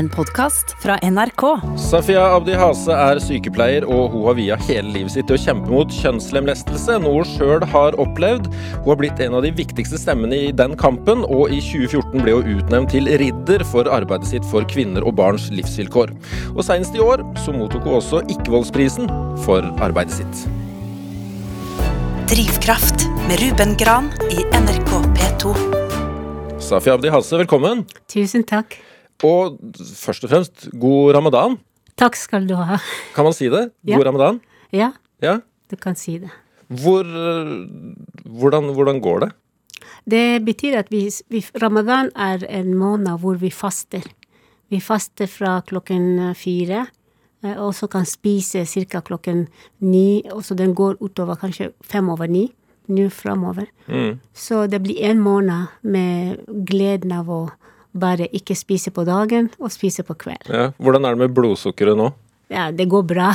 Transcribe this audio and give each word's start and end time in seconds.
en 0.00 0.08
podkast 0.08 0.72
fra 0.80 0.96
NRK. 1.02 1.42
Safia 1.76 2.22
Abdi 2.32 2.54
Hase 2.56 2.94
er 2.94 3.18
sykepleier, 3.20 3.84
og 3.84 4.14
hun 4.14 4.24
har 4.30 4.36
via 4.38 4.56
hele 4.64 4.94
livet 4.94 5.12
sitt 5.12 5.28
til 5.28 5.36
å 5.36 5.42
kjempe 5.42 5.68
mot 5.68 5.92
kjønnslemlestelse, 5.92 6.96
noe 7.04 7.20
hun 7.20 7.28
sjøl 7.34 7.66
har 7.68 7.98
opplevd. 8.00 8.48
Hun 8.78 8.88
har 8.88 9.00
blitt 9.02 9.20
en 9.20 9.36
av 9.36 9.44
de 9.44 9.52
viktigste 9.58 10.00
stemmene 10.00 10.38
i 10.46 10.54
den 10.56 10.76
kampen, 10.80 11.26
og 11.28 11.52
i 11.52 11.60
2014 11.60 12.24
ble 12.24 12.38
hun 12.38 12.48
utnevnt 12.56 12.94
til 12.94 13.12
ridder 13.20 13.64
for 13.68 13.90
arbeidet 13.92 14.30
sitt 14.32 14.46
for 14.48 14.64
kvinner 14.72 15.04
og 15.04 15.18
barns 15.20 15.50
livsvilkår. 15.52 16.14
Og 16.54 16.64
Senest 16.64 16.96
i 16.96 17.04
år 17.04 17.20
så 17.44 17.52
mottok 17.52 17.84
hun 17.84 17.98
også 18.00 18.24
Ikkevoldsprisen 18.32 19.10
for 19.44 19.68
arbeidet 19.84 20.16
sitt. 20.22 20.46
Drivkraft 22.30 23.04
med 23.28 23.42
Ruben 23.44 23.76
Gran 23.76 24.08
i 24.32 24.46
NRK 24.48 24.94
P2. 25.18 25.58
Safia 26.70 26.96
Abdi 26.96 27.12
Hase, 27.12 27.36
velkommen. 27.42 27.84
Tusen 28.08 28.48
takk. 28.48 28.80
Og 29.26 29.58
først 29.76 30.24
og 30.24 30.30
fremst, 30.32 30.68
god 30.80 31.14
ramadan. 31.16 31.58
Takk 32.00 32.16
skal 32.16 32.46
du 32.48 32.54
ha. 32.56 32.78
Kan 33.14 33.26
man 33.28 33.34
si 33.36 33.48
det? 33.52 33.66
Ja. 33.84 33.96
God 33.98 34.06
ramadan? 34.08 34.40
Ja, 34.72 34.92
Ja. 35.22 35.40
du 35.70 35.76
kan 35.76 35.94
si 35.96 36.18
det. 36.18 36.30
Hvor, 36.70 37.04
hvordan, 38.24 38.70
hvordan 38.74 39.00
går 39.00 39.20
det? 39.20 39.30
Det 40.10 40.44
betyr 40.44 40.78
at 40.78 40.90
vi, 40.90 41.10
vi, 41.28 41.42
ramadan 41.62 42.10
er 42.16 42.44
en 42.48 42.74
måned 42.78 43.18
hvor 43.20 43.36
vi 43.38 43.50
faster. 43.50 44.02
Vi 44.70 44.80
faster 44.80 45.26
fra 45.26 45.60
klokken 45.66 46.34
fire, 46.34 46.86
eh, 47.44 47.56
og 47.58 47.74
så 47.74 47.88
kan 47.90 48.06
spise 48.06 48.64
ca. 48.66 49.00
klokken 49.00 49.48
ni, 49.80 50.22
og 50.32 50.44
så 50.44 50.54
den 50.54 50.74
går 50.74 50.96
utover 51.02 51.34
kanskje 51.36 51.72
fem 51.82 52.08
over 52.08 52.26
ni. 52.26 52.52
Nå 52.90 53.08
framover. 53.10 53.66
Mm. 53.86 54.18
Så 54.34 54.66
det 54.66 54.80
blir 54.82 54.98
en 55.10 55.20
måned 55.20 55.66
med 55.82 56.40
gleden 56.66 57.12
av 57.12 57.28
å 57.30 57.50
bare 57.92 58.28
ikke 58.36 58.54
spise 58.58 58.92
på 58.94 59.04
dagen 59.08 59.50
og 59.58 59.72
spise 59.74 60.04
på 60.06 60.16
kveld. 60.18 60.50
Ja. 60.50 60.70
Hvordan 60.78 61.06
er 61.06 61.16
det 61.16 61.24
med 61.24 61.34
blodsukkeret 61.36 61.98
nå? 61.98 62.10
Ja, 62.50 62.70
det 62.74 62.88
går 62.90 63.04
bra. 63.06 63.30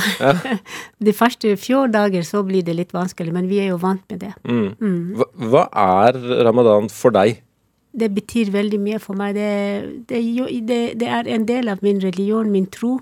De 1.06 1.12
første 1.16 1.54
fjorda 1.56 2.04
dager 2.04 2.24
så 2.26 2.42
blir 2.44 2.64
det 2.64 2.76
litt 2.76 2.92
vanskelig, 2.92 3.32
men 3.32 3.48
vi 3.48 3.62
er 3.64 3.70
jo 3.72 3.80
vant 3.80 4.04
med 4.12 4.20
det. 4.26 4.32
Mm. 4.44 5.16
Hva, 5.16 5.28
hva 5.52 5.64
er 5.72 6.20
ramadan 6.44 6.90
for 6.92 7.16
deg? 7.16 7.40
Det 7.96 8.10
betyr 8.12 8.52
veldig 8.52 8.80
mye 8.80 9.00
for 9.00 9.16
meg. 9.16 9.38
Det, 9.38 10.04
det, 10.12 10.20
det, 10.68 10.80
det 11.00 11.08
er 11.08 11.30
en 11.32 11.46
del 11.48 11.72
av 11.72 11.80
min 11.84 12.02
religion, 12.04 12.52
min 12.52 12.68
tro. 12.68 12.98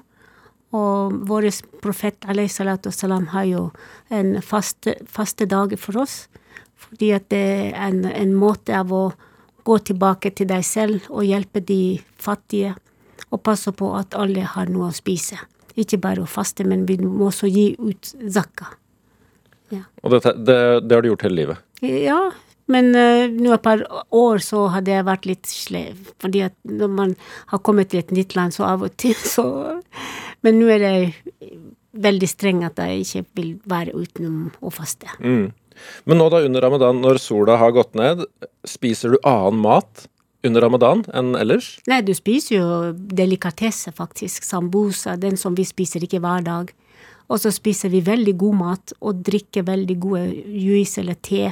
Og 0.75 1.19
vår 1.27 1.49
profet 1.83 2.23
salam, 2.51 3.27
har 3.35 3.45
jo 3.45 3.71
en 4.11 4.41
faste, 4.43 4.95
faste 5.07 5.47
dag 5.47 5.75
for 5.79 5.99
oss. 6.03 6.29
Fordi 6.79 7.11
at 7.15 7.29
det 7.31 7.43
er 7.75 7.89
en, 7.89 8.05
en 8.07 8.35
måte 8.35 8.75
av 8.75 8.93
å 8.93 9.05
gå 9.65 9.79
tilbake 9.91 10.33
til 10.37 10.49
deg 10.51 10.65
selv 10.67 11.09
og 11.11 11.25
hjelpe 11.27 11.63
de 11.65 11.99
fattige. 12.21 12.75
Og 13.33 13.43
passe 13.43 13.73
på 13.75 13.91
at 13.99 14.15
alle 14.19 14.45
har 14.47 14.71
noe 14.71 14.91
å 14.91 14.95
spise. 14.95 15.41
Ikke 15.75 15.99
bare 15.99 16.23
å 16.23 16.31
faste, 16.31 16.67
men 16.69 16.85
vi 16.87 17.01
må 17.03 17.31
også 17.31 17.51
gi 17.51 17.73
ut 17.81 18.15
zakka. 18.31 18.71
Og 19.75 20.13
dette, 20.13 20.35
det, 20.47 20.59
det 20.87 20.95
har 20.95 21.03
du 21.03 21.09
gjort 21.11 21.25
hele 21.27 21.41
livet. 21.41 21.63
Ja, 21.83 22.19
men 22.71 22.93
uh, 22.97 23.27
nå 23.29 23.53
et 23.57 23.65
par 23.65 23.83
år 24.15 24.43
så 24.45 24.67
hadde 24.73 24.93
jeg 24.95 25.07
vært 25.09 25.29
litt 25.29 25.51
slev. 25.51 26.13
Fordi 26.23 26.45
at 26.47 26.57
når 26.69 26.93
man 27.01 27.17
har 27.53 27.63
kommet 27.67 27.91
til 27.93 28.05
et 28.05 28.15
nytt 28.15 28.37
land, 28.39 28.55
så 28.57 28.69
av 28.69 28.87
og 28.87 28.95
til 29.01 29.17
så 29.19 29.47
Men 30.45 30.59
nå 30.61 30.69
er 30.69 30.83
det 30.83 30.95
veldig 32.05 32.29
streng 32.29 32.65
at 32.67 32.81
jeg 32.83 33.05
ikke 33.05 33.23
vil 33.39 33.51
være 33.71 33.95
utenom 33.97 34.51
å 34.61 34.73
faste. 34.75 35.09
Mm. 35.25 35.47
Men 36.05 36.21
nå 36.21 36.29
da 36.33 36.43
under 36.47 36.65
ramadan, 36.65 37.03
når 37.05 37.21
sola 37.23 37.59
har 37.61 37.75
gått 37.77 37.95
ned, 37.99 38.25
spiser 38.69 39.15
du 39.15 39.19
annen 39.27 39.61
mat 39.65 40.07
under 40.45 40.65
ramadan 40.65 41.05
enn 41.17 41.35
ellers? 41.39 41.75
Nei, 41.91 42.03
du 42.05 42.13
spiser 42.17 42.57
jo 42.59 42.69
delikatesse, 42.93 43.95
faktisk. 43.97 44.45
Sambusa, 44.45 45.17
den 45.21 45.39
som 45.41 45.57
vi 45.57 45.67
spiser 45.69 46.05
ikke 46.05 46.23
hver 46.25 46.45
dag. 46.45 46.73
Og 47.33 47.41
så 47.41 47.53
spiser 47.55 47.93
vi 47.93 48.03
veldig 48.05 48.35
god 48.41 48.59
mat 48.61 48.97
og 49.01 49.23
drikker 49.25 49.65
veldig 49.65 49.97
gode 50.01 50.25
juice 50.45 51.01
eller 51.01 51.17
te. 51.25 51.49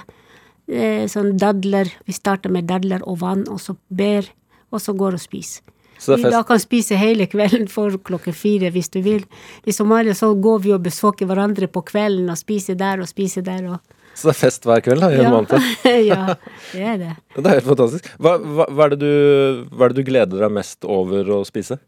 Eh, 0.69 1.05
sånn 1.09 1.35
dadler. 1.41 1.89
Vi 2.07 2.15
starter 2.17 2.53
med 2.53 2.69
dadler 2.69 3.05
og 3.09 3.23
vann, 3.25 3.47
og 3.49 3.61
så 3.61 3.77
ber, 3.89 4.29
og 4.71 4.85
så 4.85 4.95
går 4.97 5.17
og 5.17 5.25
spiser. 5.25 5.65
Vi 6.03 6.31
da 6.31 6.43
kan 6.43 6.59
spise 6.59 6.97
hele 6.99 7.29
kvelden 7.31 7.69
for 7.71 7.95
klokken 8.03 8.35
fire 8.35 8.73
hvis 8.75 8.91
du 8.91 8.99
vil. 9.05 9.23
I 9.65 9.73
Somalia 9.73 10.17
så 10.19 10.33
går 10.35 10.65
vi 10.65 10.73
og 10.75 10.83
besøker 10.83 11.29
hverandre 11.31 11.69
på 11.71 11.85
kvelden 11.87 12.31
og 12.33 12.41
spiser 12.41 12.75
der 12.79 13.03
og 13.03 13.11
spiser 13.11 13.45
der 13.47 13.69
og 13.71 13.95
så 14.15 14.29
det 14.29 14.33
er 14.35 14.39
fest 14.39 14.67
hver 14.69 14.83
kveld 14.85 15.01
da, 15.05 15.09
i 15.15 15.21
en 15.23 15.33
måned? 15.33 15.53
ja, 16.13 16.35
det 16.73 16.83
er 16.95 16.99
det. 17.01 17.13
Det 17.39 17.47
er 17.47 17.57
helt 17.59 17.69
fantastisk. 17.71 18.11
Hva, 18.23 18.37
hva, 18.39 18.67
hva, 18.69 18.87
er 18.87 18.95
det 18.95 19.01
du, 19.03 19.67
hva 19.73 19.87
er 19.89 19.95
det 19.95 20.03
du 20.05 20.09
gleder 20.11 20.45
deg 20.45 20.53
mest 20.53 20.85
over 20.89 21.31
å 21.39 21.43
spise? 21.49 21.79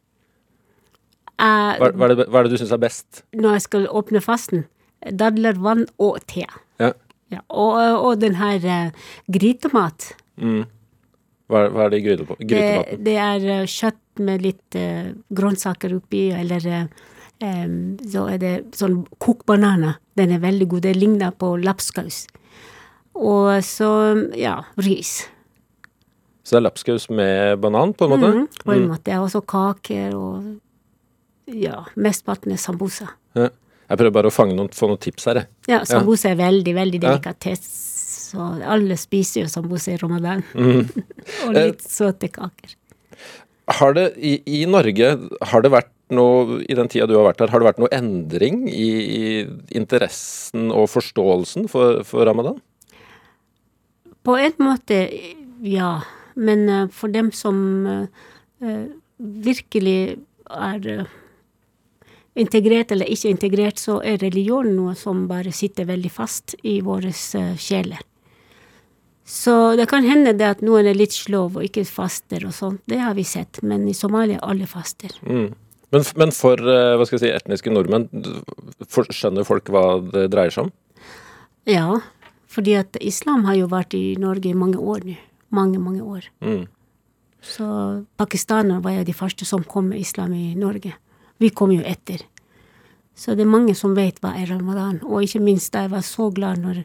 Eh, 1.35 1.73
Hva, 1.81 1.89
er, 1.91 2.15
det, 2.15 2.29
hva 2.31 2.41
er 2.41 2.47
det 2.47 2.55
du 2.55 2.61
syns 2.63 2.73
er 2.75 2.81
best? 2.83 3.25
når 3.35 3.57
jeg 3.59 3.65
skal 3.67 3.89
åpne 3.91 4.21
fasten, 4.23 4.65
dadler, 5.19 5.59
vann 5.61 5.85
og 6.01 6.21
te. 6.31 6.47
Ja. 6.81 6.93
Ja, 7.33 7.41
og, 7.51 7.75
og 8.05 8.21
den 8.23 8.37
her 8.39 8.63
uh, 8.63 9.09
grytemat. 9.33 10.13
Mm. 10.39 10.63
Hva, 11.51 11.65
er- 11.67 11.91
det 11.93 11.99
i 11.99 12.05
grytemat? 12.07 12.45
Det, 12.47 12.99
det 13.05 13.17
er 13.21 13.47
eh, 13.59 13.65
kjøtt 13.69 14.23
med 14.23 14.45
litt 14.45 14.79
uh, 14.79 15.11
grønnsaker 15.35 15.97
oppi, 15.97 16.29
eller 16.37 16.69
eh, 16.71 16.85
em, 17.45 17.77
så 18.11 18.27
er 18.33 18.41
det 18.43 18.55
sånn 18.77 19.03
kokt 19.23 19.45
bananer. 19.51 19.99
Den 20.19 20.33
er 20.35 20.43
veldig 20.43 20.69
god. 20.73 20.87
Det 20.89 20.97
ligner 20.97 21.35
på 21.37 21.55
lapskaus. 21.63 22.25
Og 23.15 23.51
så, 23.67 23.91
ja, 24.39 24.59
ris. 24.83 25.21
Så 26.45 26.57
det 26.57 26.61
er 26.61 26.67
lapskaus 26.67 27.09
med 27.15 27.61
banan, 27.63 27.95
på 27.97 28.09
en 28.09 28.15
måte? 28.15 28.33
Mm, 28.35 28.47
på 28.65 28.75
en 28.75 28.89
måte. 28.91 29.19
Og 29.23 29.31
så 29.33 29.41
kaker 29.41 30.17
og 30.19 30.55
ja, 31.51 31.83
mesteparten 32.01 32.53
er 32.55 32.61
sambosa. 32.61 33.11
Ja. 33.37 33.51
Jeg 33.85 34.01
prøver 34.01 34.15
bare 34.17 34.31
å 34.31 34.33
fange 34.33 34.55
noen, 34.57 34.71
få 34.73 34.89
noen 34.89 35.01
tips 35.01 35.27
her, 35.29 35.43
jeg. 35.43 35.49
Ja, 35.69 35.83
sambusa 35.89 36.31
er 36.33 36.39
veldig, 36.41 36.73
veldig 36.77 37.01
Ja. 37.03 37.11
delikatess. 37.11 37.67
Så 38.33 38.47
alle 38.65 38.97
spiser 38.99 39.45
jo 39.45 39.51
sambosa 39.53 39.93
i 39.93 39.99
ramadan. 40.01 40.43
Mm. 40.57 40.89
og 41.47 41.53
litt 41.55 41.85
søte 41.85 42.31
kaker. 42.33 42.75
Har 43.79 43.95
det 43.97 44.07
i, 44.17 44.39
i 44.45 44.65
Norge, 44.69 45.13
har 45.53 45.65
det 45.65 45.71
vært 45.73 45.93
noe, 46.17 46.61
i 46.63 46.77
den 46.77 46.91
tida 46.91 47.09
du 47.11 47.17
har 47.19 47.29
vært 47.29 47.43
her, 47.45 47.53
har 47.53 47.63
det 47.63 47.69
vært 47.69 47.83
noe 47.83 47.93
endring 47.95 48.65
i, 48.71 48.91
i 49.19 49.25
interessen 49.77 50.71
og 50.75 50.89
forståelsen 50.93 51.69
for, 51.73 52.03
for 52.09 52.27
ramadan? 52.29 52.61
På 54.25 54.39
en 54.41 54.57
måte, 54.63 55.05
ja. 55.65 55.99
Men 56.35 56.69
eh, 56.69 56.89
for 56.89 57.13
dem 57.13 57.31
som 57.33 57.59
eh, 57.87 58.07
eh, 58.65 58.87
virkelig 59.19 60.17
er 60.51 61.05
integrert 62.35 62.91
eller 62.93 63.11
ikke 63.11 63.31
integrert, 63.31 63.79
så 63.79 64.01
er 64.03 64.19
religion 64.23 64.73
noe 64.75 64.97
som 64.99 65.29
bare 65.31 65.53
sitter 65.55 65.87
veldig 65.89 66.11
fast 66.11 66.57
i 66.67 66.81
våre 66.83 67.13
sjeler. 67.15 68.03
Så 69.25 69.77
det 69.77 69.87
kan 69.89 70.05
hende 70.05 70.35
det 70.37 70.49
at 70.57 70.65
noen 70.65 70.87
er 70.91 70.97
litt 70.99 71.15
slov 71.17 71.57
og 71.57 71.65
ikke 71.65 71.87
faster 71.89 72.45
og 72.45 72.53
sånt. 72.53 72.83
Det 72.91 72.99
har 73.01 73.15
vi 73.17 73.25
sett. 73.25 73.63
Men 73.63 73.87
i 73.89 73.95
Somalia 73.97 74.43
alle 74.45 74.67
faster. 74.69 75.15
Mm. 75.25 75.55
Men, 75.93 76.07
men 76.17 76.33
for 76.35 76.59
eh, 76.59 76.95
hva 76.97 77.07
skal 77.07 77.19
jeg 77.19 77.25
si, 77.25 77.33
etniske 77.35 77.73
nordmenn, 77.73 78.09
for, 78.89 79.09
skjønner 79.13 79.47
folk 79.47 79.69
hva 79.73 79.85
det 80.15 80.29
dreier 80.33 80.55
seg 80.55 80.69
om? 80.69 80.73
Ja, 81.69 82.01
fordi 82.51 82.77
at 82.79 82.99
islam 83.01 83.47
har 83.49 83.59
jo 83.59 83.71
vært 83.73 83.97
i 83.99 84.15
Norge 84.21 84.51
i 84.51 84.59
mange 84.59 84.81
år 84.81 85.07
nå. 85.09 85.17
Mange, 85.55 85.79
mange 85.79 86.03
år. 86.03 86.25
Mm. 86.43 86.65
Så 87.45 87.67
pakistanere 88.19 88.83
var 88.83 88.97
jo 88.97 89.05
de 89.07 89.15
første 89.15 89.47
som 89.47 89.63
kom 89.63 89.93
med 89.93 90.01
islam 90.03 90.33
i 90.35 90.57
Norge. 90.59 90.97
Vi 91.39 91.51
kom 91.55 91.71
jo 91.71 91.85
etter. 91.87 92.25
Så 93.15 93.37
det 93.39 93.45
er 93.45 93.53
mange 93.53 93.77
som 93.79 93.95
vet 93.95 94.19
hva 94.23 94.33
er 94.35 94.51
ramadan. 94.51 94.99
Og 95.07 95.23
ikke 95.23 95.43
minst 95.45 95.71
da 95.75 95.85
jeg 95.85 95.93
var 95.93 96.03
så 96.03 96.27
glad 96.35 96.65
når 96.65 96.83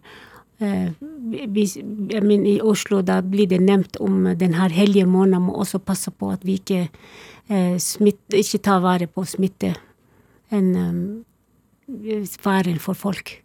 eh, 0.59 0.91
vi, 1.53 1.65
jeg 1.65 2.23
mener, 2.23 2.47
I 2.51 2.61
Oslo 2.65 3.01
da 3.05 3.19
blir 3.25 3.49
det 3.51 3.61
nevnt 3.63 3.99
om 4.03 4.27
den 4.39 4.55
her 4.57 4.73
hellige 4.73 5.07
måneden 5.09 5.47
må 5.47 5.57
også 5.59 5.81
passe 5.83 6.11
på 6.11 6.31
at 6.33 6.45
vi 6.47 6.59
ikke, 6.59 6.87
eh, 7.49 7.75
smitt, 7.81 8.21
ikke 8.33 8.61
tar 8.69 8.83
vare 8.85 9.07
på 9.07 9.25
smitte. 9.27 9.73
En 10.49 10.69
um, 10.75 11.01
faren 12.41 12.79
for 12.81 12.97
folk. 12.97 13.35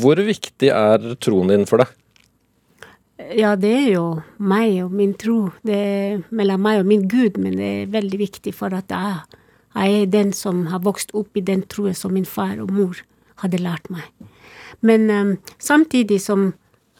Hvor 0.00 0.18
viktig 0.22 0.70
er 0.74 1.14
troen 1.22 1.50
din 1.50 1.66
for 1.66 1.82
deg? 1.82 1.96
Ja, 3.36 3.52
det 3.58 3.70
er 3.70 3.88
jo 3.92 4.04
meg 4.38 4.78
og 4.84 4.94
min 4.96 5.12
tro. 5.18 5.50
Det 5.66 5.76
er 5.76 6.22
mellom 6.34 6.62
meg 6.64 6.80
og 6.80 6.88
min 6.88 7.06
Gud, 7.10 7.36
men 7.38 7.58
det 7.58 7.68
er 7.68 7.92
veldig 7.92 8.20
viktig 8.22 8.54
for 8.56 8.74
at 8.74 8.90
jeg, 8.90 9.38
jeg 9.74 10.00
er 10.00 10.10
den 10.10 10.32
som 10.34 10.64
har 10.72 10.82
vokst 10.86 11.12
opp 11.14 11.36
i 11.36 11.44
den 11.44 11.62
troen 11.70 11.94
som 11.94 12.14
min 12.16 12.26
far 12.26 12.56
og 12.62 12.72
mor 12.74 13.02
hadde 13.42 13.60
lært 13.60 13.90
meg. 13.92 14.06
Men 14.80 15.10
um, 15.10 15.36
samtidig 15.58 16.20
som 16.24 16.52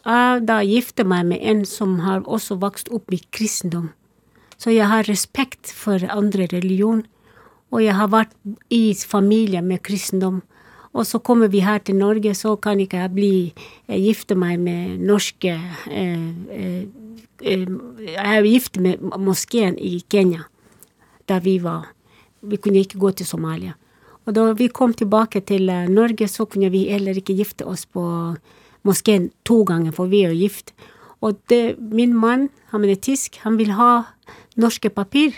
jeg 0.05 0.45
da 0.47 0.59
gifter 0.65 1.05
meg 1.05 1.27
med 1.29 1.41
en 1.41 1.65
som 1.65 1.99
har 2.05 2.23
også 2.25 2.57
vokst 2.61 2.89
opp 2.93 3.13
i 3.13 3.21
kristendom, 3.33 3.91
så 4.57 4.73
jeg 4.73 4.89
har 4.89 5.07
respekt 5.09 5.71
for 5.73 6.01
andre 6.09 6.47
religion, 6.51 7.03
og 7.71 7.83
jeg 7.83 7.95
har 7.97 8.09
vært 8.13 8.33
i 8.69 8.93
familie 8.93 9.61
med 9.61 9.81
kristendom. 9.85 10.41
Og 10.91 11.07
så 11.07 11.21
kommer 11.23 11.47
vi 11.47 11.61
her 11.63 11.79
til 11.79 11.95
Norge, 11.95 12.33
så 12.35 12.57
kan 12.59 12.79
ikke 12.83 12.99
jeg 12.99 13.13
bli 13.15 13.35
eh, 13.87 13.95
gifte 13.95 14.35
meg 14.35 14.59
med 14.59 14.99
norske 15.07 15.53
eh, 15.55 16.25
eh, 16.51 16.81
eh, 17.41 17.63
Jeg 18.01 18.35
er 18.35 18.43
gift 18.43 18.77
med 18.77 18.99
moskeen 19.17 19.77
i 19.79 20.01
Kenya. 20.09 20.43
der 21.27 21.39
vi 21.39 21.63
var. 21.63 21.93
Vi 22.41 22.57
kunne 22.57 22.79
ikke 22.79 22.99
gå 22.99 23.11
til 23.11 23.25
Somalia. 23.25 23.73
Og 24.27 24.35
da 24.37 24.51
vi 24.57 24.69
kom 24.69 24.93
tilbake 24.93 25.41
til 25.47 25.69
eh, 25.69 25.89
Norge, 25.89 26.27
så 26.29 26.45
kunne 26.45 26.69
vi 26.73 26.87
heller 26.91 27.17
ikke 27.17 27.35
gifte 27.37 27.65
oss 27.67 27.87
på 27.89 28.03
moskeen 28.87 29.29
to 29.47 29.61
ganger, 29.67 29.93
for 29.95 30.11
vi 30.11 30.23
er 30.25 30.33
jo 30.33 30.43
gift. 30.43 30.73
Og 31.21 31.37
det, 31.49 31.77
min 31.77 32.13
mann, 32.17 32.49
han 32.73 32.85
er 32.85 32.97
tysk, 32.97 33.41
han 33.43 33.57
vil 33.59 33.73
ha 33.77 33.91
norske 34.59 34.89
papir, 34.93 35.37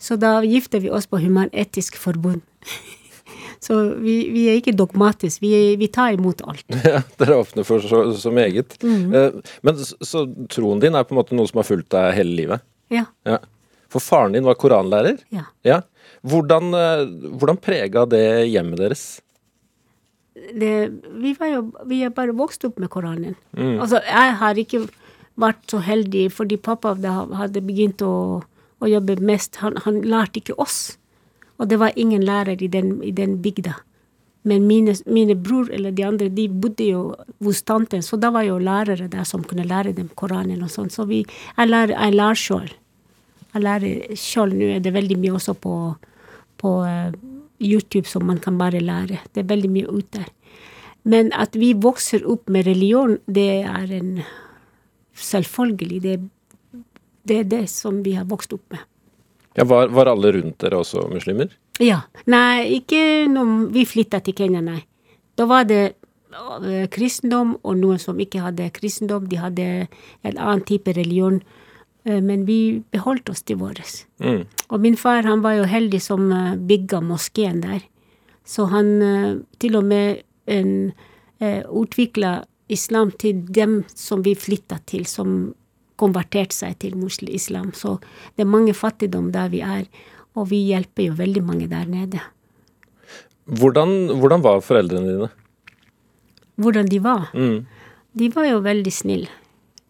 så 0.00 0.16
da 0.18 0.40
gifter 0.42 0.82
vi 0.82 0.90
oss 0.90 1.06
på 1.10 1.20
Human-Etisk 1.22 1.98
Forbund. 2.00 2.42
så 3.66 3.78
vi, 4.00 4.16
vi, 4.32 4.46
er 4.50 4.58
ikke 4.58 4.74
dogmatiske, 4.78 5.42
vi, 5.44 5.52
vi, 5.78 5.90
tar 5.92 6.16
imot 6.16 6.42
alt. 6.46 6.66
Ja, 6.90 7.02
Dere 7.20 7.38
åpner 7.44 7.66
for 7.66 7.84
så, 7.84 8.02
så 8.16 8.30
meget. 8.30 8.78
Mm 8.82 9.12
-hmm. 9.12 9.46
Men 9.62 9.78
så, 9.78 9.96
så 10.00 10.26
troen 10.48 10.80
din 10.80 10.94
er 10.94 11.04
på 11.04 11.14
en 11.14 11.20
måte 11.22 11.34
noe 11.34 11.46
som 11.46 11.58
har 11.58 11.68
fulgt 11.68 11.90
deg 11.90 12.14
hele 12.14 12.34
livet? 12.34 12.60
Ja. 12.88 13.04
ja. 13.24 13.38
For 13.90 14.00
faren 14.00 14.32
din 14.32 14.44
var 14.44 14.54
koranlærer? 14.54 15.18
Ja. 15.28 15.44
ja. 15.62 15.82
Hvordan, 16.26 16.74
eh, 16.76 17.04
hvordan 17.40 17.58
prega 17.60 18.06
det 18.08 18.24
hjemmet 18.50 18.80
deres? 18.80 19.04
Det, 20.34 20.74
vi, 21.20 21.34
var 21.38 21.50
jo, 21.52 21.60
vi 21.90 22.02
er 22.06 22.14
bare 22.14 22.36
vokst 22.36 22.64
opp 22.64 22.78
med 22.80 22.90
Koranen. 22.92 23.36
Mm. 23.56 23.80
Altså, 23.82 24.00
jeg 24.06 24.36
har 24.40 24.60
ikke 24.60 24.84
vært 25.40 25.62
så 25.70 25.80
heldig, 25.84 26.28
fordi 26.36 26.58
pappa 26.60 26.94
hadde 26.94 27.62
begynt 27.64 28.02
å, 28.04 28.40
å 28.80 28.90
jobbe 28.90 29.18
mest. 29.24 29.60
Han, 29.64 29.78
han, 29.84 30.02
lærte 30.06 30.42
ikke 30.42 30.58
oss. 30.60 30.96
Og 31.60 31.68
det 31.68 31.80
var 31.80 31.96
ingen 31.96 32.24
lærer 32.24 32.62
i 32.62 32.68
den, 32.72 32.98
i 33.04 33.12
den 33.12 33.38
bygda. 33.44 33.76
Men 34.48 34.64
mine, 34.64 34.94
mine, 35.04 35.36
bror 35.36 35.68
eller 35.72 35.92
de 35.92 36.04
andre 36.06 36.30
de 36.32 36.46
bodde 36.48 36.86
jo 36.86 37.00
hos 37.44 37.60
tanten, 37.68 38.00
så 38.00 38.16
da 38.16 38.30
var 38.32 38.46
jo 38.46 38.56
lærere 38.56 39.10
der 39.12 39.26
som 39.28 39.44
kunne 39.44 39.66
lære 39.68 39.92
dem 39.92 40.08
Koranen 40.16 40.62
og 40.64 40.72
sånn. 40.72 40.88
Så 40.92 41.04
vi, 41.10 41.26
jeg 41.58 41.68
lærer, 41.68 41.92
jeg 41.92 42.16
lærer 42.16 42.40
sjøl. 42.40 42.70
Jeg 43.54 43.64
lærer 43.64 44.16
sjøl. 44.18 44.54
Nå 44.56 44.74
er 44.76 44.84
det 44.84 44.94
veldig 44.94 45.18
mye 45.20 45.36
også 45.38 45.56
på, 45.58 45.74
på 46.60 46.74
uh, 46.86 47.14
YouTube 47.60 48.08
som 48.08 48.26
man 48.26 48.38
kan 48.42 48.58
bare 48.58 48.82
lære. 48.82 49.20
Det 49.34 49.44
er 49.44 49.50
veldig 49.50 49.70
mye 49.70 49.88
ute. 49.88 50.24
Men 51.02 51.32
at 51.32 51.56
vi 51.56 51.72
vokser 51.74 52.26
opp 52.28 52.50
med 52.52 52.66
religion, 52.68 53.16
det 53.26 53.64
er 53.64 53.92
en 53.96 54.20
selvfølgelig. 55.16 56.02
Det, 56.02 56.20
det 57.28 57.38
er 57.38 57.48
det 57.48 57.64
som 57.72 58.02
vi 58.04 58.14
har 58.18 58.28
vokst 58.28 58.52
opp 58.56 58.64
med. 58.70 58.84
Ja, 59.56 59.64
var, 59.64 59.88
var, 59.88 60.06
alle 60.06 60.32
rundt 60.32 60.60
dere 60.62 60.78
også 60.80 61.08
muslimer? 61.10 61.50
Ja. 61.82 62.04
Nei, 62.30 62.78
ikke 62.78 63.26
når 63.32 63.70
vi 63.74 63.86
flytta 63.88 64.20
til 64.24 64.36
Kenya, 64.38 64.60
nei. 64.62 64.82
Da 65.36 65.46
var 65.50 65.64
det 65.66 65.94
uh, 66.36 66.86
kristendom, 66.92 67.56
og 67.64 67.80
noen 67.80 67.98
som 67.98 68.20
ikke 68.20 68.44
hadde 68.44 68.70
kristendom. 68.76 69.26
De 69.30 69.40
hadde 69.40 69.66
en 70.22 70.36
annen 70.36 70.64
type 70.68 70.92
religion. 70.96 71.40
Uh, 72.08 72.20
men 72.24 72.46
vi 72.48 72.82
beholdt 72.92 73.30
oss 73.32 73.42
til 73.42 73.60
våres. 73.60 74.04
Mm. 74.18 74.44
Og 74.68 74.80
min 74.80 74.96
far 74.96 75.26
han 75.28 75.44
var 75.44 75.58
jo 75.58 75.68
heldig 75.68 76.00
som 76.02 76.30
uh, 76.32 76.56
bygga 76.56 77.02
moskeen 77.04 77.62
der. 77.64 77.82
Så 78.44 78.66
han 78.72 78.88
til 79.62 79.76
og 79.78 79.84
med 79.86 80.24
en, 80.50 80.90
utvikla 81.70 82.40
islam 82.72 83.12
til 83.20 83.44
dem 83.46 83.84
som 83.94 84.24
vi 84.24 84.32
flytta 84.34 84.80
til, 84.90 85.04
som 85.06 85.52
konverterte 86.00 86.56
seg 86.56 86.78
til 86.80 86.96
islam. 87.28 87.70
Så 87.76 87.98
det 88.34 88.42
er 88.42 88.50
mange 88.50 88.74
fattigdom 88.74 89.30
der 89.30 89.52
vi 89.52 89.60
er, 89.60 89.84
og 90.34 90.50
vi 90.50 90.64
hjelper 90.72 91.10
jo 91.10 91.14
veldig 91.20 91.42
mange 91.44 91.68
der 91.68 91.86
nede. 91.86 92.20
Hvordan, 93.44 94.18
hvordan 94.18 94.42
var 94.42 94.60
foreldrene 94.62 95.10
dine? 95.10 95.28
Hvordan 96.60 96.86
de 96.86 97.00
var? 97.02 97.30
Mm. 97.34 97.66
De 98.18 98.28
var 98.34 98.46
jo 98.46 98.60
veldig 98.62 98.92
snille. 98.92 99.28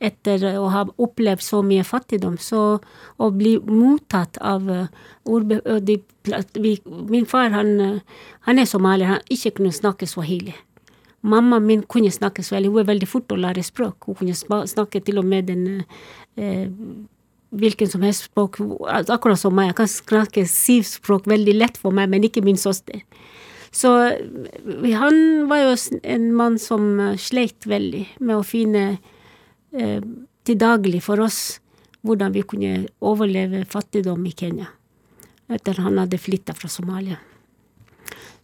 Etter 0.00 0.47
å 0.56 0.70
ha 0.73 0.87
opplevd 0.97 1.44
så 1.44 1.61
mye 1.67 1.85
fattigdom, 1.85 2.38
så 2.41 2.79
å 3.20 3.31
bli 3.37 3.58
mottatt 3.69 4.41
av 4.41 4.64
uh, 4.70 4.87
ordbe... 5.29 5.61
Min 7.11 7.29
far, 7.29 7.52
han, 7.52 7.75
uh, 7.81 8.25
han 8.49 8.61
er 8.61 8.69
somalier, 8.69 9.14
han 9.14 9.32
ikke 9.32 9.58
kunne 9.58 9.76
snakke 9.76 10.08
swahili. 10.08 10.56
Mamma 11.20 11.58
min 11.61 11.82
kunne 11.82 12.11
snakke 12.11 12.43
swahili, 12.43 12.70
hun 12.73 12.81
er 12.81 12.88
veldig 12.94 13.08
fort 13.08 13.32
å 13.32 13.38
lære 13.41 13.64
språk. 13.64 14.08
Hun 14.08 14.17
kunne 14.23 14.64
snakke 14.69 15.02
til 15.05 15.20
og 15.20 15.26
med 15.29 15.50
den 15.52 15.67
eh, 16.41 16.70
hvilken 17.50 17.91
som 17.93 18.05
helst 18.06 18.31
språk, 18.31 18.56
akkurat 18.88 19.41
som 19.41 19.55
meg. 19.55 19.70
Jeg 19.70 19.79
kan 19.82 19.91
snakke 19.93 20.47
syv 20.49 20.88
språk 20.88 21.29
veldig 21.29 21.58
lett 21.58 21.81
for 21.81 21.93
meg, 21.93 22.08
men 22.08 22.25
ikke 22.25 22.44
min 22.47 22.61
søster. 22.61 23.02
Så 23.70 23.93
han 24.97 25.20
var 25.50 25.61
jo 25.62 25.75
en 26.02 26.31
mann 26.35 26.58
som 26.58 26.94
eh, 27.00 27.17
sleit 27.20 27.69
veldig 27.69 28.06
med 28.19 28.38
å 28.38 28.47
finne 28.47 28.85
eh, 28.94 29.00
til 29.71 30.59
daglig 30.59 31.03
for 31.05 31.23
oss 31.23 31.61
hvordan 32.03 32.33
vi 32.35 32.43
kunne 32.49 32.89
overleve 33.05 33.65
fattigdom 33.71 34.25
i 34.27 34.33
Kenya 34.35 34.71
etter 35.51 35.81
han 35.83 35.99
hadde 35.99 36.19
flytta 36.19 36.55
fra 36.55 36.71
Somalia. 36.71 37.19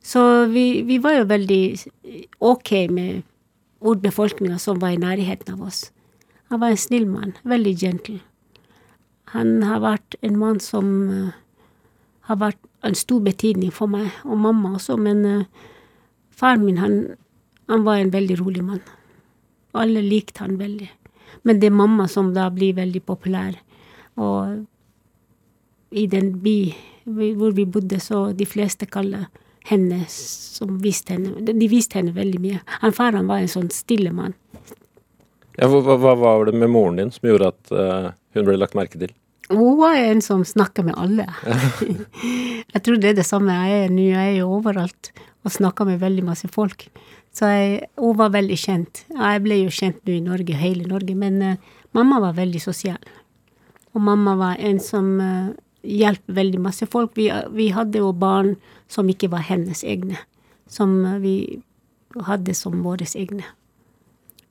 Så 0.03 0.47
vi, 0.51 0.83
vi 0.87 0.99
var 1.03 1.17
jo 1.21 1.29
veldig 1.31 1.63
ok 2.43 2.73
med 2.95 3.23
ordbefolkninga 3.81 4.59
som 4.63 4.81
var 4.83 4.95
i 4.95 5.01
nærheten 5.03 5.55
av 5.55 5.67
oss. 5.67 5.89
Han 6.51 6.63
var 6.63 6.75
en 6.75 6.81
snill 6.81 7.07
mann, 7.11 7.35
veldig 7.43 7.75
gentle. 7.79 8.21
Han 9.35 9.63
har 9.67 9.83
vært 9.83 10.19
en 10.23 10.39
mann 10.39 10.61
som 10.63 10.91
uh, 11.11 11.35
har 12.31 12.39
vært 12.43 12.61
en 12.87 12.95
stor 12.95 13.23
betydning 13.23 13.73
for 13.75 13.91
meg, 13.91 14.13
og 14.23 14.39
mamma 14.39 14.77
også, 14.79 14.95
men 14.99 15.47
faren 16.31 16.63
min, 16.67 16.79
han, 16.79 16.95
han, 17.71 17.83
var 17.87 17.99
en 17.99 18.13
veldig 18.15 18.39
rolig 18.43 18.63
mann. 18.67 18.83
Alle 19.75 20.03
likte 20.03 20.45
han 20.45 20.59
veldig. 20.61 20.89
Men 21.45 21.61
det 21.61 21.71
er 21.71 21.77
mamma 21.77 22.09
som 22.09 22.33
da 22.35 22.49
blir 22.55 22.77
veldig 22.79 23.03
populær, 23.05 23.59
og 24.17 24.65
i 25.91 26.07
den 26.11 26.33
by 26.43 26.59
hvor 27.07 27.53
vi 27.55 27.67
bodde, 27.71 28.01
så 28.03 28.33
de 28.35 28.47
fleste 28.49 28.89
kaller 28.91 29.29
henne 29.67 30.01
som 30.11 30.79
viste 30.83 31.15
henne 31.15 31.43
De 31.47 31.69
viste 31.71 31.99
henne 31.99 32.15
veldig 32.15 32.41
mye. 32.43 32.63
Han 32.83 32.95
faren 32.95 33.29
var 33.31 33.43
en 33.43 33.51
sånn 33.51 33.71
stille 33.75 34.13
mann. 34.15 34.35
Ja, 35.57 35.69
hva, 35.73 35.97
hva, 35.97 36.15
var 36.19 36.45
det 36.49 36.59
med 36.59 36.71
moren 36.73 36.99
din 37.01 37.13
som 37.15 37.31
gjorde 37.31 37.53
at 37.55 37.73
uh, 37.73 38.11
hun 38.37 38.47
ble 38.49 38.59
lagt 38.61 38.77
merke 38.77 39.01
til? 39.01 39.15
Hun 39.49 39.79
var 39.79 39.97
en 39.97 40.21
som 40.25 40.43
snakka 40.45 40.83
med 40.85 40.99
alle. 40.99 41.27
jeg 42.75 42.83
tror 42.83 42.99
det 43.01 43.13
er 43.13 43.21
det 43.21 43.27
samme 43.27 43.55
jeg 43.55 43.87
er 43.87 43.95
nå. 43.95 44.09
Jeg 44.11 44.33
er 44.35 44.39
jo 44.41 44.51
overalt 44.59 45.13
og 45.47 45.55
snakker 45.55 45.87
med 45.89 46.03
veldig 46.03 46.25
masse 46.27 46.51
folk. 46.51 46.89
Så 47.37 47.51
jeg, 47.53 47.91
hun 48.01 48.17
var 48.17 48.33
veldig 48.33 48.57
kjent. 48.57 49.03
Jeg 49.13 49.45
ble 49.45 49.61
jo 49.61 49.73
kjent 49.75 50.01
nå 50.09 50.15
i 50.15 50.25
Norge, 50.25 50.57
hele 50.57 50.87
Norge, 50.89 51.17
men 51.19 51.37
uh, 51.45 51.81
mamma 51.97 52.21
var 52.25 52.39
veldig 52.39 52.63
sosial. 52.65 53.03
Og 53.93 54.01
mamma 54.05 54.37
var 54.41 54.63
en 54.65 54.81
som 54.81 55.11
uh, 55.21 55.53
hjalp 55.85 56.23
veldig 56.39 56.63
masse 56.65 56.89
folk. 56.89 57.13
Vi, 57.19 57.29
vi, 57.53 57.69
hadde 57.77 58.01
jo 58.01 58.13
barn 58.17 58.55
som 58.89 59.09
ikke 59.13 59.29
var 59.35 59.45
hennes 59.51 59.85
egne, 59.85 60.19
som 60.69 60.97
vi 61.21 61.61
hadde 62.25 62.55
som 62.57 62.81
våre 62.85 63.05
egne. 63.13 63.45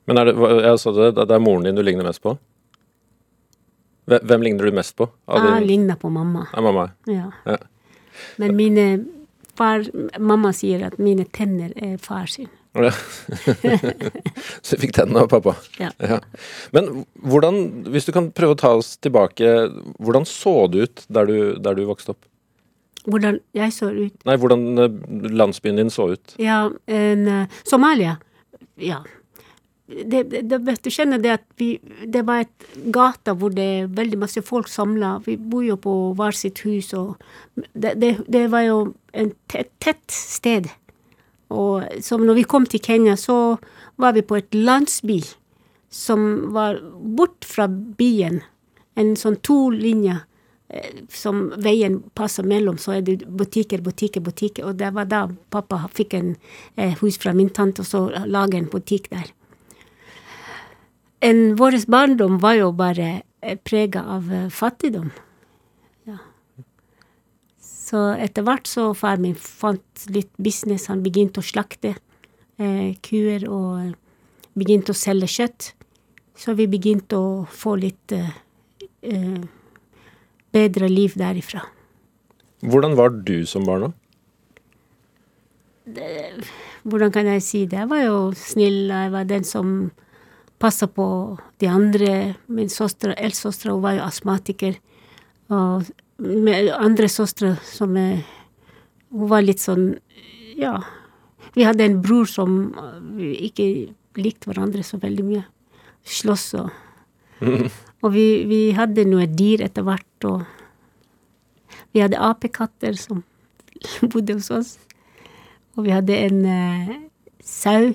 Men 0.06 0.22
er 0.22 0.30
det, 0.30 0.36
det, 0.38 1.08
det 1.18 1.34
er 1.34 1.42
moren 1.42 1.66
din 1.66 1.74
du 1.74 1.82
ligner 1.82 2.06
mest 2.06 2.22
på? 2.22 2.36
Hvem 4.06 4.44
ligner 4.46 4.68
du 4.68 4.76
mest 4.78 4.94
på? 4.94 5.08
Jeg 5.26 5.66
ligner 5.66 5.98
på 5.98 6.08
mamma. 6.14 6.44
Ja, 6.52 6.62
mamma. 6.62 6.90
Ja. 7.10 7.32
ja. 7.42 7.56
Men 8.38 8.54
mine 8.54 8.84
far, 9.58 9.82
mamma 10.22 10.52
sier 10.54 10.86
at 10.86 11.00
mine 11.02 11.26
tenner 11.34 11.74
er 11.74 11.96
far 11.98 12.30
sin. 12.30 12.52
Ja. 12.76 12.92
så 14.62 14.76
du 14.76 14.82
fikk 14.84 14.94
tennene 14.96 15.24
av 15.24 15.30
pappa? 15.32 15.56
Ja. 15.80 15.90
ja. 16.02 16.20
Men 16.76 17.04
hvordan, 17.24 17.88
hvis 17.92 18.08
du 18.08 18.12
kan 18.16 18.30
prøve 18.36 18.56
å 18.56 18.60
ta 18.60 18.72
oss 18.78 18.94
tilbake, 19.02 19.52
hvordan 19.96 20.26
så 20.28 20.66
det 20.72 20.86
ut 20.86 21.04
der 21.08 21.30
du, 21.30 21.36
der 21.62 21.78
du 21.78 21.86
vokste 21.88 22.14
opp? 22.14 22.24
Hvordan 23.06 23.38
jeg 23.54 23.74
så 23.74 23.90
ut? 23.94 24.16
Nei, 24.26 24.38
hvordan 24.42 24.64
eh, 24.82 24.96
landsbyen 25.30 25.78
din 25.78 25.92
så 25.94 26.10
ut? 26.16 26.34
Ja, 26.42 26.64
en, 26.90 27.28
uh, 27.30 27.60
Somalia. 27.66 28.16
Ja. 28.82 29.04
Det, 29.86 30.24
det, 30.50 30.58
du 30.82 30.88
kjenner 30.90 31.20
det 31.22 31.30
at 31.30 31.44
vi 31.60 31.76
Det 32.10 32.24
var 32.26 32.40
et 32.42 32.64
gata 32.90 33.36
hvor 33.38 33.52
det 33.54 33.62
er 33.62 33.92
veldig 33.94 34.18
masse 34.18 34.42
folk 34.42 34.66
samla. 34.68 35.20
Vi 35.26 35.36
bor 35.38 35.62
jo 35.62 35.76
på 35.78 35.92
hver 36.18 36.34
sitt 36.34 36.64
hus, 36.66 36.90
og 36.98 37.14
det, 37.54 37.94
det, 38.02 38.16
det 38.26 38.48
var 38.50 38.66
jo 38.66 38.80
et 39.14 39.36
tett, 39.46 39.70
tett 39.78 40.10
sted. 40.10 40.66
Og 41.48 41.84
så 42.02 42.18
når 42.18 42.40
vi 42.40 42.46
kom 42.48 42.66
til 42.66 42.82
Kenya, 42.82 43.16
så 43.16 43.58
var 43.96 44.16
vi 44.16 44.24
på 44.26 44.38
et 44.38 44.54
landsby 44.54 45.20
som 45.90 46.52
var 46.52 46.80
bort 47.16 47.46
fra 47.46 47.68
byen. 47.68 48.40
En 48.96 49.14
sånn 49.16 49.38
to 49.46 49.70
linjer 49.70 50.24
eh, 50.68 51.02
som 51.12 51.50
veien 51.62 52.00
passer 52.18 52.46
mellom, 52.48 52.78
så 52.78 52.96
er 52.96 53.06
det 53.06 53.18
butikker, 53.26 53.84
butikker, 53.84 54.24
butikker. 54.24 54.66
Og 54.66 54.80
det 54.80 54.90
var 54.96 55.08
da 55.10 55.26
pappa 55.54 55.84
fikk 55.94 56.16
en 56.18 56.34
eh, 56.74 56.96
hus 57.00 57.20
fra 57.22 57.34
min 57.36 57.52
tante, 57.52 57.84
og 57.84 57.90
så 57.90 58.26
laga 58.26 58.58
en 58.58 58.70
butikk 58.72 59.10
der. 59.12 59.30
En, 61.24 61.54
vår 61.56 61.78
barndom 61.90 62.40
var 62.42 62.58
jo 62.58 62.72
bare 62.76 63.20
eh, 63.40 63.56
prega 63.64 64.02
av 64.16 64.32
eh, 64.32 64.50
fattigdom. 64.52 65.12
Så 67.86 68.02
etter 68.18 68.42
hvert 68.46 68.66
så 68.66 68.88
far 68.98 69.20
min 69.22 69.36
fant 69.38 70.06
litt 70.10 70.32
business. 70.42 70.88
Han 70.90 71.04
begynte 71.04 71.42
å 71.42 71.46
slakte 71.46 71.94
eh, 71.94 72.96
kuer 73.06 73.46
og 73.46 73.94
begynte 74.58 74.90
å 74.94 74.98
selge 74.98 75.28
kjøtt. 75.30 75.70
Så 76.36 76.56
vi 76.58 76.66
begynte 76.70 77.18
å 77.20 77.44
få 77.50 77.76
litt 77.80 78.16
eh, 78.16 78.32
eh 79.02 79.44
bedre 80.56 80.88
liv 80.88 81.12
derifra. 81.18 81.60
Hvordan 82.64 82.94
var 82.96 83.10
du 83.28 83.44
som 83.44 83.66
barn, 83.68 83.90
da? 83.90 83.92
Hvordan 86.86 87.12
kan 87.12 87.28
jeg 87.28 87.42
si 87.44 87.60
det? 87.66 87.82
Jeg 87.82 87.90
var 87.90 88.00
jo 88.02 88.16
snill, 88.38 88.88
jeg 88.88 89.12
var 89.12 89.28
den 89.28 89.44
som 89.44 89.90
passa 90.62 90.88
på 90.88 91.36
de 91.60 91.68
andre. 91.68 92.34
Min 92.48 92.72
søster, 92.72 93.12
eldstesøster, 93.12 93.74
var 93.82 93.98
jo 93.98 94.06
astmatiker. 94.06 94.78
Og 95.52 95.90
med 96.18 96.70
andre 96.72 97.08
søstre 97.12 97.56
som 97.66 97.96
er 98.00 98.24
Hun 99.12 99.28
var 99.30 99.44
litt 99.44 99.60
sånn 99.62 99.98
Ja. 100.56 100.80
Vi 101.54 101.64
hadde 101.64 101.84
en 101.84 102.00
bror 102.02 102.26
som 102.28 102.74
vi 103.16 103.34
ikke 103.48 103.66
likte 104.16 104.48
hverandre 104.48 104.82
så 104.84 104.98
veldig 105.00 105.24
mye. 105.24 105.44
Slåss 106.04 106.54
og 106.60 106.70
Og 108.04 108.12
vi, 108.12 108.44
vi 108.48 108.60
hadde 108.76 109.06
noen 109.08 109.32
dyr 109.36 109.64
etter 109.66 109.84
hvert, 109.86 110.26
og 110.28 110.44
vi 111.96 112.02
hadde 112.04 112.20
apekatter 112.20 112.96
som 113.00 113.22
bodde 114.12 114.36
hos 114.38 114.50
oss. 114.54 114.74
Og 115.76 115.86
vi 115.88 115.94
hadde 115.94 116.16
en 116.16 116.44
eh, 116.48 116.92
sau 117.42 117.94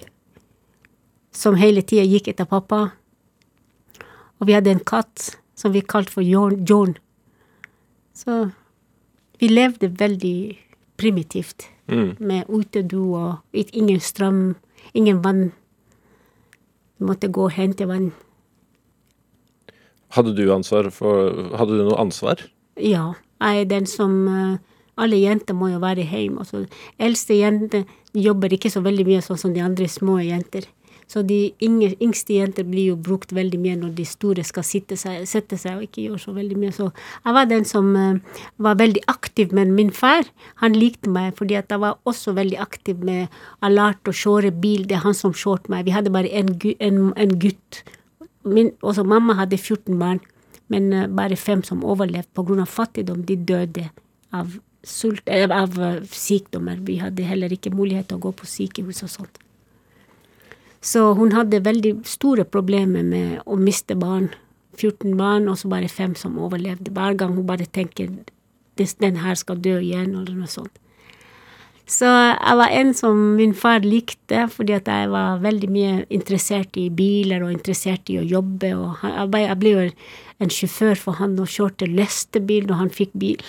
som 1.31 1.55
hele 1.57 1.83
tida 1.85 2.03
gikk 2.05 2.31
etter 2.33 2.49
pappa. 2.49 2.89
Og 4.41 4.49
vi 4.49 4.57
hadde 4.57 4.73
en 4.73 4.83
katt 4.83 5.31
som 5.57 5.73
vi 5.73 5.85
kalte 5.85 6.13
for 6.17 6.25
John. 6.25 6.59
John. 6.67 6.97
Så 8.13 8.51
vi 9.39 9.49
levde 9.49 9.89
veldig 9.99 10.59
primitivt. 11.01 11.67
Mm. 11.91 12.15
Med 12.19 12.49
utedo 12.49 13.03
og 13.17 13.35
ingen 13.53 13.99
strøm, 13.99 14.55
ingen 14.93 15.23
vann. 15.23 15.51
Vi 16.97 17.07
måtte 17.09 17.31
gå 17.31 17.47
og 17.49 17.55
hente 17.55 17.87
vann. 17.89 18.11
Hadde 20.11 20.35
du 20.35 20.43
ansvar 20.53 20.89
for 20.91 21.31
Hadde 21.55 21.77
du 21.79 21.85
noe 21.87 21.99
ansvar? 21.99 22.43
Ja, 22.75 23.13
jeg 23.41 23.63
er 23.63 23.69
den 23.69 23.87
som 23.87 24.27
eh, 24.27 24.59
Alle 25.01 25.17
jenter 25.17 25.55
må 25.55 25.71
jo 25.71 25.79
være 25.81 26.03
hjemme. 26.03 26.43
Altså, 26.43 26.65
eldste 26.99 27.37
jenter 27.39 27.85
jobber 28.13 28.51
ikke 28.53 28.69
så 28.69 28.83
veldig 28.83 29.05
mye 29.07 29.21
sånn 29.23 29.39
som 29.39 29.53
de 29.55 29.63
andre 29.63 29.87
små 29.89 30.19
jenter. 30.19 30.67
Så 31.11 31.25
de 31.27 31.51
yngste 31.59 32.37
jenter 32.37 32.63
blir 32.63 32.93
jo 32.93 32.95
brukt 32.95 33.33
veldig 33.35 33.57
mye 33.59 33.79
når 33.81 33.95
de 33.97 34.05
store 34.07 34.45
skal 34.47 34.63
sitte 34.63 34.95
seg, 34.99 35.25
sette 35.27 35.57
seg 35.59 35.81
og 35.81 35.83
ikke 35.89 36.05
gjøre 36.05 36.21
så 36.23 36.35
veldig 36.35 36.59
mye. 36.61 36.71
Så 36.75 36.87
jeg 36.93 37.35
var 37.35 37.49
den 37.49 37.67
som 37.67 37.89
uh, 37.97 38.39
var 38.63 38.77
veldig 38.79 39.03
aktiv, 39.11 39.51
men 39.57 39.73
min 39.75 39.91
far 39.91 40.29
han 40.63 40.77
likte 40.77 41.11
meg 41.11 41.35
fordi 41.35 41.57
at 41.59 41.73
jeg 41.73 41.83
var 41.83 41.99
også 42.07 42.35
veldig 42.37 42.61
aktiv 42.63 43.03
med 43.03 43.27
lærte 43.67 44.13
å 44.13 44.15
kjøre 44.21 44.53
bil, 44.63 44.87
det 44.87 45.01
er 45.01 45.03
han 45.03 45.17
som 45.17 45.35
kjørte 45.35 45.73
meg. 45.73 45.83
Vi 45.89 45.97
hadde 45.97 46.15
bare 46.15 46.31
en, 46.31 46.55
en, 46.79 47.03
en 47.11 47.35
gutt. 47.43 47.83
Min, 48.47 48.71
også 48.79 49.03
mamma 49.03 49.35
hadde 49.41 49.59
14 49.59 49.99
barn, 49.99 50.23
men 50.71 50.91
uh, 50.95 51.05
bare 51.11 51.35
fem 51.35 51.67
som 51.67 51.83
overlevde 51.83 52.31
pga. 52.39 52.63
fattigdom. 52.63 53.27
De 53.27 53.35
døde 53.35 53.89
av 54.31 54.55
sult, 54.87 55.27
eh, 55.27 55.43
av 55.51 55.75
sykdommer. 56.07 56.79
Vi 56.87 57.01
hadde 57.03 57.27
heller 57.27 57.51
ikke 57.51 57.75
mulighet 57.75 58.07
til 58.07 58.21
å 58.21 58.29
gå 58.29 58.37
på 58.39 58.47
sykehus 58.47 59.03
og 59.03 59.17
sånt. 59.19 59.47
Så 60.81 61.13
hun 61.13 61.31
hadde 61.35 61.61
veldig 61.61 61.99
store 62.09 62.43
problemer 62.43 63.03
med 63.05 63.41
å 63.45 63.57
miste 63.59 63.95
barn. 63.95 64.31
14 64.79 65.13
barn, 65.17 65.47
og 65.51 65.59
så 65.59 65.69
bare 65.69 65.89
fem 65.91 66.15
som 66.15 66.39
overlevde. 66.41 66.89
Hver 66.95 67.17
gang 67.19 67.35
hun 67.35 67.45
bare 67.45 67.65
tenker 67.67 68.09
"Des- 68.77 68.95
den 68.97 69.17
her 69.17 69.35
skal 69.35 69.57
dø 69.57 69.79
igjen, 69.79 70.15
eller 70.15 70.33
noe 70.33 70.47
sånt. 70.47 70.71
Så 71.85 72.05
jeg 72.07 72.57
var 72.57 72.69
en 72.71 72.93
som 72.93 73.35
min 73.35 73.53
far 73.53 73.79
likte, 73.81 74.47
fordi 74.49 74.73
at 74.73 74.85
jeg 74.85 75.09
var 75.09 75.39
veldig 75.39 75.69
mye 75.69 76.05
interessert 76.09 76.77
i 76.77 76.89
biler 76.89 77.43
og 77.43 77.51
interessert 77.51 78.09
i 78.09 78.17
å 78.17 78.27
jobbe. 78.29 78.71
Og 78.73 79.31
jeg 79.33 79.59
ble- 79.59 79.71
jo 79.71 79.91
en 80.39 80.49
sjåfør 80.49 80.97
for 80.97 81.13
han 81.13 81.37
og 81.39 81.47
kjørte 81.47 81.93
løstebil 81.93 82.65
når 82.67 82.75
han 82.75 82.89
fikk 82.89 83.11
bil. 83.17 83.41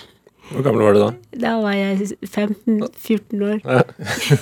Hvor 0.51 0.65
gammel 0.65 0.83
var 0.83 0.95
du 0.95 0.99
da? 1.01 1.09
Da 1.39 1.51
var 1.63 1.75
jeg 1.77 2.09
15-14 2.27 3.43
år. 3.47 3.61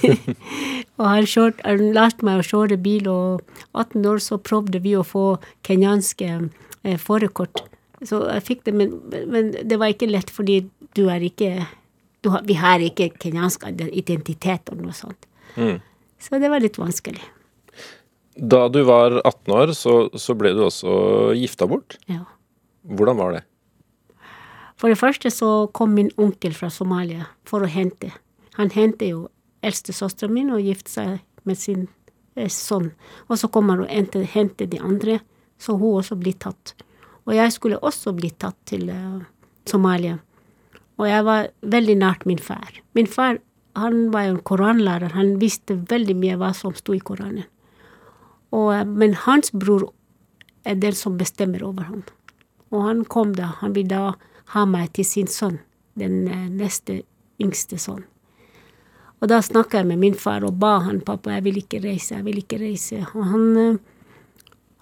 og 0.98 1.06
han, 1.06 1.28
kjørt, 1.30 1.62
han 1.66 1.84
lærte 1.96 2.26
meg 2.28 2.42
å 2.42 2.48
kjøre 2.48 2.80
bil, 2.82 3.10
og 3.12 3.44
18 3.78 4.08
år 4.10 4.24
så 4.24 4.40
prøvde 4.42 4.82
vi 4.84 4.96
å 4.98 5.06
få 5.08 5.26
kenyanske 5.68 6.32
eh, 6.32 6.98
førerkort. 7.00 7.64
Så 8.02 8.24
jeg 8.26 8.46
fikk 8.48 8.66
det, 8.66 8.74
men, 8.78 8.98
men 9.30 9.54
det 9.54 9.78
var 9.78 9.94
ikke 9.94 10.10
lett, 10.10 10.34
fordi 10.34 10.64
du 10.98 11.06
er 11.14 11.24
ikke 11.24 11.68
du 12.22 12.30
har, 12.30 12.44
Vi 12.46 12.54
har 12.54 12.82
ikke 12.86 13.10
kenyansk 13.22 13.64
identitet 13.90 14.70
og 14.70 14.82
noe 14.84 14.94
sånt. 14.94 15.26
Mm. 15.58 15.80
Så 16.22 16.38
det 16.42 16.52
var 16.54 16.62
litt 16.62 16.78
vanskelig. 16.78 17.24
Da 18.38 18.68
du 18.72 18.84
var 18.88 19.18
18 19.24 19.56
år, 19.56 19.74
så, 19.78 19.96
så 20.14 20.36
ble 20.38 20.54
du 20.54 20.62
også 20.68 20.92
gifta 21.38 21.66
bort. 21.70 21.98
Ja. 22.10 22.24
Hvordan 22.86 23.18
var 23.18 23.34
det? 23.38 23.42
For 24.82 24.90
det 24.90 24.98
første 24.98 25.30
så 25.30 25.70
kom 25.78 25.94
min 25.94 26.10
onkel 26.18 26.56
fra 26.58 26.72
Somalia 26.74 27.28
for 27.46 27.62
å 27.62 27.70
hente. 27.70 28.10
Han 28.58 28.74
hentet 28.74 29.12
jo 29.12 29.28
eldstesøsteren 29.62 30.34
min 30.34 30.50
og 30.56 30.64
gifte 30.66 30.90
seg 30.90 31.12
med 31.46 31.60
sin 31.62 31.84
eh, 32.34 32.50
sønn. 32.50 32.90
Og 33.30 33.38
så 33.38 33.50
kom 33.54 33.70
han 33.70 33.84
og 33.84 33.92
hente, 33.94 34.24
hente 34.26 34.66
de 34.66 34.80
andre, 34.82 35.20
så 35.62 35.78
hun 35.78 36.00
også 36.00 36.18
blir 36.18 36.34
tatt. 36.42 36.74
Og 37.30 37.36
jeg 37.38 37.54
skulle 37.54 37.78
også 37.78 38.16
bli 38.18 38.32
tatt 38.42 38.58
til 38.66 38.90
eh, 38.90 39.22
Somalia. 39.70 40.18
Og 40.98 41.06
jeg 41.10 41.26
var 41.30 41.52
veldig 41.62 41.98
nært 42.02 42.26
min 42.30 42.42
far. 42.42 42.82
Min 42.98 43.10
far 43.10 43.38
han 43.78 44.10
var 44.12 44.26
jo 44.26 44.34
en 44.36 44.44
koranlærer, 44.44 45.14
han 45.16 45.38
visste 45.40 45.78
veldig 45.90 46.18
mye 46.20 46.40
hva 46.42 46.50
som 46.58 46.74
sto 46.76 46.96
i 46.98 47.00
Koranen. 47.00 47.46
Og, 48.52 48.74
eh, 48.74 48.84
men 48.86 49.14
hans 49.28 49.54
bror 49.54 49.92
er 50.66 50.76
den 50.82 50.98
som 50.98 51.22
bestemmer 51.22 51.64
over 51.64 51.88
ham. 51.88 52.04
Og 52.74 52.84
han 52.90 53.06
kom 53.06 53.38
da, 53.38 53.54
han 53.62 53.78
ville 53.78 53.94
da 53.94 54.18
ha 54.54 54.66
meg 54.68 54.92
til 54.96 55.08
sin 55.08 55.30
sønn, 55.32 55.60
den 56.00 56.26
eh, 56.28 56.48
neste 56.50 57.02
yngste 57.42 57.80
sønn. 57.82 58.04
Og 59.22 59.30
da 59.30 59.38
snakka 59.46 59.82
jeg 59.82 59.90
med 59.92 60.02
min 60.02 60.18
far 60.18 60.44
og 60.48 60.58
ba 60.62 60.80
han 60.88 61.02
pappa, 61.06 61.36
jeg 61.36 61.46
vil 61.46 61.60
ikke 61.62 61.82
reise, 61.84 62.16
jeg 62.16 62.26
vil 62.26 62.42
ikke 62.42 62.58
reise. 62.62 63.04
Og 63.14 63.28
han, 63.30 63.46
eh, 63.58 63.78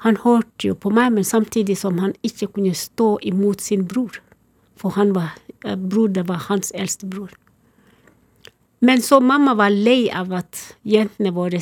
han 0.05 0.17
hørte 0.23 0.71
jo 0.71 0.77
på 0.79 0.93
meg, 0.95 1.11
men 1.13 1.27
samtidig 1.27 1.77
som 1.77 1.99
han 1.99 2.15
ikke 2.23 2.53
kunne 2.55 2.73
stå 2.73 3.17
imot 3.27 3.61
sin 3.61 3.85
bror. 3.87 4.21
For 4.79 4.95
han 4.95 5.13
var, 5.13 5.35
eh, 5.65 5.75
bror 5.75 6.07
det 6.07 6.27
var 6.27 6.47
hans 6.47 6.71
eldste 6.71 7.05
bror. 7.05 7.29
Men 8.81 9.01
så 9.01 9.19
mamma 9.19 9.53
var 9.53 9.69
lei 9.69 10.09
av 10.09 10.31
at 10.31 10.77
jentene 10.87 11.33
våre 11.35 11.59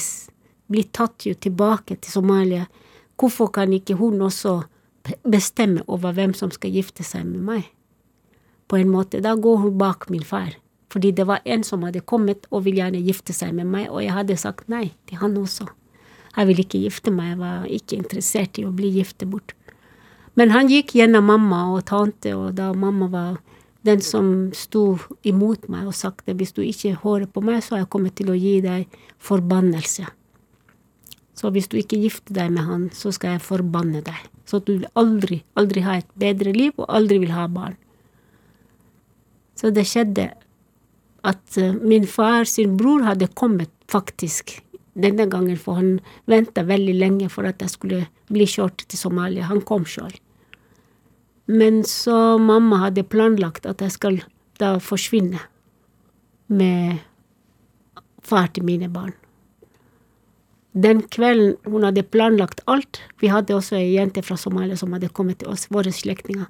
blir 0.69 0.83
tatt 0.91 1.25
jo 1.25 1.33
tilbake 1.33 1.97
til 1.97 2.11
Somalia. 2.11 2.67
Hvorfor 3.17 3.51
kan 3.51 3.73
ikke 3.73 3.95
hun 3.97 4.21
også 4.21 4.63
bestemme 5.23 5.81
over 5.87 6.13
hvem 6.13 6.33
som 6.33 6.51
skal 6.51 6.71
gifte 6.71 7.03
seg 7.03 7.25
med 7.25 7.41
meg? 7.41 7.63
På 8.67 8.77
en 8.77 8.89
måte. 8.91 9.21
Da 9.23 9.35
går 9.35 9.57
hun 9.63 9.77
bak 9.77 10.09
min 10.09 10.25
far. 10.27 10.55
Fordi 10.91 11.11
det 11.11 11.27
var 11.27 11.43
en 11.45 11.63
som 11.63 11.83
hadde 11.83 12.05
kommet 12.07 12.47
og 12.51 12.63
ville 12.65 12.81
gjerne 12.81 13.03
gifte 13.03 13.35
seg 13.35 13.53
med 13.55 13.67
meg, 13.67 13.89
og 13.91 14.01
jeg 14.03 14.15
hadde 14.15 14.39
sagt 14.39 14.69
nei 14.71 14.93
til 15.07 15.19
han 15.21 15.35
også. 15.37 15.67
Jeg 16.37 16.47
ville 16.47 16.63
ikke 16.63 16.83
gifte 16.83 17.11
meg, 17.11 17.33
jeg 17.33 17.39
var 17.41 17.65
ikke 17.79 17.97
interessert 17.97 18.59
i 18.61 18.65
å 18.67 18.73
bli 18.75 18.93
giftet 18.95 19.29
bort. 19.31 19.55
Men 20.37 20.53
han 20.53 20.69
gikk 20.69 20.93
gjennom 20.95 21.27
mamma 21.27 21.63
og 21.73 21.87
tante, 21.89 22.35
og 22.37 22.53
da 22.59 22.69
mamma 22.77 23.07
var 23.11 23.39
den 23.87 24.03
som 24.03 24.51
sto 24.55 24.97
imot 25.27 25.67
meg 25.71 25.87
og 25.89 25.95
sagte 25.95 26.35
hvis 26.37 26.53
du 26.53 26.61
ikke 26.65 26.97
hører 27.03 27.25
på 27.31 27.41
meg, 27.41 27.63
så 27.63 27.75
har 27.75 27.83
jeg 27.83 27.91
kommet 27.95 28.15
til 28.19 28.31
å 28.31 28.37
gi 28.37 28.59
deg 28.63 28.99
forbannelse. 29.23 30.05
Så 31.37 31.51
hvis 31.53 31.69
du 31.69 31.77
ikke 31.79 31.99
gifter 32.01 32.33
deg 32.37 32.53
med 32.53 32.65
han, 32.65 32.85
så 32.93 33.11
skal 33.13 33.35
jeg 33.35 33.45
forbanne 33.45 34.01
deg. 34.05 34.29
Så 34.49 34.59
du 34.61 34.77
vil 34.77 34.87
aldri, 34.97 35.41
aldri 35.59 35.83
ha 35.85 35.99
et 36.01 36.09
bedre 36.17 36.53
liv 36.55 36.73
og 36.77 36.89
aldri 36.89 37.19
vil 37.21 37.33
ha 37.35 37.45
barn. 37.51 37.77
Så 39.57 39.71
det 39.73 39.87
skjedde 39.89 40.29
at 41.27 41.57
eh, 41.57 41.73
min 41.73 42.07
far 42.07 42.47
sin 42.49 42.77
bror 42.77 43.05
hadde 43.07 43.29
kommet 43.33 43.71
faktisk 43.91 44.59
denne 44.97 45.27
gangen, 45.29 45.57
for 45.57 45.77
han 45.77 45.97
venta 46.29 46.63
veldig 46.65 46.95
lenge 46.97 47.29
for 47.29 47.47
at 47.47 47.61
jeg 47.61 47.73
skulle 47.73 48.05
bli 48.33 48.47
kjørt 48.49 48.85
til 48.87 48.99
Somalia. 48.99 49.49
Han 49.49 49.61
kom 49.65 49.85
sjøl. 49.85 50.15
Men 51.47 51.83
så 51.87 52.37
mamma 52.41 52.81
hadde 52.87 53.05
planlagt 53.07 53.69
at 53.69 53.81
jeg 53.81 53.93
skal 53.95 54.19
da 54.59 54.75
forsvinne 54.83 55.39
med 56.47 56.99
far 58.25 58.49
til 58.51 58.65
mine 58.67 58.89
barn. 58.91 59.13
Den 60.77 61.01
kvelden 61.09 61.55
hun 61.65 61.87
hadde 61.87 62.03
planlagt 62.05 62.59
alt 62.69 62.99
Vi 63.17 63.31
hadde 63.31 63.55
også 63.55 63.79
ei 63.79 63.95
jente 63.95 64.21
fra 64.21 64.35
Somalia 64.37 64.77
som 64.77 64.91
hadde 64.93 65.09
kommet 65.09 65.39
til 65.41 65.49
oss, 65.49 65.65
våre 65.73 65.93
slektninger. 65.93 66.45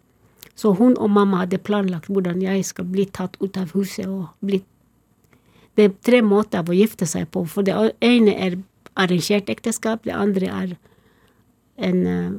Så 0.58 0.74
hun 0.80 0.98
og 0.98 1.12
mamma 1.14 1.44
hadde 1.44 1.60
planlagt 1.62 2.10
hvordan 2.10 2.42
jeg 2.42 2.66
skal 2.66 2.88
bli 2.90 3.06
tatt 3.14 3.38
ut 3.44 3.58
av 3.62 3.76
huset 3.78 4.10
og 4.10 4.34
bli 4.42 4.64
Det 5.78 5.84
er 5.86 5.98
tre 6.02 6.24
måter 6.26 6.66
å 6.66 6.74
gifte 6.74 7.06
seg 7.06 7.28
på. 7.30 7.44
For 7.46 7.62
det 7.62 7.76
ene 8.02 8.34
er 8.34 8.56
arrangert 8.98 9.52
ekteskap, 9.54 10.08
det 10.10 10.16
andre 10.18 10.48
er 10.50 10.72
en 11.78 12.00
uh, 12.08 12.32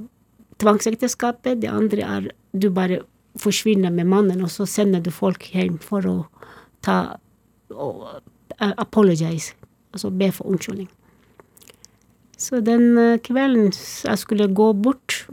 tvangsekteskapet, 0.59 1.61
det 1.63 1.71
andre 1.71 2.03
er 2.03 2.27
du 2.51 2.67
bare 2.75 3.05
forsvinner 3.39 3.95
med 3.95 4.11
mannen, 4.11 4.43
og 4.43 4.51
så 4.51 4.67
sender 4.67 4.99
du 4.99 5.13
folk 5.15 5.47
hjem 5.55 5.79
for 5.79 6.09
å 6.11 6.17
ta 6.83 6.99
og, 7.71 8.03
uh, 8.59 8.75
apologize, 8.75 9.55
altså 9.95 10.11
be 10.11 10.33
for 10.35 10.51
unnskyldning. 10.51 10.91
Så 12.39 12.59
den 12.67 12.99
uh, 12.99 13.21
kvelden 13.23 13.71
jeg 13.71 14.19
skulle 14.19 14.51
gå 14.51 14.73
bort 14.83 15.29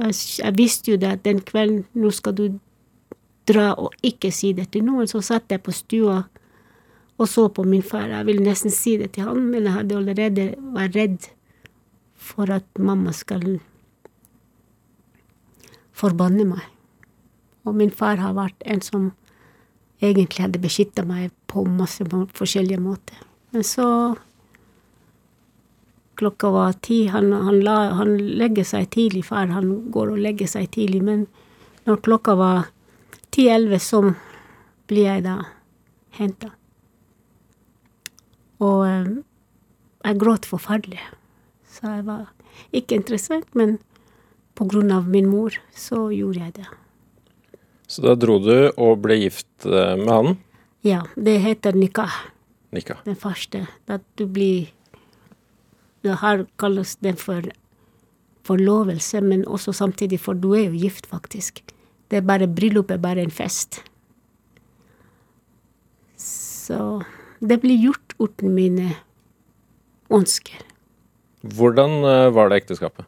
jeg 0.00 0.54
visste 0.56 0.92
jo 0.92 1.00
det 1.00 1.10
at 1.18 1.24
den 1.24 1.40
kvelden 1.44 1.84
nå 1.98 2.10
skal 2.14 2.36
du 2.36 2.46
dra 3.48 3.72
og 3.74 3.94
ikke 4.06 4.30
si 4.34 4.52
det 4.56 4.70
til 4.72 4.86
noen. 4.86 5.08
Så 5.10 5.22
satt 5.24 5.50
jeg 5.52 5.62
på 5.64 5.74
stua 5.74 6.22
og 7.18 7.28
så 7.28 7.48
på 7.48 7.64
min 7.68 7.84
far. 7.84 8.08
Jeg 8.10 8.26
ville 8.26 8.44
nesten 8.44 8.72
si 8.74 8.96
det 8.98 9.12
til 9.14 9.28
han, 9.28 9.44
men 9.52 9.66
jeg 9.68 9.76
hadde 9.76 9.98
allerede 9.98 10.46
vært 10.74 10.98
redd 10.98 11.30
for 12.18 12.50
at 12.50 12.66
mamma 12.78 13.12
skal 13.14 13.58
forbanne 15.92 16.46
meg. 16.48 16.64
Og 17.66 17.76
min 17.78 17.92
far 17.94 18.18
har 18.18 18.34
vært 18.34 18.64
en 18.66 18.82
som 18.82 19.10
egentlig 20.02 20.42
hadde 20.42 20.62
beskytta 20.62 21.04
meg 21.06 21.30
på 21.50 21.62
masse 21.68 22.02
forskjellige 22.34 22.80
måter. 22.82 23.18
Men 23.52 23.66
så 23.66 23.86
Klokka 26.20 26.50
var 26.52 26.72
ti. 26.84 27.06
Han, 27.12 27.32
han, 27.32 27.60
la, 27.64 27.76
han 27.98 28.16
legger 28.18 28.66
seg 28.68 28.90
tidlig, 28.94 29.24
far. 29.30 29.48
Han 29.54 29.90
går 29.94 30.12
og 30.14 30.20
legger 30.20 30.50
seg 30.50 30.68
tidlig. 30.74 31.02
Men 31.06 31.26
når 31.88 32.02
klokka 32.04 32.36
var 32.38 32.66
ti-elleve, 33.32 33.80
så 33.80 34.02
blir 34.90 35.08
jeg 35.08 35.24
da 35.24 35.38
henta. 36.18 36.52
Og 38.62 38.84
eh, 38.86 39.08
jeg 40.04 40.20
gråt 40.20 40.46
forferdelig. 40.46 41.00
Så 41.72 41.88
jeg 41.88 42.04
var 42.06 42.28
ikke 42.76 42.98
interessert, 43.00 43.48
men 43.58 43.78
på 44.58 44.66
grunn 44.68 44.92
av 44.92 45.08
min 45.08 45.30
mor, 45.30 45.56
så 45.74 46.10
gjorde 46.12 46.44
jeg 46.44 46.56
det. 46.60 46.68
Så 47.88 48.04
da 48.04 48.14
dro 48.16 48.38
du 48.40 48.54
og 48.76 49.00
ble 49.04 49.18
gift 49.24 49.66
eh, 49.66 49.96
med 50.00 50.12
han? 50.12 50.36
Ja, 50.86 51.02
det 51.16 51.38
heter 51.44 51.76
nikah. 51.76 52.14
Nikah. 52.72 53.02
Den 53.04 53.18
første. 53.18 53.66
At 53.86 54.04
du 54.16 54.26
blir 54.26 54.70
Det 56.02 56.18
her 56.22 56.46
kalles 56.58 56.96
det 57.04 57.18
for 57.20 57.46
forlovelse, 58.46 59.20
men 59.20 59.44
også 59.46 59.72
samtidig, 59.72 60.20
for 60.20 60.34
du 60.34 60.52
er 60.54 60.66
jo 60.66 60.78
gift, 60.82 61.06
faktisk. 61.06 61.62
Det 62.10 62.18
er 62.18 62.26
bare 62.26 62.48
Bryllup 62.50 62.90
er 62.90 62.98
bare 63.00 63.22
en 63.22 63.30
fest. 63.30 63.82
Så 66.16 67.02
det 67.40 67.60
blir 67.62 67.78
gjort 67.78 68.14
uten 68.18 68.54
mine 68.54 68.90
ønsker. 70.10 70.60
Hvordan 71.42 72.04
eh, 72.06 72.34
var 72.34 72.50
det 72.50 72.62
ekteskapet? 72.62 73.06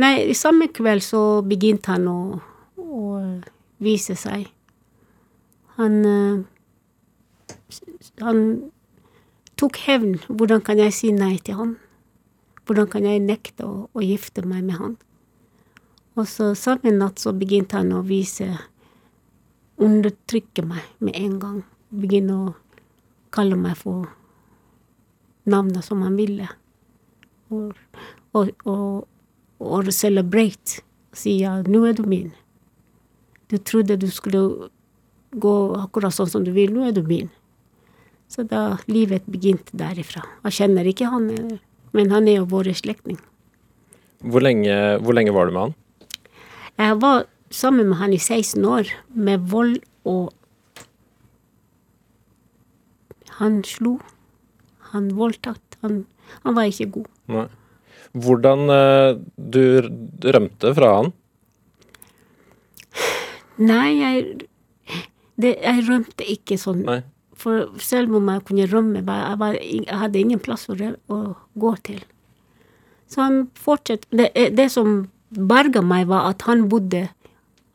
Nei, 0.00 0.30
i 0.30 0.36
samme 0.36 0.70
kveld 0.72 1.04
så 1.04 1.42
begynte 1.44 1.92
han 1.92 2.06
å, 2.08 2.20
å 2.80 3.02
vise 3.84 4.16
seg. 4.16 4.46
Han 5.76 5.98
eh, 6.08 6.38
Han 8.22 8.40
tok 9.60 9.76
hevn. 9.84 10.16
Hvordan 10.28 10.62
kan 10.64 10.80
jeg 10.80 10.94
si 10.94 11.12
nei 11.12 11.36
til 11.44 11.58
han? 11.58 11.76
Hvordan 12.68 12.88
kan 12.92 13.06
jeg 13.08 13.24
nekte 13.24 13.64
å, 13.64 13.86
å 13.96 14.04
gifte 14.04 14.44
meg 14.44 14.66
med 14.68 14.76
han? 14.76 14.96
Og 16.18 16.26
så 16.28 16.50
samme 16.58 16.92
natt 16.92 17.22
så 17.22 17.32
begynte 17.32 17.78
han 17.78 17.94
å 17.96 18.02
vise 18.06 18.50
Undertrykke 19.78 20.64
meg 20.66 20.82
med 20.98 21.14
en 21.14 21.36
gang. 21.38 21.58
Begynne 21.94 22.34
å 22.34 22.46
kalle 23.30 23.54
meg 23.54 23.76
for 23.78 24.08
navnet 25.46 25.86
som 25.86 26.02
han 26.02 26.16
ville. 26.18 26.48
Og, 27.54 27.78
og, 28.34 28.50
og, 28.66 29.06
og 29.62 29.92
celebrate. 29.94 30.82
Si 31.14 31.38
ja, 31.44 31.60
nå 31.62 31.84
er 31.86 31.94
du 31.94 32.02
min. 32.10 32.32
Du 33.48 33.54
trodde 33.62 34.00
du 34.02 34.08
skulle 34.10 34.42
gå 35.30 35.54
akkurat 35.78 36.14
sånn 36.14 36.34
som 36.34 36.44
du 36.44 36.50
vil, 36.56 36.74
nå 36.74 36.88
er 36.88 36.98
du 36.98 37.04
min. 37.06 37.30
Så 38.28 38.44
da 38.44 38.80
livet 38.90 39.30
begynte 39.30 39.78
derifra. 39.78 40.24
Jeg 40.44 40.58
kjenner 40.58 40.90
ikke 40.90 41.08
han, 41.08 41.30
men 41.98 42.14
han 42.14 42.30
er 42.30 42.40
jo 42.40 42.48
vår 42.52 42.70
slektning. 42.78 43.18
Hvor 44.22 44.42
hvor 45.02 45.14
lenge 45.14 45.34
var 45.34 45.46
du 45.46 45.54
med 45.54 45.62
han? 45.62 45.74
Jeg 46.78 46.98
var 47.02 47.26
sammen 47.50 47.88
med 47.90 47.98
han 47.98 48.12
i 48.14 48.18
16 48.18 48.64
år, 48.64 48.90
med 49.14 49.48
vold 49.50 49.80
og 50.04 50.34
Han 53.38 53.60
slo. 53.62 54.00
Han 54.90 55.12
voldtatt. 55.14 55.76
Han, 55.84 56.00
han 56.42 56.56
var 56.56 56.66
ikke 56.66 56.88
god. 56.96 57.04
Nei. 57.30 57.44
Hvordan 58.18 58.72
eh, 58.74 59.18
du 59.38 59.62
rømte 60.34 60.72
fra 60.74 60.88
han? 60.96 61.12
Nei, 63.62 63.86
jeg, 64.00 64.24
det, 65.38 65.52
jeg 65.62 65.84
rømte 65.86 66.26
ikke 66.34 66.58
sånn. 66.58 66.82
Nei. 66.88 66.98
For 67.38 67.68
selv 67.78 68.16
om 68.18 68.28
jeg 68.32 68.44
kunne 68.48 68.66
rømme, 68.66 69.02
jeg, 69.02 69.38
var, 69.38 69.58
jeg 69.62 69.98
hadde 70.00 70.18
ingen 70.20 70.42
plass 70.42 70.66
å, 70.70 70.74
å 70.74 71.18
gå 71.54 71.74
til. 71.86 72.00
Så 73.08 73.22
han 73.24 73.38
fortsatte 73.56 74.08
Det, 74.12 74.50
det 74.56 74.68
som 74.74 75.08
berga 75.30 75.80
meg, 75.84 76.08
var 76.10 76.28
at 76.32 76.42
han 76.48 76.66
bodde 76.68 77.08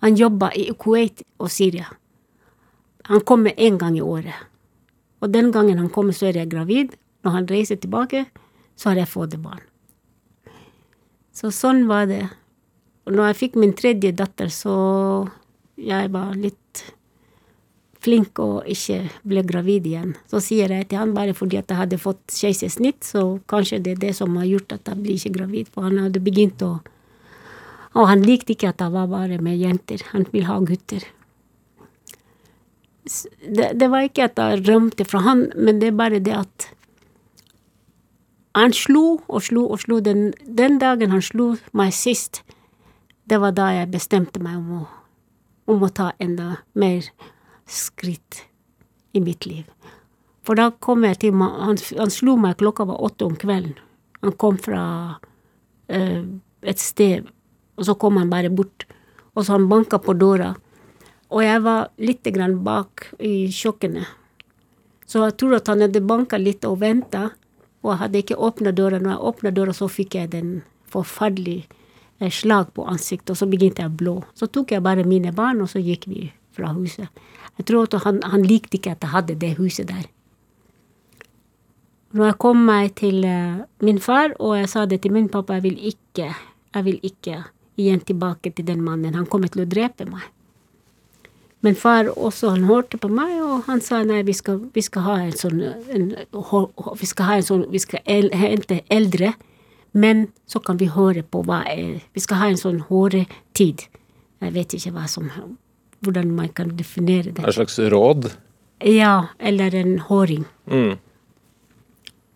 Han 0.03 0.17
jobba 0.19 0.49
i 0.59 0.67
Kuwait 0.75 1.21
og 1.39 1.47
Syria. 1.47 1.85
Han 3.07 3.21
kommer 3.23 3.55
én 3.55 3.77
gang 3.79 3.95
i 3.95 4.01
året. 4.03 4.35
Og 5.23 5.31
den 5.31 5.51
gangen 5.55 5.79
han 5.79 5.87
kommer, 5.89 6.11
så 6.11 6.27
er 6.27 6.41
jeg 6.41 6.51
gravid. 6.51 6.97
Når 7.23 7.31
han 7.31 7.47
reiser 7.47 7.79
tilbake, 7.79 8.25
så 8.75 8.89
har 8.89 8.99
jeg 8.99 9.07
fått 9.07 9.37
barn. 9.39 9.63
Så 11.31 11.53
sånn 11.55 11.85
var 11.87 12.09
det. 12.11 12.25
Og 13.07 13.15
når 13.15 13.31
jeg 13.31 13.39
fikk 13.39 13.55
min 13.59 13.71
tredje 13.79 14.11
datter, 14.11 14.51
så 14.51 14.75
jeg 15.79 16.11
var 16.11 16.35
litt 16.35 16.83
flink 18.03 18.39
og 18.43 18.67
ikke 18.69 18.99
ble 19.27 19.43
gravid 19.47 19.87
igjen. 19.89 20.13
Så 20.31 20.41
sier 20.43 20.71
jeg 20.71 20.89
til 20.89 20.99
han 20.99 21.15
bare 21.15 21.35
fordi 21.37 21.59
at 21.59 21.71
jeg 21.71 21.79
hadde 21.79 22.01
fått 22.01 22.23
keisersnitt, 22.35 23.01
så 23.07 23.39
kanskje 23.49 23.81
det 23.83 23.95
er 23.95 24.01
det 24.07 24.13
som 24.19 24.35
har 24.39 24.49
gjort 24.49 24.75
at 24.75 24.91
jeg 24.91 25.03
blir 25.03 25.19
ikke 25.19 25.35
gravid. 25.39 25.71
For 25.73 25.87
han 25.87 26.01
hadde 26.05 26.23
begynt 26.23 26.65
å 26.65 26.79
Og 27.93 28.07
han 28.09 28.23
likte 28.25 28.55
ikke 28.55 28.71
at 28.71 28.79
jeg 28.81 28.89
var 28.89 29.05
bare 29.05 29.37
med 29.37 29.59
jenter. 29.61 30.01
Han 30.15 30.23
vil 30.33 30.47
ha 30.47 30.55
gutter. 30.65 31.03
Det, 33.05 33.67
det 33.77 33.89
var 33.91 34.07
ikke 34.07 34.25
at 34.25 34.39
jeg 34.41 34.63
rømte 34.65 35.05
fra 35.05 35.19
han, 35.21 35.51
men 35.53 35.77
det 35.77 35.91
er 35.91 35.99
bare 35.99 36.21
det 36.23 36.33
at 36.33 36.65
han 38.57 38.73
slo 38.73 39.19
og 39.27 39.43
slo 39.45 39.67
og 39.67 39.83
slo. 39.83 39.99
Den, 40.01 40.31
den 40.45 40.79
dagen 40.81 41.13
han 41.13 41.21
slo 41.21 41.51
meg 41.73 41.93
sist, 41.93 42.41
det 43.29 43.39
var 43.41 43.53
da 43.53 43.69
jeg 43.73 43.91
bestemte 43.93 44.41
meg 44.43 44.57
om 44.57 44.81
å, 44.81 44.83
om 45.73 45.85
å 45.85 45.93
ta 45.93 46.11
enda 46.17 46.63
mer 46.73 47.05
skritt 47.69 48.43
i 49.13 49.21
mitt 49.21 49.45
liv. 49.45 49.67
For 50.43 50.59
da 50.59 50.71
kom 50.83 51.05
jeg 51.07 51.21
til 51.21 51.39
Han, 51.39 51.77
han 51.77 52.11
slo 52.11 52.35
meg 52.39 52.57
klokka 52.59 52.85
var 52.89 53.03
åtte 53.03 53.25
om 53.25 53.35
kvelden. 53.39 53.77
Han 54.23 54.35
kom 54.39 54.57
fra 54.57 55.19
eh, 55.87 56.23
et 56.61 56.79
sted, 56.79 57.27
og 57.75 57.87
så 57.87 57.95
kom 57.99 58.17
han 58.19 58.31
bare 58.31 58.51
bort. 58.51 58.85
Og 59.33 59.45
så 59.45 59.57
han 59.57 59.69
banka 59.69 59.99
på 59.99 60.15
døra. 60.15 60.53
Og 61.33 61.43
jeg 61.43 61.63
var 61.65 61.89
litt 61.97 62.27
grann 62.35 62.59
bak 62.63 63.07
i 63.19 63.49
kjøkkenet. 63.51 64.05
Så 65.07 65.23
jeg 65.25 65.35
tror 65.37 65.57
at 65.57 65.69
han 65.69 65.83
hadde 65.83 66.03
banka 66.05 66.39
litt 66.39 66.65
og 66.65 66.79
venta, 66.81 67.31
og 67.83 67.91
jeg 67.91 68.01
hadde 68.03 68.21
ikke 68.23 68.39
åpna 68.39 68.71
døra. 68.71 68.99
Når 69.01 69.15
jeg 69.15 69.25
åpna 69.29 69.51
døra, 69.51 69.73
så 69.75 69.89
fikk 69.91 70.15
jeg 70.15 70.31
den 70.31 70.53
forferdelige 70.93 71.67
eh, 72.19 72.31
slag 72.31 72.71
på 72.75 72.87
ansiktet, 72.87 73.33
og 73.33 73.41
så 73.41 73.49
begynte 73.49 73.83
jeg 73.83 73.91
å 73.91 73.99
blå. 73.99 74.15
Så 74.39 74.47
tok 74.47 74.71
jeg 74.75 74.85
bare 74.85 75.07
mine 75.07 75.33
barn, 75.35 75.61
og 75.63 75.71
så 75.73 75.83
gikk 75.83 76.07
vi 76.11 76.29
fra 76.55 76.71
huset. 76.77 77.09
Jeg 77.59 77.67
tror 77.69 77.87
at 77.87 78.03
han, 78.05 78.21
han 78.25 78.45
likte 78.45 78.79
ikke 78.79 78.95
at 78.95 79.05
jeg 79.05 79.13
hadde 79.13 79.39
det 79.39 79.55
huset 79.59 79.89
der. 79.89 80.05
Når 82.13 82.29
jeg 82.29 82.37
kom 82.41 82.61
meg 82.67 82.93
til 82.97 83.25
eh, 83.25 83.63
min 83.81 83.99
far, 84.01 84.35
og 84.39 84.57
jeg 84.59 84.69
sa 84.69 84.85
det 84.85 85.01
til 85.01 85.13
min 85.13 85.29
pappa, 85.33 85.57
jeg 85.57 85.65
vil 85.65 85.79
ikke, 85.93 86.29
jeg 86.73 86.85
vil 86.85 86.99
ikke 87.01 87.41
igjen 87.81 88.03
tilbake 88.05 88.53
til 88.53 88.67
den 88.67 88.83
mannen. 88.85 89.15
Han 89.17 89.25
kommer 89.25 89.49
til 89.49 89.65
å 89.65 89.69
drepe 89.69 90.05
meg. 90.05 90.27
Men 91.63 91.77
far 91.79 92.09
også, 92.11 92.51
han 92.53 92.67
hørte 92.67 92.99
på 92.99 93.07
meg, 93.07 93.37
og 93.41 93.63
han 93.69 93.81
sa 93.81 94.01
nei, 94.03 94.19
vi 94.27 94.35
skal, 94.35 94.59
vi 94.75 94.83
skal 94.83 95.05
ha 95.07 95.17
en 95.23 95.37
sånn 95.37 95.61
en, 95.63 96.09
Vi 96.99 97.07
skal 97.07 97.29
ha 97.29 97.39
en 97.39 97.47
sånn, 97.47 97.65
vi 97.71 97.79
skal 97.79 98.03
el, 98.05 98.29
hente 98.35 98.81
eldre, 98.91 99.31
men 99.93 100.27
så 100.45 100.59
kan 100.59 100.77
vi 100.81 100.91
høre 100.91 101.23
på 101.23 101.45
hva 101.47 101.63
er 101.71 102.01
Vi 102.13 102.19
skal 102.19 102.41
ha 102.41 102.51
en 102.51 102.59
sånn 102.59 102.81
håretid. 102.89 103.87
Jeg 104.43 104.53
vet 104.57 104.75
ikke 104.75 104.91
hva 104.97 105.07
som 105.07 105.31
Hvordan 106.03 106.33
man 106.35 106.51
kan 106.51 106.75
definere 106.77 107.31
det. 107.31 107.43
En 107.43 107.55
slags 107.55 107.79
råd? 107.79 108.31
Ja, 108.83 109.29
eller 109.39 109.75
en 109.75 109.99
håring. 109.99 110.45
Mm. 110.67 110.97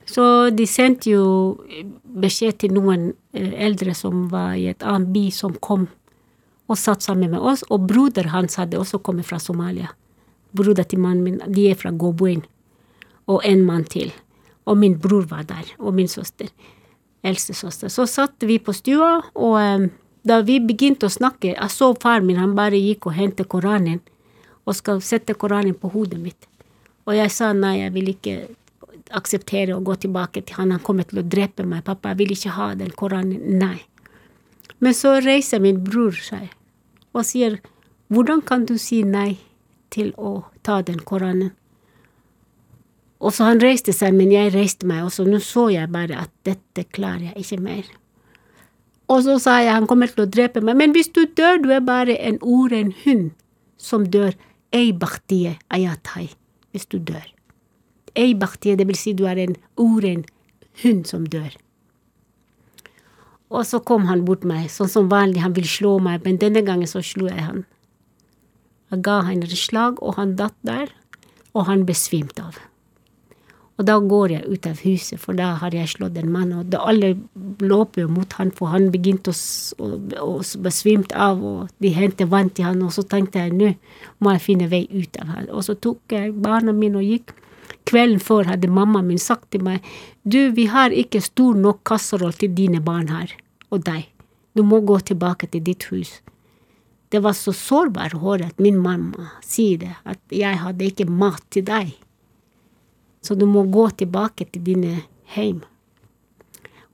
Så 0.07 0.49
de 0.55 0.67
sendte 0.67 1.11
jo 1.11 1.23
beskjed 2.21 2.61
til 2.63 2.75
noen 2.77 3.09
eh, 3.35 3.51
eldre 3.67 3.95
som 3.97 4.29
var 4.31 4.55
i 4.55 4.69
et 4.71 4.83
annet 4.87 5.11
by, 5.11 5.25
som 5.35 5.57
kom 5.59 5.89
og 6.67 6.79
satt 6.79 7.03
sammen 7.03 7.33
med 7.33 7.43
oss. 7.43 7.65
Og 7.71 7.87
broder 7.89 8.31
hans 8.31 8.55
hadde 8.59 8.79
også 8.79 9.01
kommet 9.03 9.27
fra 9.27 9.39
Somalia. 9.43 9.91
Broder 10.55 10.87
til 10.87 11.03
mannen 11.03 11.25
min, 11.25 11.41
de 11.51 11.67
er 11.71 11.75
fra 11.79 11.91
Gobuin. 11.91 12.45
Og 13.27 13.43
en 13.47 13.65
mann 13.67 13.83
til. 13.83 14.13
Og 14.67 14.79
min 14.79 14.95
bror 14.99 15.27
var 15.27 15.43
der, 15.47 15.67
og 15.79 15.95
min 15.95 16.07
søster. 16.07 16.47
Eldste 17.23 17.53
søster. 17.55 17.91
Så 17.91 18.07
satt 18.07 18.43
vi 18.47 18.59
på 18.63 18.75
stua, 18.75 19.17
og 19.35 19.59
eh, 19.59 19.89
da 20.27 20.41
vi 20.45 20.59
begynte 20.63 21.07
å 21.07 21.13
snakke, 21.13 21.53
jeg 21.53 21.73
så 21.73 21.93
far 22.01 22.23
min, 22.25 22.39
han 22.41 22.55
bare 22.57 22.79
gikk 22.79 23.09
og 23.09 23.17
hentet 23.17 23.49
Koranen, 23.51 24.01
og 24.67 24.75
skal 24.75 25.01
sette 25.05 25.35
Koranen 25.39 25.77
på 25.79 25.91
hodet 25.93 26.19
mitt. 26.19 26.47
Og 27.07 27.15
jeg 27.15 27.31
sa 27.31 27.53
nei, 27.55 27.77
jeg 27.79 27.93
vil 27.95 28.11
ikke 28.11 28.37
akseptere 29.15 29.75
å 29.75 29.83
gå 29.83 29.95
tilbake 30.03 30.43
til 30.43 30.59
han, 30.59 30.73
han 30.75 30.83
kommer 30.83 31.07
til 31.07 31.21
å 31.21 31.25
drepe 31.25 31.63
meg. 31.63 31.85
Pappa, 31.87 32.11
jeg 32.11 32.21
vil 32.21 32.33
ikke 32.35 32.55
ha 32.57 32.73
den 32.75 32.91
Koranen. 32.91 33.59
Nei. 33.61 33.79
Men 34.83 34.93
så 34.93 35.15
reiser 35.23 35.63
min 35.63 35.79
bror 35.83 36.17
seg 36.19 36.51
og 37.15 37.23
sier, 37.25 37.57
hvordan 38.13 38.43
kan 38.45 38.67
du 38.67 38.75
si 38.77 39.01
nei 39.07 39.39
til 39.93 40.11
å 40.19 40.41
ta 40.67 40.81
den 40.85 40.99
Koranen. 41.07 41.53
Og 43.17 43.33
så 43.33 43.47
han 43.47 43.61
reiste 43.63 43.95
seg, 43.95 44.13
men 44.13 44.29
jeg 44.33 44.51
reiste 44.53 44.85
meg 44.89 45.07
også. 45.07 45.25
Nå 45.25 45.39
så 45.41 45.69
jeg 45.73 45.89
bare 45.89 46.19
at 46.27 46.33
dette 46.45 46.85
klarer 46.93 47.31
jeg 47.31 47.45
ikke 47.45 47.63
mer. 47.63 47.87
Og 49.07 49.23
så 49.23 49.37
sa 49.39 49.59
jeg 49.63 49.73
han 49.73 49.87
kommer 49.87 50.11
til 50.11 50.25
å 50.25 50.29
drepe 50.29 50.61
meg. 50.61 50.75
Men 50.79 50.95
hvis 50.95 51.09
du 51.15 51.23
dør, 51.25 51.61
du 51.63 51.71
er 51.71 51.83
bare 51.83 52.17
en 52.19 52.39
oren 52.41 52.93
hund 53.05 53.31
som 53.79 54.05
dør. 54.11 54.35
Ei 54.75 54.91
ayatai, 54.91 56.27
hvis 56.71 56.85
du 56.91 56.99
dør. 56.99 57.23
Ei 58.15 58.33
det 58.33 58.87
vil 58.87 58.95
si 58.95 59.13
du 59.13 59.25
er 59.25 59.37
en 59.37 59.55
oren 59.77 60.25
hund 60.83 61.07
som 61.07 61.25
dør. 61.25 61.55
Og 63.49 63.63
så 63.65 63.79
kom 63.79 64.09
han 64.09 64.25
bort 64.25 64.43
meg, 64.43 64.67
sånn 64.67 64.91
som 64.91 65.07
vanlig, 65.07 65.39
han 65.39 65.55
ville 65.55 65.71
slå 65.71 65.99
meg, 66.03 66.25
men 66.25 66.37
denne 66.37 66.61
gangen 66.67 66.87
så 66.87 66.99
slo 66.99 67.29
jeg 67.29 67.39
han. 67.39 67.63
Jeg 68.91 69.03
ga 69.07 69.21
han 69.23 69.43
et 69.43 69.55
slag, 69.55 70.01
og 70.03 70.17
han 70.19 70.35
datt 70.35 70.55
der, 70.67 70.91
og 71.55 71.69
han 71.69 71.85
besvimte 71.87 72.43
av. 72.43 72.59
Og 73.77 73.85
da 73.85 73.99
går 74.01 74.31
jeg 74.33 74.49
ut 74.49 74.65
av 74.65 74.79
huset, 74.81 75.19
for 75.21 75.37
da 75.37 75.51
har 75.61 75.75
jeg 75.75 75.89
slått 75.91 76.15
en 76.17 76.31
mann, 76.33 76.53
og 76.57 76.69
da 76.73 76.81
alle 76.89 77.11
løper 77.61 78.07
mot 78.09 78.31
han, 78.39 78.49
for 78.57 78.73
han 78.73 78.89
begynte 78.93 79.29
å, 79.29 79.37
å, 79.85 79.89
å 80.23 80.61
besvimte 80.65 81.13
av, 81.13 81.43
og 81.45 81.75
de 81.83 81.91
hentet 81.93 82.31
vann 82.31 82.49
til 82.49 82.65
han, 82.65 82.81
og 82.81 82.95
så 82.95 83.05
tenkte 83.05 83.45
jeg 83.45 83.53
nå 83.53 83.75
må 84.17 84.33
jeg 84.33 84.45
finne 84.47 84.69
vei 84.71 84.87
ut 84.89 85.19
av 85.21 85.29
han. 85.35 85.51
Og 85.53 85.67
så 85.67 85.77
tok 85.77 86.15
jeg 86.15 86.33
barna 86.41 86.73
mine 86.73 86.97
og 87.03 87.05
gikk. 87.05 87.35
Kvelden 87.87 88.19
før 88.19 88.49
hadde 88.49 88.67
mamma 88.71 89.03
min 89.05 89.21
sagt 89.21 89.51
til 89.53 89.63
meg 89.63 89.85
du, 90.27 90.49
vi 90.51 90.65
har 90.67 90.91
ikke 90.91 91.21
stor 91.23 91.55
nok 91.55 91.85
kasseroll 91.87 92.33
til 92.35 92.51
dine 92.57 92.81
barn 92.83 93.11
her, 93.13 93.31
og 93.69 93.85
deg. 93.85 94.09
Du 94.57 94.65
må 94.65 94.81
gå 94.81 94.97
tilbake 95.05 95.47
til 95.53 95.61
ditt 95.63 95.85
hus. 95.91 96.17
Det 97.13 97.21
var 97.23 97.37
så 97.37 97.53
sårbar 97.55 98.17
å 98.17 98.23
høre 98.25 98.49
at 98.49 98.59
min 98.59 98.79
mamma 98.81 99.29
sier 99.45 99.85
det, 99.85 99.93
at 100.03 100.19
jeg 100.33 100.59
hadde 100.65 100.89
ikke 100.89 101.07
mat 101.07 101.45
til 101.53 101.63
deg. 101.69 101.93
Så 103.21 103.35
du 103.35 103.45
må 103.49 103.65
gå 103.71 103.89
tilbake 103.97 104.45
til 104.45 104.63
dine 104.63 105.01
heim. 105.35 105.63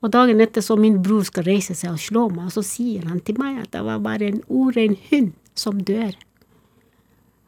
Og 0.03 0.11
dagen 0.11 0.41
etter 0.43 0.63
så 0.63 0.75
min 0.75 0.99
bror 1.03 1.23
skal 1.27 1.45
reise 1.47 1.75
seg 1.79 1.93
og 1.95 2.01
slå 2.03 2.27
meg, 2.33 2.49
og 2.49 2.55
så 2.57 2.63
sier 2.67 3.05
han 3.07 3.21
til 3.23 3.39
meg 3.39 3.61
at 3.61 3.71
det 3.75 3.83
var 3.85 4.03
bare 4.03 4.27
en 4.27 4.41
urein 4.49 4.97
hund 5.09 5.31
som 5.55 5.79
dør. 5.79 6.11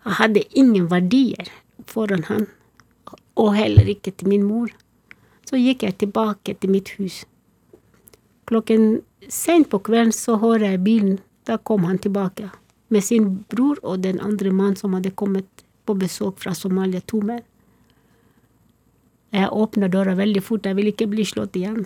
Jeg 0.05 0.19
hadde 0.19 0.45
ingen 0.55 0.87
verdier 0.91 1.49
foran 1.89 2.23
han 2.29 2.45
og 3.35 3.55
heller 3.57 3.87
ikke 3.91 4.13
til 4.15 4.29
min 4.31 4.45
mor. 4.47 4.69
Så 5.45 5.59
gikk 5.59 5.83
jeg 5.83 5.97
tilbake 6.01 6.55
til 6.55 6.71
mitt 6.71 6.93
hus. 6.97 7.23
Klokken 8.47 9.01
sent 9.29 9.69
på 9.69 9.81
kvelden 9.83 10.13
så 10.15 10.37
hører 10.41 10.71
jeg 10.71 10.85
bilen. 10.85 11.17
Da 11.45 11.57
kom 11.57 11.83
han 11.85 11.99
tilbake 12.01 12.49
med 12.89 13.03
sin 13.03 13.27
bror 13.49 13.77
og 13.83 14.01
den 14.05 14.21
andre 14.23 14.53
mannen 14.53 14.77
som 14.79 14.95
hadde 14.97 15.11
kommet 15.11 15.65
på 15.85 15.93
besøk 15.97 16.39
fra 16.41 16.55
Somalia, 16.57 17.01
to 17.05 17.19
menn. 17.21 17.43
Jeg 19.35 19.51
åpna 19.51 19.89
døra 19.91 20.15
veldig 20.15 20.41
fort, 20.43 20.65
jeg 20.65 20.77
ville 20.77 20.93
ikke 20.93 21.09
bli 21.11 21.25
slått 21.27 21.57
igjen. 21.59 21.83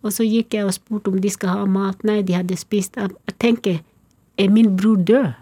Og 0.00 0.14
så 0.14 0.24
gikk 0.24 0.54
jeg 0.56 0.64
og 0.64 0.74
spurte 0.76 1.12
om 1.12 1.18
de 1.20 1.30
skal 1.32 1.52
ha 1.52 1.66
mat. 1.68 2.00
Nei, 2.06 2.22
de 2.24 2.36
hadde 2.38 2.56
spist. 2.56 2.96
Jeg 2.96 3.36
tenker, 3.42 3.80
er 4.38 4.52
min 4.54 4.72
bror 4.78 4.96
død? 4.96 5.32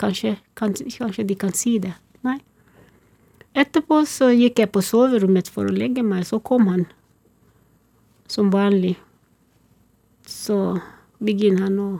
Kanskje, 0.00 0.36
kanskje, 0.56 0.88
kanskje 0.96 1.24
de 1.28 1.36
kan 1.40 1.52
si 1.56 1.76
det. 1.82 1.92
Nei. 2.24 2.38
Etterpå 3.56 4.02
så 4.08 4.30
gikk 4.32 4.60
jeg 4.62 4.72
på 4.72 4.84
soverommet 4.84 5.48
for 5.52 5.68
å 5.68 5.74
legge 5.74 6.04
meg, 6.06 6.24
så 6.28 6.38
kom 6.40 6.68
han. 6.70 6.86
Som 8.30 8.52
vanlig. 8.54 8.94
Så 10.26 10.78
begynner 11.22 11.68
han 11.68 11.80
å 11.80 11.90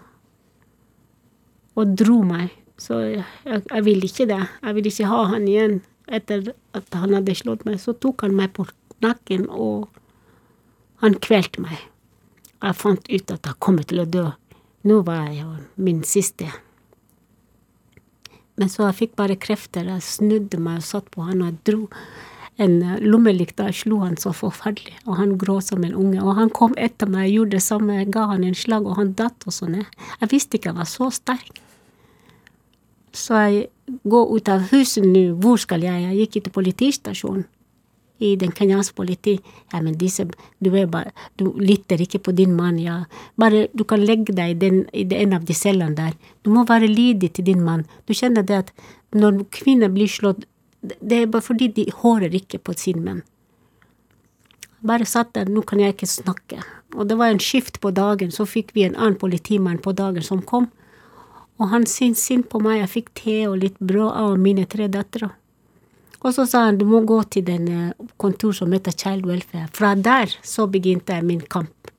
og 1.76 1.92
dro 1.98 2.22
meg. 2.24 2.54
Så 2.80 2.98
jeg, 3.09 3.24
jeg, 3.44 3.85
ville 3.85 4.09
ikke 4.09 4.26
det. 4.28 4.42
Jeg 4.62 4.76
ville 4.76 4.92
ikke 4.92 5.11
ha 5.11 5.22
han 5.32 5.46
igjen 5.48 5.78
etter 6.06 6.52
at 6.76 6.96
han 6.96 7.14
hadde 7.16 7.37
slått 7.37 7.64
meg. 7.68 7.78
Så 7.80 7.96
tok 8.00 8.24
han 8.26 8.37
meg 8.37 8.52
på 8.56 8.66
nakken, 9.04 9.48
og 9.50 9.88
han 11.02 11.18
kvelte 11.22 11.62
meg. 11.62 11.80
Jeg 12.62 12.78
fant 12.78 13.11
ut 13.11 13.35
at 13.35 13.48
jeg 13.48 13.61
kom 13.61 13.80
til 13.85 14.02
å 14.02 14.09
dø. 14.09 14.28
Nå 14.87 15.02
var 15.06 15.26
jeg 15.26 15.42
jo 15.42 15.50
min 15.82 16.04
siste. 16.06 16.48
Men 18.56 18.70
så 18.72 18.87
jeg 18.87 18.98
fikk 19.02 19.16
bare 19.18 19.37
krefter. 19.37 19.88
Jeg 19.90 20.04
snudde 20.04 20.61
meg 20.62 20.80
og 20.80 20.88
satt 20.88 21.11
på 21.12 21.26
han, 21.26 21.42
og 21.42 21.50
jeg 21.50 21.59
dro 21.68 21.80
en 22.62 22.78
lommelykt. 23.04 23.56
Da 23.59 23.68
jeg 23.68 23.82
slo 23.82 24.00
han 24.04 24.16
så 24.20 24.32
forferdelig, 24.37 24.96
og 25.04 25.18
han 25.20 25.37
gråt 25.40 25.68
som 25.68 25.85
en 25.85 25.96
unge. 25.96 26.22
Og 26.22 26.38
han 26.38 26.52
kom 26.54 26.76
etter 26.80 27.11
meg, 27.11 27.28
jeg 27.28 27.40
gjorde 27.40 27.56
det 27.59 27.64
samme, 27.66 27.98
jeg 28.00 28.12
ga 28.16 28.26
han 28.32 28.46
en 28.46 28.56
slag, 28.56 28.88
og 28.88 29.00
han 29.00 29.12
datt 29.18 29.46
også 29.48 29.68
ned. 29.72 29.85
Jeg 30.22 30.32
visste 30.32 30.59
ikke 30.59 30.72
jeg 30.72 30.80
var 30.80 30.90
så 30.90 31.11
sterk. 31.12 31.61
Så 33.16 33.42
jeg 33.44 34.00
går 34.09 34.32
ut 34.32 34.48
av 34.52 34.66
huset 34.72 35.04
nå, 35.04 35.28
hvor 35.40 35.61
skal 35.61 35.85
jeg? 35.85 36.09
Jeg 36.09 36.18
gikk 36.22 36.40
til 36.46 36.56
politistasjonen. 36.56 37.46
I 38.18 38.37
den 38.40 38.52
kenyanske 38.57 38.96
politi. 38.96 39.37
Ja, 39.72 39.81
disse, 39.81 40.24
du 40.59 40.70
bare, 40.87 41.12
du 41.37 41.52
lytter 41.61 42.00
ikke 42.00 42.18
på 42.18 42.33
din 42.33 42.55
mann, 42.57 42.79
ja. 42.79 43.05
Bare, 43.37 43.68
du 43.74 43.85
kan 43.85 44.00
legge 44.00 44.33
deg 44.33 44.50
i, 44.50 44.55
den, 44.55 44.87
en 44.92 45.33
av 45.33 45.44
de 45.44 45.55
cellene 45.55 45.94
der. 45.94 46.14
Du 46.42 46.50
må 46.50 46.64
være 46.64 46.88
lydig 46.88 47.33
til 47.35 47.44
din 47.44 47.64
mann. 47.64 47.85
Du 48.07 48.14
kjenner 48.14 48.42
det 48.42 48.57
at 48.57 48.72
når 49.12 49.44
kvinner 49.52 49.92
blir 49.92 50.09
slått, 50.09 50.46
det 50.81 51.22
er 51.22 51.26
bare 51.26 51.42
fordi 51.42 51.68
de 51.68 51.90
hører 52.02 52.35
ikke 52.35 52.59
på 52.59 52.72
sin 52.76 53.02
menn. 53.05 53.22
Bare 54.87 55.07
satt 55.09 55.35
der, 55.35 55.48
nå 55.50 55.62
kan 55.66 55.81
jeg 55.81 55.96
ikke 55.96 56.09
snakke. 56.09 56.61
Og 56.94 57.09
det 57.09 57.16
var 57.18 57.33
en 57.33 57.42
skift 57.42 57.81
på 57.81 57.90
dagen, 57.90 58.31
så 58.31 58.46
fikk 58.46 58.74
vi 58.76 58.85
en 58.87 58.96
annen 58.96 59.18
politimann 59.18 59.81
på 59.83 59.92
dagen 59.96 60.22
som 60.22 60.42
kom. 60.42 60.68
Og 61.57 61.72
han 61.72 61.87
syntes 61.88 62.24
synd 62.29 62.46
på 62.52 62.61
meg, 62.62 62.83
jeg 62.83 62.92
fikk 62.92 63.11
te 63.16 63.37
og 63.48 63.59
litt 63.62 63.79
brød 63.81 64.12
av 64.12 64.37
mine 64.40 64.66
tre 64.68 64.88
døtre. 64.92 65.33
Og 66.24 66.33
så 66.35 66.46
sa 66.48 66.64
han 66.66 66.79
du 66.81 66.87
må 66.88 67.02
gå 67.07 67.18
til 67.31 67.44
den 67.46 67.68
kontor 68.20 68.55
som 68.57 68.72
heter 68.72 68.94
Child 68.96 69.26
Welfare. 69.29 69.68
Fra 69.72 69.94
der 69.94 70.33
så 70.42 70.66
begynte 70.70 71.14
jeg 71.14 71.26
min 71.26 71.40
kamp. 71.40 71.90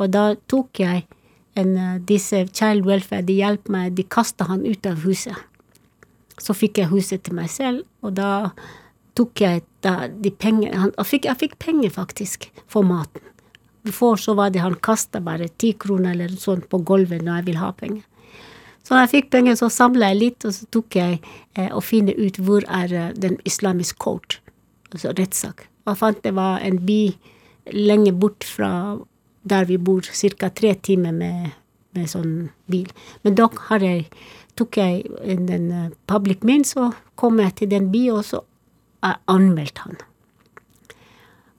Og 0.00 0.10
da 0.14 0.34
tok 0.48 0.80
jeg 0.80 1.04
en, 1.60 1.76
disse 2.08 2.46
Child 2.48 2.86
Welfare, 2.88 3.26
de 3.26 3.36
hjalp 3.40 3.68
meg, 3.72 3.94
de 3.98 4.06
kasta 4.08 4.46
han 4.48 4.64
ut 4.64 4.86
av 4.88 5.02
huset. 5.04 5.36
Så 6.40 6.56
fikk 6.56 6.80
jeg 6.80 6.88
huset 6.92 7.24
til 7.26 7.36
meg 7.36 7.50
selv, 7.52 7.84
og 8.00 8.14
da 8.16 8.50
tok 9.18 9.42
jeg 9.42 9.64
da 9.84 10.06
de 10.08 10.30
pengene 10.32 10.88
Jeg 10.96 11.08
fikk, 11.08 11.26
jeg 11.28 11.40
fikk 11.42 11.58
penger, 11.60 11.92
faktisk, 11.92 12.48
for 12.70 12.86
maten. 12.86 13.26
Før 13.84 14.16
så 14.20 14.34
var 14.36 14.52
det 14.52 14.60
han 14.60 14.76
kasta 14.76 15.20
bare 15.24 15.48
ti 15.60 15.72
kroner 15.72 16.12
eller 16.12 16.36
sånn 16.36 16.62
på 16.68 16.82
gulvet 16.84 17.24
når 17.24 17.40
jeg 17.40 17.46
vil 17.48 17.60
ha 17.60 17.70
penger. 17.76 18.04
Så 18.90 18.96
når 18.96 19.04
jeg 19.04 19.10
fikk 19.10 19.26
penger, 19.30 19.54
så 19.54 19.68
samla 19.70 20.08
jeg 20.10 20.18
litt, 20.18 20.44
og 20.48 20.50
så 20.50 20.64
tok 20.74 20.96
jeg 20.98 21.20
eh, 21.54 21.68
og 21.68 21.84
finne 21.86 22.10
ut 22.18 22.40
hvor 22.42 22.64
er 22.66 22.90
uh, 22.90 23.12
den 23.14 23.36
islamiske 23.46 23.94
court, 24.02 24.40
altså 24.90 25.12
rettssak. 25.14 25.62
Og 25.84 25.92
jeg 25.92 26.00
fant 26.00 26.18
det 26.24 26.32
var 26.34 26.58
en 26.66 26.80
by 26.88 27.04
lenge 27.70 28.10
bort 28.18 28.42
fra 28.42 28.98
der 29.46 29.68
vi 29.70 29.78
bor, 29.78 30.02
ca. 30.02 30.50
tre 30.50 30.74
timer 30.74 31.14
med, 31.14 31.52
med, 31.94 32.10
sånn 32.10 32.34
bil. 32.66 32.90
Men 33.22 33.38
da 33.38 33.46
har 33.68 33.86
jeg, 33.86 34.08
tok 34.58 34.80
jeg 34.82 35.38
den 35.38 35.70
uh, 35.70 35.86
public 36.10 36.42
min, 36.42 36.66
så 36.66 36.90
kom 37.14 37.38
jeg 37.38 37.60
til 37.62 37.70
den 37.70 37.92
byen, 37.94 38.18
og 38.18 38.26
så 38.26 38.42
uh, 38.42 39.14
anmeldte 39.30 39.86
han. 39.86 40.02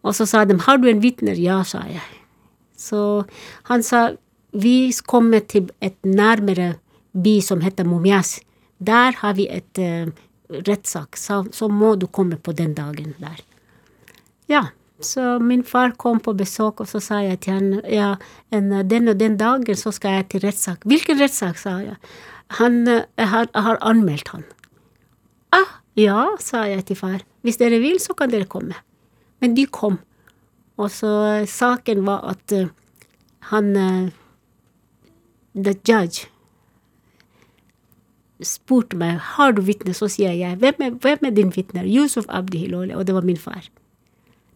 Og 0.04 0.20
så 0.20 0.28
sa 0.28 0.44
de 0.44 0.60
har 0.68 0.84
du 0.84 0.92
en 0.92 1.00
vitner? 1.00 1.40
Ja, 1.40 1.62
sa 1.64 1.88
jeg. 1.88 2.04
Så 2.76 3.24
han 3.72 3.88
sa 3.88 4.10
vi 4.52 4.92
kommer 5.08 5.40
til 5.40 5.72
et 5.80 5.96
nærmere 6.04 6.74
by 7.12 7.42
som 7.42 7.62
heter 7.62 7.88
Mumias. 7.88 8.40
Der 8.78 9.16
har 9.22 9.34
vi 9.38 9.48
et 9.52 9.80
uh, 9.80 10.12
rettssak, 10.52 11.18
så, 11.18 11.44
så, 11.52 11.68
må 11.68 11.96
du 11.96 12.08
komme 12.08 12.38
på 12.38 12.52
den 12.52 12.74
dagen 12.76 13.16
der. 13.20 13.42
Ja, 14.50 14.66
så 15.02 15.40
min 15.40 15.64
far 15.64 15.96
kom 15.98 16.20
på 16.20 16.34
besøk, 16.38 16.82
og 16.82 16.90
så 16.90 17.02
sa 17.04 17.22
jeg 17.24 17.42
til 17.46 17.58
han 17.58 17.70
ja, 17.90 18.16
en, 18.54 18.74
den 18.88 19.12
og 19.12 19.20
den 19.20 19.38
dagen 19.38 19.78
så 19.78 19.94
skal 19.96 20.20
jeg 20.20 20.30
til 20.32 20.46
rettssak. 20.46 20.86
Hvilken 20.86 21.20
rettssak, 21.22 21.60
sa 21.62 21.78
jeg. 21.84 21.98
Han, 22.60 22.84
jeg 22.88 23.28
har, 23.32 23.48
jeg 23.54 23.66
har 23.68 23.80
anmeldt 23.88 24.34
han. 24.34 24.46
Ah, 25.56 25.78
ja, 26.00 26.26
sa 26.40 26.66
jeg 26.68 26.86
til 26.90 27.00
far. 27.00 27.22
Hvis 27.46 27.62
dere 27.62 27.80
vil, 27.84 28.00
så 28.04 28.16
kan 28.18 28.32
dere 28.32 28.50
komme. 28.50 28.76
Men 29.42 29.56
de 29.58 29.66
kom. 29.66 30.02
Og 30.82 30.92
så 30.92 31.44
saken 31.50 32.04
var 32.08 32.26
at 32.34 32.58
uh, 32.58 32.68
han 33.52 33.72
uh, 33.78 34.10
The 35.52 35.76
judge 35.84 36.31
spurte 38.48 38.98
meg 38.98 39.20
har 39.36 39.54
du 39.56 39.62
vitne, 39.66 39.94
så 39.98 40.10
sier 40.12 40.34
jeg 40.38 40.60
hvem 40.62 40.86
er, 40.86 40.96
hvem 41.04 41.28
er 41.28 41.36
din 41.36 41.54
vitne? 41.54 41.86
Yusuf 41.88 42.28
Abdi 42.30 42.64
Hilole, 42.66 42.96
og 42.98 43.06
det 43.08 43.16
var 43.16 43.28
min 43.28 43.40
far. 43.40 43.68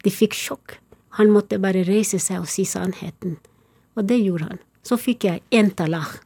De 0.05 0.13
fikk 0.13 0.37
sjokk. 0.37 0.77
Han 1.17 1.31
måtte 1.31 1.61
bare 1.61 1.85
reise 1.87 2.19
seg 2.19 2.43
og 2.43 2.49
si 2.51 2.65
sannheten. 2.67 3.37
Og 3.95 4.07
det 4.09 4.19
gjorde 4.19 4.49
han. 4.51 4.61
Så 4.85 4.99
fikk 4.99 5.25
jeg 5.25 5.43
én 5.55 5.71
talak. 5.73 6.19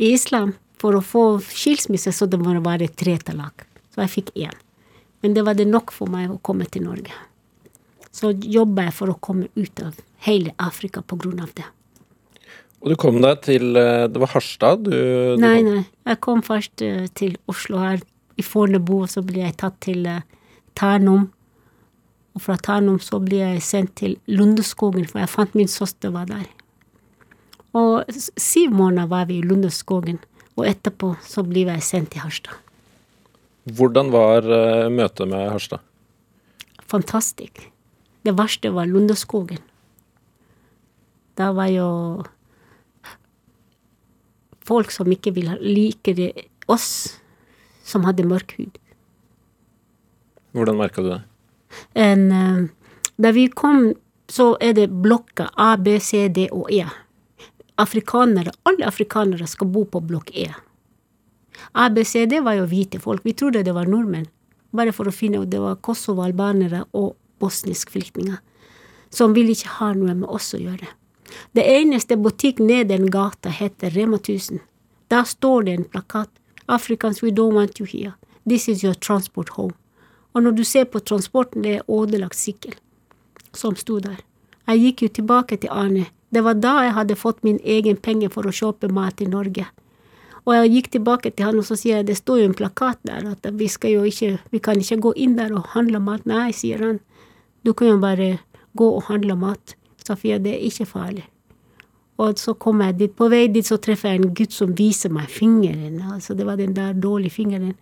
I 0.00 0.12
islam, 0.16 0.56
for 0.80 0.96
å 0.96 1.04
få 1.04 1.24
skilsmisse, 1.44 2.12
så 2.12 2.26
det 2.26 2.40
må 2.40 2.56
være 2.64 2.90
tre 2.92 3.16
talak. 3.22 3.66
Så 3.94 4.02
jeg 4.04 4.14
fikk 4.16 4.32
én. 4.34 4.56
Men 5.20 5.36
det 5.36 5.44
var 5.46 5.56
det 5.56 5.68
nok 5.68 5.92
for 5.92 6.10
meg 6.10 6.32
å 6.32 6.40
komme 6.42 6.66
til 6.66 6.86
Norge. 6.88 7.12
Så 8.10 8.32
jobba 8.32 8.88
jeg 8.88 8.96
for 8.96 9.12
å 9.12 9.18
komme 9.22 9.50
ut 9.54 9.82
av 9.84 10.00
hele 10.26 10.54
Afrika 10.58 11.02
på 11.02 11.18
grunn 11.20 11.42
av 11.44 11.52
det. 11.56 11.66
Og 12.80 12.92
du 12.92 12.96
kom 12.96 13.18
deg 13.20 13.42
til 13.44 13.74
Det 13.74 14.20
var 14.22 14.30
Harstad? 14.32 14.86
Du, 14.88 14.94
nei, 15.40 15.60
nei. 15.66 15.82
Jeg 16.08 16.20
kom 16.24 16.40
først 16.42 16.80
til 17.18 17.36
Oslo 17.50 17.82
her 17.82 18.00
i 18.40 18.44
Fornebu, 18.44 19.02
og 19.04 19.10
så 19.12 19.20
ble 19.26 19.42
jeg 19.44 19.58
tatt 19.60 19.76
til 19.84 20.06
uh. 20.78 21.28
Og 22.36 22.44
fra 22.44 22.56
Ternum 22.62 23.00
så 23.02 23.18
ble 23.22 23.42
jeg 23.42 23.62
sendt 23.66 23.96
til 24.00 24.16
Lundeskogen, 24.30 25.06
for 25.10 25.20
jeg 25.22 25.32
fant 25.32 25.56
min 25.58 25.68
søster 25.68 26.12
var 26.14 26.30
der. 26.30 26.46
Og 27.76 28.06
syv 28.40 28.72
måneder 28.74 29.10
var 29.10 29.28
vi 29.28 29.40
i 29.40 29.46
Lundeskogen, 29.46 30.18
og 30.56 30.66
etterpå 30.70 31.14
så 31.26 31.44
ble 31.46 31.66
jeg 31.68 31.84
sendt 31.86 32.14
til 32.14 32.24
Harstad. 32.24 32.56
Hvordan 33.76 34.10
var 34.14 34.46
uh, 34.46 34.88
møtet 34.90 35.28
med 35.30 35.50
Harstad? 35.52 35.84
Fantastisk. 36.90 37.66
Det 38.26 38.34
verste 38.36 38.72
var 38.74 38.88
Lundeskogen. 38.90 39.60
Da 41.38 41.52
var 41.56 41.70
jo 41.72 41.88
folk 44.70 44.94
som 44.94 45.10
ikke 45.10 45.34
ville 45.36 45.58
like 45.60 46.14
det, 46.16 46.30
oss 46.70 47.18
som 47.86 48.06
hadde 48.06 48.28
mørk 48.28 48.54
hud. 48.58 48.78
Hvordan 50.54 50.78
merka 50.78 51.02
du 51.02 51.10
det? 51.12 51.20
En, 51.98 52.24
uh, 52.30 53.02
da 53.20 53.32
vi 53.34 53.46
kom, 53.54 53.92
så 54.30 54.54
er 54.62 54.74
det 54.78 54.90
blokka 54.90 55.48
A, 55.58 55.74
B, 55.78 55.98
C, 56.02 56.28
D 56.28 56.48
og 56.54 56.70
E. 56.74 56.84
Afrikanere, 57.80 58.52
alle 58.68 58.86
afrikanere 58.86 59.46
skal 59.48 59.70
bo 59.72 59.86
på 59.88 60.02
blokk 60.06 60.30
E. 60.34 60.50
A, 61.72 61.88
B, 61.90 62.04
C, 62.04 62.26
D 62.26 62.42
var 62.44 62.58
jo 62.58 62.68
hvite 62.70 63.00
folk. 63.02 63.24
Vi 63.24 63.34
trodde 63.34 63.64
det 63.66 63.74
var 63.74 63.90
nordmenn. 63.90 64.28
Bare 64.74 64.94
for 64.94 65.10
å 65.10 65.14
finne 65.14 65.42
ut 65.42 65.50
det 65.50 65.60
var 65.62 65.80
Kosovo-albanere 65.82 66.84
og 66.98 67.16
bosniske 67.42 67.94
flyktninger. 67.94 68.38
Som 69.10 69.34
ville 69.34 69.54
ikke 69.56 69.78
ha 69.80 69.92
noe 69.98 70.14
med 70.14 70.30
oss 70.30 70.52
å 70.54 70.60
gjøre. 70.62 70.86
Det 71.52 71.64
eneste 71.64 72.16
butikk 72.16 72.58
ned 72.58 72.88
den 72.88 73.10
gata 73.10 73.48
heter 73.48 73.90
Rema 73.90 74.16
1000. 74.16 74.60
Der 75.10 75.24
står 75.24 75.62
det 75.62 75.74
en 75.74 75.84
plakat. 75.84 76.30
Africans, 76.66 77.22
we 77.22 77.30
don't 77.30 77.54
want 77.54 77.80
you 77.80 77.86
here. 77.86 78.14
This 78.46 78.68
is 78.68 78.84
your 78.84 78.94
transport 78.94 79.48
home. 79.48 79.74
Og 80.32 80.42
når 80.42 80.50
du 80.50 80.64
ser 80.64 80.84
på 80.84 80.98
transporten, 80.98 81.62
det 81.62 81.74
er 81.74 81.90
ødelagt 81.90 82.36
sykkel 82.36 82.74
som 83.54 83.76
sto 83.76 83.98
der. 83.98 84.20
Jeg 84.68 84.78
gikk 84.78 85.02
jo 85.02 85.08
tilbake 85.08 85.56
til 85.56 85.72
Arne. 85.74 86.06
Det 86.30 86.44
var 86.46 86.54
da 86.54 86.76
jeg 86.84 86.94
hadde 86.94 87.18
fått 87.18 87.42
min 87.42 87.58
egen 87.64 87.96
penger 87.96 88.30
for 88.30 88.46
å 88.46 88.54
kjøpe 88.54 88.92
mat 88.94 89.20
i 89.20 89.26
Norge. 89.26 89.66
Og 90.46 90.54
jeg 90.54 90.70
gikk 90.74 90.90
tilbake 90.94 91.32
til 91.34 91.48
han 91.48 91.58
og 91.58 91.66
så 91.66 91.76
sier 91.76 92.00
jeg, 92.00 92.06
det 92.08 92.16
står 92.20 92.40
jo 92.40 92.50
en 92.50 92.56
plakat 92.56 93.00
der 93.06 93.26
at 93.32 93.48
vi 93.58 93.68
skal 93.68 93.98
jo 93.98 94.06
ikke, 94.06 94.38
vi 94.54 94.60
kan 94.62 94.78
ikke 94.80 95.00
gå 95.08 95.12
inn 95.18 95.34
der 95.36 95.52
og 95.52 95.74
handle 95.74 96.00
mat. 96.02 96.24
Nei, 96.26 96.52
sier 96.56 96.80
han. 96.86 97.00
Du 97.66 97.74
kan 97.74 97.90
jo 97.90 97.98
bare 98.00 98.30
gå 98.78 98.88
og 98.96 99.10
handle 99.10 99.36
mat. 99.36 99.74
Safia, 100.10 100.40
det 100.42 100.56
er 100.56 100.66
ikke 100.66 100.88
farlig. 100.90 101.26
Og 102.20 102.36
så 102.38 102.52
kom 102.60 102.82
jeg 102.84 102.98
dit. 102.98 103.12
På 103.16 103.30
vei 103.32 103.46
dit 103.48 103.66
så 103.66 103.78
treffer 103.80 104.12
jeg 104.12 104.20
en 104.20 104.34
gutt 104.36 104.52
som 104.52 104.74
viser 104.76 105.12
meg 105.14 105.30
fingeren. 105.32 106.02
Altså, 106.12 106.36
det 106.36 106.44
var 106.46 106.58
den 106.60 106.74
der 106.76 106.92
dårlige 106.92 107.38
fingeren. 107.38 107.72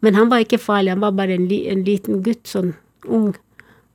Men 0.00 0.16
han 0.16 0.30
var 0.30 0.44
ikke 0.44 0.60
farlig, 0.60 0.92
han 0.92 1.02
var 1.04 1.12
bare 1.16 1.36
en, 1.36 1.46
li, 1.48 1.64
en 1.68 1.84
liten 1.84 2.22
gutt, 2.24 2.46
sånn 2.48 2.72
ung. 3.08 3.34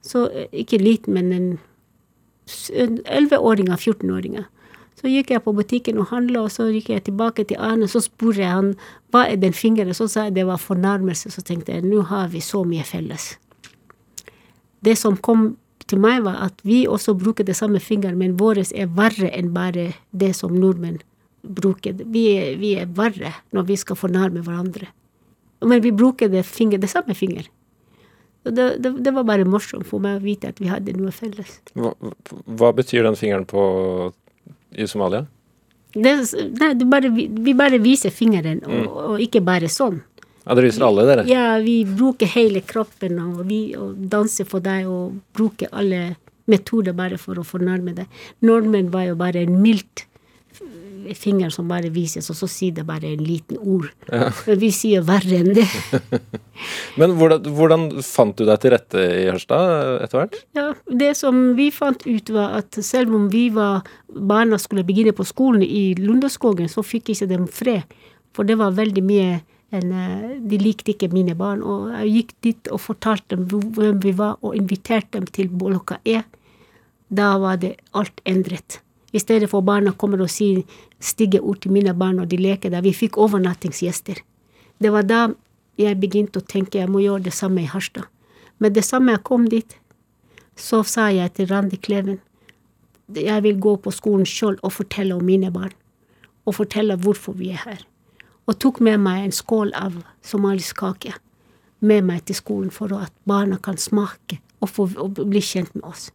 Så 0.06 0.28
ikke 0.54 0.80
liten, 0.82 1.14
men 1.18 1.34
en 1.34 3.02
elleve-åringer, 3.06 3.78
14-åringer. 3.78 4.48
Så 5.00 5.08
gikk 5.08 5.32
jeg 5.32 5.44
på 5.46 5.54
butikken 5.56 6.00
og 6.02 6.10
handla, 6.12 6.44
og 6.44 6.52
så 6.52 6.68
gikk 6.74 6.90
jeg 6.92 7.06
tilbake 7.08 7.46
til 7.48 7.62
Arne, 7.64 7.88
så 7.88 8.02
spurte 8.04 8.42
jeg 8.42 8.52
han 8.52 8.74
hva 9.14 9.24
er 9.30 9.40
den 9.40 9.56
fingeren, 9.56 9.96
så 9.96 10.10
sa 10.12 10.28
jeg 10.28 10.36
det 10.36 10.48
var 10.50 10.60
fornærmelse, 10.60 11.32
så 11.32 11.44
tenkte 11.46 11.78
jeg 11.78 11.86
nå 11.88 12.04
har 12.10 12.28
vi 12.34 12.42
så 12.44 12.66
mye 12.68 12.84
felles. 12.84 13.32
Det 14.84 14.98
som 15.00 15.16
kom 15.16 15.54
til 15.90 16.02
meg, 16.02 16.24
var 16.26 16.40
at 16.46 16.64
vi 16.68 16.84
også 16.88 17.16
bruker 17.18 17.48
det 17.48 17.58
samme 17.58 17.82
fingeren, 17.84 18.18
men 18.20 18.38
vår 18.40 18.64
er 18.68 18.90
verre 18.96 19.32
enn 19.36 19.54
bare 19.56 19.92
det 20.12 20.34
som 20.38 20.56
nordmenn 20.56 21.00
bruker. 21.42 21.96
Vi 22.06 22.26
er, 22.36 22.58
vi 22.62 22.76
er 22.80 22.90
verre 22.96 23.34
når 23.56 23.70
vi 23.70 23.80
skal 23.80 24.00
fornærme 24.00 24.44
hverandre. 24.46 24.92
Men 25.66 25.82
vi 25.84 25.92
bruker 25.92 26.30
det, 26.32 26.46
finger, 26.48 26.80
det 26.80 26.92
samme 26.92 27.16
finger. 27.16 27.50
Det, 28.44 28.78
det, 28.80 28.94
det, 29.04 29.12
var 29.12 29.26
bare 29.28 29.48
morsomt 29.48 29.88
for 29.88 30.02
meg 30.04 30.20
å 30.20 30.24
vite 30.24 30.54
at 30.54 30.62
vi 30.62 30.70
hadde 30.72 30.96
noe 30.96 31.12
felles. 31.12 31.60
Hva, 31.76 31.92
hva 32.48 32.72
betyr 32.76 33.04
den 33.04 33.20
fingeren 33.20 33.46
på 33.50 33.62
i 34.72 34.88
Somalia? 34.88 35.26
Det, 35.94 36.14
nei, 36.62 36.70
bare, 36.86 37.10
vi 37.10 37.54
bare 37.58 37.80
viser 37.82 38.14
fingeren, 38.14 38.62
og, 38.64 38.72
mm. 38.72 38.88
og, 38.88 39.22
ikke 39.26 39.42
bare 39.44 39.70
sånn. 39.74 40.04
Ja, 40.50 40.56
Dere 40.58 40.66
viser 40.66 40.82
alle, 40.88 41.04
dere? 41.06 41.28
Ja, 41.30 41.60
vi 41.62 41.84
bruker 41.86 42.26
hele 42.34 42.64
kroppen, 42.66 43.20
og 43.22 43.44
vi 43.46 43.76
og 43.78 44.00
danser 44.10 44.48
for 44.50 44.66
deg 44.66 44.88
og 44.90 45.20
bruker 45.38 45.70
alle 45.70 46.16
metoder 46.50 46.96
bare 46.98 47.20
for 47.22 47.38
å 47.38 47.46
fornærme 47.46 47.94
deg. 47.94 48.22
Nordmenn 48.42 48.90
var 48.90 49.12
jo 49.12 49.18
bare 49.20 49.44
en 49.46 49.60
mildt 49.62 50.08
finger 51.16 51.54
som 51.54 51.70
bare 51.70 51.92
vises, 51.94 52.26
og 52.34 52.38
så 52.40 52.50
sier 52.50 52.74
det 52.80 52.86
bare 52.88 53.12
en 53.14 53.22
liten 53.24 53.60
ord. 53.62 53.92
Ja. 54.10 54.32
Vi 54.60 54.72
sier 54.74 55.06
verre 55.06 55.38
enn 55.44 55.54
det. 55.54 55.68
Men 57.00 57.14
hvordan, 57.20 57.46
hvordan, 57.56 57.86
fant 58.06 58.34
du 58.38 58.48
deg 58.50 58.58
til 58.64 58.74
rette 58.74 59.06
i 59.22 59.28
Hørstad 59.30 60.02
etter 60.04 60.24
hvert? 60.24 60.42
Ja, 60.58 60.72
Det 60.90 61.14
som 61.22 61.54
vi 61.60 61.70
fant 61.74 62.04
ut, 62.10 62.34
var 62.34 62.58
at 62.64 62.82
selv 62.86 63.14
om 63.16 63.30
vi 63.30 63.48
var 63.54 63.86
barna 64.10 64.58
skulle 64.58 64.88
begynne 64.88 65.14
på 65.14 65.28
skolen 65.30 65.62
i 65.62 65.94
Lundeskogen, 66.02 66.70
så 66.74 66.82
fikk 66.82 67.14
ikke 67.14 67.30
dem 67.30 67.46
fred. 67.48 67.86
For 68.34 68.50
det 68.50 68.58
var 68.60 68.74
veldig 68.78 69.06
mye 69.06 69.40
en, 69.72 69.92
eh, 69.92 70.40
De 70.42 70.58
likte 70.58 70.92
ikke 70.92 71.12
mine 71.14 71.36
barn. 71.36 71.64
Og 71.64 71.92
jeg 71.92 72.14
gikk 72.14 72.34
dit 72.42 72.68
og 72.72 72.82
fortalte 72.82 73.36
dem 73.36 73.48
hvem 73.48 74.00
vi 74.02 74.12
var, 74.12 74.38
og 74.42 74.56
inviterte 74.56 75.12
dem 75.12 75.26
til 75.26 75.50
Boloka 75.50 75.98
E. 76.06 76.24
Da 77.10 77.38
var 77.38 77.58
det 77.58 77.78
alt 77.94 78.22
endret. 78.26 78.80
I 79.14 79.20
stedet 79.20 79.50
for 79.50 79.62
barna 79.62 79.92
kommer 79.92 80.22
og 80.22 80.30
sier 80.30 80.64
stygge 81.00 81.42
ord 81.42 81.62
til 81.62 81.72
mine 81.72 81.94
barn 81.94 82.18
når 82.18 82.30
de 82.30 82.38
leker 82.38 82.70
der. 82.70 82.82
Vi 82.82 82.94
fikk 82.94 83.18
overnattingsgjester. 83.18 84.22
Det 84.80 84.92
var 84.92 85.04
da 85.04 85.34
jeg 85.78 86.00
begynte 86.00 86.40
å 86.40 86.46
tenke 86.46 86.78
jeg 86.78 86.90
må 86.90 87.02
gjøre 87.02 87.24
det 87.24 87.34
samme 87.34 87.64
i 87.64 87.66
Harstad. 87.70 88.06
Men 88.60 88.74
det 88.74 88.84
samme 88.86 89.12
jeg 89.12 89.24
kom 89.24 89.48
dit, 89.50 89.76
så 90.56 90.84
sa 90.84 91.10
jeg 91.10 91.34
til 91.34 91.48
Randi 91.48 91.78
Kleven 91.78 92.20
jeg 93.16 93.42
vil 93.42 93.58
gå 93.58 93.76
på 93.82 93.92
skolen 93.92 94.28
sjøl 94.28 94.60
og 94.62 94.76
fortelle 94.76 95.16
om 95.16 95.26
mine 95.26 95.50
barn. 95.50 95.74
Og 96.46 96.60
fortelle 96.60 96.98
hvorfor 97.00 97.34
vi 97.34 97.50
er 97.56 97.64
her. 97.64 97.89
Og 98.50 98.58
tok 98.58 98.80
med 98.82 98.98
meg 99.06 99.28
en 99.28 99.36
skål 99.36 99.74
av 99.78 100.00
somalisk 100.26 100.82
kake 100.82 101.14
med 101.86 102.08
meg 102.08 102.26
til 102.28 102.38
skolen 102.40 102.72
for 102.74 102.92
at 102.98 103.14
barna 103.30 103.60
kan 103.62 103.78
smake 103.78 104.40
og, 104.60 104.72
få, 104.72 104.90
og 104.98 105.22
bli 105.22 105.42
kjent 105.44 105.76
med 105.78 105.86
oss. 105.88 106.10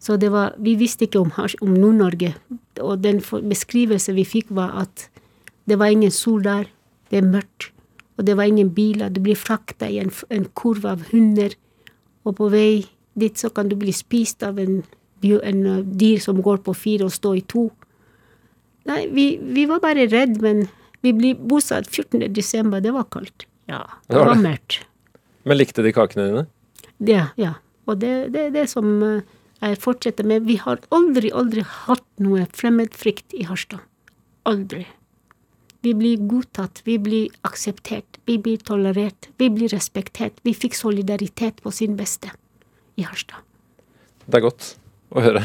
Så 0.00 0.16
det 0.20 0.30
var, 0.32 0.54
vi 0.62 0.76
visste 0.78 1.08
ikke 1.08 1.20
om, 1.24 1.32
om 1.34 1.72
Nord-Norge. 1.74 2.34
Og 2.80 3.00
den 3.02 3.18
beskrivelsen 3.48 4.14
vi 4.16 4.24
fikk, 4.28 4.52
var 4.54 4.76
at 4.84 5.08
det 5.66 5.80
var 5.80 5.90
ingen 5.90 6.14
sol 6.14 6.44
der, 6.44 6.68
det 7.10 7.18
er 7.18 7.26
mørkt, 7.26 7.72
og 8.16 8.26
det 8.26 8.36
var 8.38 8.46
ingen 8.46 8.70
biler. 8.74 9.10
Du 9.10 9.20
blir 9.20 9.38
frakta 9.38 9.88
i 9.90 9.98
en, 9.98 10.12
en 10.30 10.46
kurv 10.54 10.86
av 10.86 11.02
hunder, 11.10 11.56
og 12.24 12.38
på 12.38 12.48
vei 12.52 12.86
dit 13.18 13.38
så 13.38 13.50
kan 13.50 13.68
du 13.68 13.76
bli 13.78 13.92
spist 13.94 14.44
av 14.46 14.60
en, 14.62 14.78
en 15.24 15.60
uh, 15.66 15.82
dyr 15.82 16.22
som 16.22 16.38
går 16.42 16.62
på 16.62 16.74
fire 16.76 17.08
og 17.08 17.14
står 17.14 17.40
i 17.40 17.44
to. 17.50 17.66
Nei, 18.86 19.06
vi, 19.10 19.26
vi 19.42 19.66
var 19.66 19.82
bare 19.82 20.06
redd, 20.06 20.38
men 20.44 20.68
vi 21.04 21.12
ble 21.16 21.34
bosatt 21.36 21.88
14. 21.90 22.26
desember. 22.34 22.80
Det 22.80 22.92
var 22.94 23.06
kaldt. 23.12 23.46
Ja, 23.66 23.82
det 24.06 24.18
var, 24.18 24.34
mørkt. 24.38 24.80
Men 25.46 25.58
likte 25.58 25.82
de 25.82 25.92
kakene 25.94 26.28
dine? 26.28 26.44
Ja. 27.06 27.28
ja. 27.38 27.56
Og 27.86 28.00
det 28.02 28.10
er 28.10 28.30
det, 28.34 28.44
det, 28.54 28.66
som 28.70 28.86
uh, 29.02 29.24
jeg 29.62 29.80
fortsetter 29.82 30.26
med 30.26 30.46
Vi 30.46 30.58
har 30.62 30.80
aldri, 30.94 31.30
aldri 31.34 31.64
hatt 31.66 32.06
noe 32.22 32.46
fremmedfrykt 32.54 33.34
i 33.36 33.46
Harstad. 33.48 33.82
Aldri. 34.46 34.84
Vi 35.86 35.92
blir 35.94 36.22
godtatt, 36.26 36.80
vi 36.86 36.96
blir 36.98 37.34
akseptert, 37.46 38.18
vi 38.26 38.38
blir 38.42 38.58
tolerert, 38.58 39.28
vi 39.38 39.50
blir 39.54 39.70
respektert. 39.70 40.38
Vi 40.42 40.54
fikk 40.54 40.74
solidaritet 40.74 41.62
på 41.62 41.70
sin 41.74 41.94
beste 41.98 42.32
i 42.98 43.06
Harstad. 43.06 43.42
Det 44.26 44.40
er 44.40 44.46
godt 44.48 44.72
å 45.14 45.22
høre. 45.22 45.44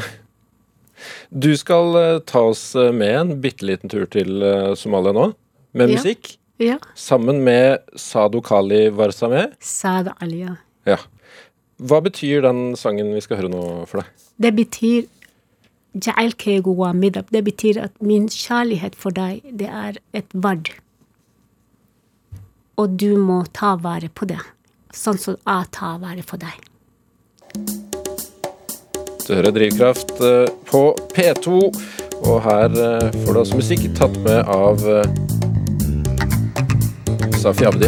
Du 1.30 1.50
skal 1.58 1.94
uh, 1.98 2.22
ta 2.26 2.44
oss 2.52 2.76
eh, 2.78 2.92
med 2.94 3.14
en 3.18 3.30
bitte 3.42 3.66
liten 3.66 3.90
tur 3.90 4.04
til 4.10 4.42
Somalia 4.78 5.14
nå, 5.14 5.24
med 5.72 5.90
ja. 5.90 5.98
musikk. 5.98 6.36
Ja. 6.62 6.78
Sammen 6.94 7.42
med 7.44 7.82
Sado 7.96 8.40
Kali 8.44 8.88
Varsame. 8.94 9.48
Sad 9.60 10.12
Ali, 10.20 10.44
ja. 10.86 10.98
Hva 11.82 11.98
betyr 12.04 12.44
den 12.44 12.76
sangen 12.78 13.10
vi 13.16 13.22
skal 13.24 13.40
høre 13.40 13.50
nå 13.50 13.62
for 13.90 14.02
deg? 14.02 14.22
Det 14.38 14.54
betyr 14.54 15.10
Det 15.92 17.44
betyr 17.44 17.80
at 17.82 17.92
min 18.00 18.28
kjærlighet 18.28 18.94
for 18.96 19.10
deg, 19.12 19.42
det 19.52 19.68
er 19.68 19.98
et 20.16 20.30
verd. 20.32 20.70
Og 22.80 22.96
du 22.96 23.18
må 23.18 23.44
ta 23.52 23.74
vare 23.76 24.08
på 24.08 24.24
det, 24.24 24.40
sånn 24.94 25.18
som 25.18 25.36
jeg 25.36 25.68
tar 25.70 25.98
vare 26.00 26.24
på 26.24 26.38
deg. 26.40 26.56
Du 29.26 29.34
hører 29.36 29.52
Drivkraft 29.52 30.16
eh, 30.24 30.48
på 30.70 30.96
P2, 31.12 31.60
og 32.24 32.40
her 32.46 32.72
eh, 32.72 33.12
får 33.22 33.28
du 33.28 33.38
altså 33.42 33.60
musikk 33.60 33.84
tatt 33.98 34.16
med 34.24 34.48
av 34.48 34.80
eh, 37.22 37.38
Safi 37.38 37.66
Abdi 37.66 37.86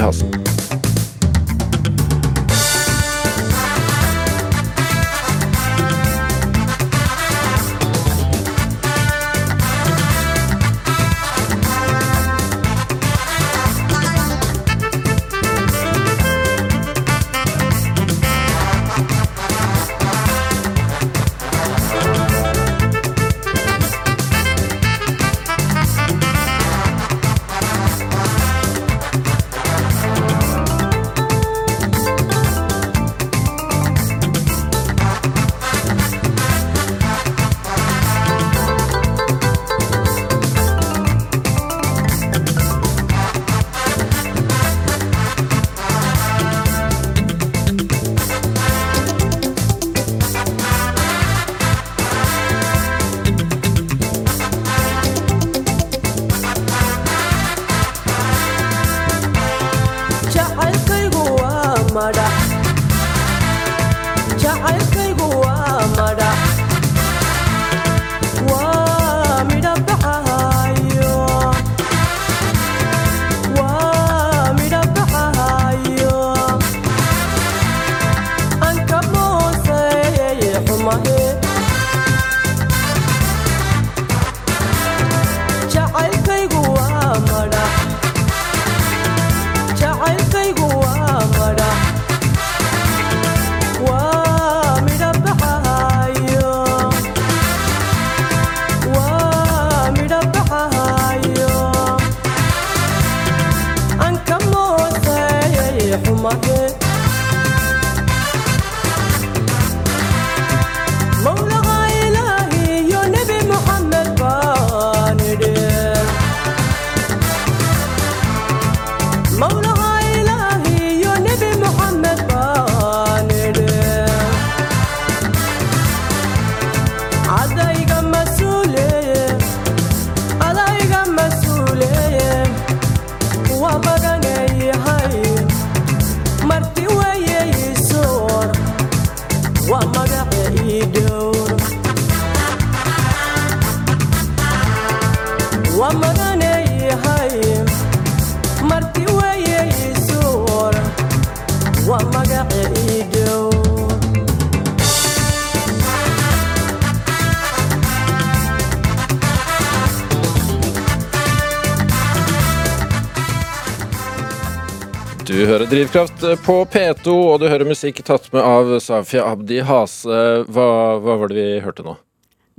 Hører 165.65 165.79
Drivkraft 165.79 166.25
på 166.45 166.55
P2, 166.69 167.09
og 167.09 167.39
du 167.41 167.47
hører 167.49 167.65
musikk 167.65 168.03
tatt 168.05 168.27
med 168.35 168.43
av 168.45 168.69
Safia 168.85 169.23
Abdi 169.31 169.63
Hase. 169.65 170.19
Hva, 170.45 170.67
hva 171.01 171.15
var 171.23 171.31
det 171.33 171.39
vi 171.39 171.63
hørte 171.65 171.87
nå? 171.87 171.95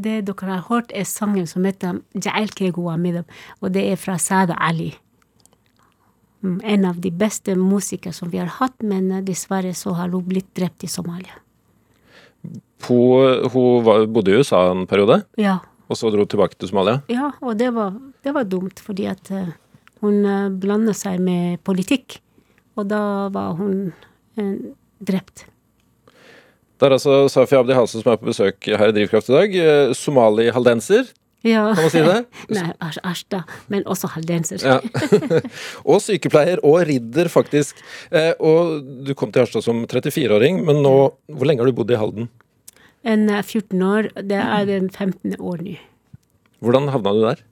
Det 0.02 0.16
dere 0.26 0.48
har 0.50 0.64
hørt, 0.72 0.90
er 0.90 1.06
sangen 1.06 1.46
som 1.46 1.68
heter 1.70 2.00
Ja'el 2.18 2.50
Kegu 2.58 2.88
Amidam, 2.90 3.28
og 3.62 3.76
det 3.76 3.84
er 3.92 4.02
fra 4.02 4.16
Sada 4.18 4.58
Ali. 4.58 4.88
Mm, 6.42 6.58
En 6.66 6.90
av 6.90 6.98
de 7.04 7.14
beste 7.14 7.54
musikere 7.54 8.16
som 8.18 8.34
vi 8.34 8.42
har 8.42 8.50
hatt, 8.58 8.82
men 8.82 9.12
eh, 9.12 9.22
dessverre 9.30 9.76
så 9.78 9.94
har 10.02 10.10
hun 10.10 10.26
blitt 10.26 10.50
drept 10.58 10.90
i 10.90 10.90
Somalia. 10.90 11.38
Hun, 12.90 13.46
hun 13.54 14.10
bodde 14.18 14.34
i 14.34 14.42
USA 14.42 14.66
en 14.72 14.88
periode, 14.90 15.22
Ja, 15.38 15.60
og 15.86 16.02
så 16.02 16.10
dro 16.10 16.26
hun 16.26 16.34
tilbake 16.34 16.58
til 16.58 16.74
Somalia. 16.74 17.04
ja 17.06 17.36
og 17.38 17.54
det 17.62 17.70
var, 17.78 17.94
det 18.26 18.34
var 18.34 18.50
dumt, 18.50 18.82
fordi 18.82 19.06
at 19.14 19.30
eh, 19.30 19.54
hun 20.02 20.24
blanda 20.58 20.98
seg 20.98 21.22
med 21.22 21.62
politikk, 21.62 22.24
og 22.76 22.88
da 22.92 23.02
var 23.34 23.56
hun 23.60 23.92
eh, 24.38 24.56
drept. 25.06 25.46
Det 26.76 26.90
er 26.90 26.96
altså 26.98 27.22
Safi 27.32 27.56
Abdi 27.56 27.76
Hansen 27.78 28.02
som 28.04 28.12
er 28.12 28.18
på 28.20 28.28
besøk 28.28 28.68
her 28.68 28.90
i 28.92 28.96
Drivkraft 28.98 29.30
i 29.32 29.36
dag. 29.38 29.54
Eh, 29.56 29.94
Somali-haldenser, 29.96 31.08
Ja. 31.46 31.74
kan 31.78 31.86
man 31.86 31.92
si 31.94 32.02
det? 32.04 32.18
Nei, 32.58 32.66
Ashta, 33.06 33.44
men 33.72 33.86
også 33.88 34.10
haldenser. 34.16 34.60
Ja. 34.66 34.80
og 35.90 36.02
sykepleier 36.04 36.60
og 36.66 36.82
ridder, 36.90 37.30
faktisk. 37.32 37.80
Eh, 38.12 38.34
og 38.44 38.82
du 39.08 39.14
kom 39.16 39.32
til 39.32 39.46
Harstad 39.46 39.64
som 39.64 39.86
34-åring, 39.86 40.64
men 40.66 40.82
nå 40.84 40.96
Hvor 41.32 41.46
lenge 41.48 41.62
har 41.64 41.70
du 41.72 41.78
bodd 41.78 41.94
i 41.94 42.00
Halden? 42.02 42.28
En 43.06 43.30
eh, 43.30 43.44
14 43.46 43.82
år, 43.86 44.10
det 44.26 44.42
er 44.42 44.66
den 44.68 44.90
15. 44.90 45.38
år 45.40 45.62
nå. 45.64 45.78
Hvordan 46.66 46.90
havna 46.90 47.12
du 47.14 47.22
der? 47.28 47.44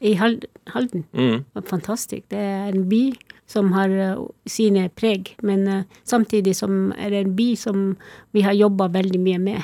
I 0.00 0.12
Halden. 0.14 1.04
Mm. 1.12 1.42
Fantastisk. 1.66 2.22
Det 2.30 2.38
er 2.38 2.70
en 2.70 2.84
by 2.88 3.02
som 3.48 3.72
har 3.72 3.90
eh, 3.90 4.20
sine 4.46 4.88
preg, 4.92 5.32
men 5.42 5.66
eh, 5.68 5.84
samtidig 6.04 6.56
som 6.56 6.92
er 6.98 7.14
det 7.14 7.24
en 7.24 7.34
by 7.38 7.48
som 7.56 7.88
vi 8.36 8.44
har 8.44 8.56
jobba 8.56 8.90
veldig 8.92 9.20
mye 9.24 9.40
med, 9.40 9.62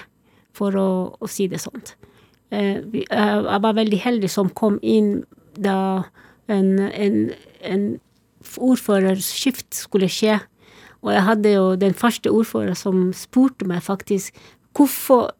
for 0.55 0.77
å, 0.79 0.88
å 1.20 1.29
si 1.29 1.49
det 1.51 1.61
eh, 2.51 2.81
jeg 2.94 3.61
var 3.66 3.77
veldig 3.77 4.01
heldig 4.01 4.31
som 4.31 4.49
kom 4.51 4.79
inn 4.83 5.25
da 5.55 6.05
en, 6.49 6.79
en, 6.79 7.18
en 7.62 7.87
ordførerskift 8.61 9.75
skulle 9.75 10.09
skje. 10.11 10.38
Og 11.05 11.12
jeg 11.12 11.27
hadde 11.27 11.53
jo 11.53 11.64
den 11.77 11.94
første 11.94 12.33
ordføreren 12.33 12.79
som 12.79 13.09
spurte 13.16 13.66
meg 13.68 13.85
faktisk 13.85 14.35
hvorfor 14.75 15.35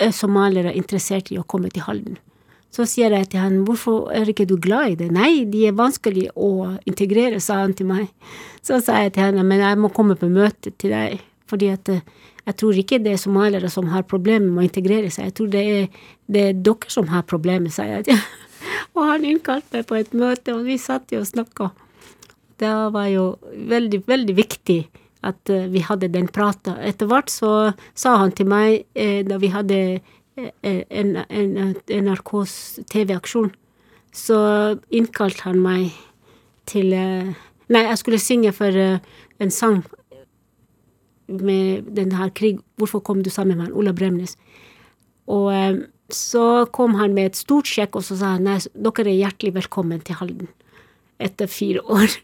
er 0.00 0.14
somaliere 0.16 0.72
interessert 0.74 1.30
i 1.30 1.38
å 1.38 1.44
komme 1.44 1.70
til 1.72 1.84
Halden. 1.84 2.16
Så 2.70 2.86
sier 2.86 3.10
jeg 3.10 3.32
til 3.32 3.42
han, 3.42 3.62
hvorfor 3.66 4.12
er 4.14 4.28
ikke 4.30 4.46
du 4.46 4.54
glad 4.62 4.92
i 4.92 4.98
det? 5.00 5.08
Nei, 5.14 5.44
de 5.50 5.64
er 5.66 5.78
vanskelig 5.78 6.28
å 6.38 6.76
integrere, 6.86 7.40
sa 7.42 7.64
han 7.64 7.74
til 7.74 7.88
meg. 7.90 8.06
Så 8.62 8.78
sa 8.84 9.00
jeg 9.02 9.16
til 9.16 9.26
henne, 9.26 9.42
men 9.46 9.62
jeg 9.62 9.78
må 9.80 9.90
komme 9.94 10.14
på 10.18 10.30
møte 10.30 10.70
til 10.78 10.94
deg, 10.94 11.24
fordi 11.50 11.72
at 11.74 11.90
eh, 11.90 12.04
jeg 12.46 12.56
tror 12.62 12.78
ikke 12.78 13.00
det 13.02 13.16
er 13.16 13.20
somaliere 13.20 13.70
som 13.72 13.90
har 13.90 14.06
problemer 14.08 14.46
med 14.46 14.62
å 14.62 14.68
integrere 14.68 15.10
seg, 15.10 15.28
jeg 15.28 15.36
tror 15.38 15.50
det 15.52 15.64
er, 15.74 16.06
det 16.30 16.46
er 16.46 16.62
dere 16.70 16.94
som 16.94 17.10
har 17.10 17.26
problemer, 17.26 17.74
sa 17.74 17.88
jeg. 17.88 18.14
og 18.94 19.02
han 19.08 19.26
innkalte 19.26 19.80
meg 19.80 19.90
på 19.90 19.98
et 19.98 20.14
møte, 20.14 20.54
og 20.54 20.64
vi 20.70 20.78
satt 20.78 21.10
jo 21.14 21.24
og 21.24 21.30
snakka. 21.30 21.72
Det 22.60 22.70
var 22.94 23.10
jo 23.10 23.26
veldig, 23.70 24.04
veldig 24.06 24.36
viktig 24.38 24.80
at 25.26 25.50
eh, 25.52 25.66
vi 25.72 25.82
hadde 25.84 26.12
den 26.12 26.30
prata. 26.32 26.76
Etter 26.86 27.08
hvert 27.10 27.32
så 27.32 27.72
sa 27.98 28.16
han 28.22 28.32
til 28.36 28.48
meg, 28.50 28.86
eh, 28.94 29.20
da 29.26 29.40
vi 29.40 29.52
hadde 29.52 29.80
en, 30.62 31.16
en, 31.28 31.54
NRKs 31.86 32.54
TV-aksjon, 32.90 33.50
så 34.12 34.40
innkalte 34.90 35.46
han 35.46 35.60
meg 35.62 35.94
til 36.70 36.92
eh, 36.96 37.32
Nei, 37.70 37.84
jeg 37.86 37.98
skulle 38.00 38.18
synge 38.18 38.50
for 38.50 38.74
eh, 38.74 38.98
en 39.38 39.52
sang 39.54 39.84
med 41.30 41.86
den 41.94 42.12
her 42.12 42.32
krig 42.34 42.58
'Hvorfor 42.76 42.98
kom 42.98 43.22
du 43.22 43.30
sammen 43.30 43.56
med 43.56 43.66
han?' 43.66 43.76
Ola 43.78 43.92
Bremnes. 43.92 44.36
Og 45.26 45.54
eh, 45.54 45.76
så 46.10 46.66
kom 46.72 46.94
han 46.94 47.14
med 47.14 47.26
et 47.26 47.36
stort 47.36 47.70
sjekk, 47.70 47.96
og 47.96 48.02
så 48.04 48.16
sa 48.18 48.34
han 48.34 48.48
nei, 48.48 48.58
dere 48.74 49.06
er 49.12 49.20
hjertelig 49.22 49.54
velkommen 49.54 50.00
til 50.00 50.18
Halden. 50.18 50.48
Etter 51.20 51.46
fire 51.46 51.84
år. 51.86 52.18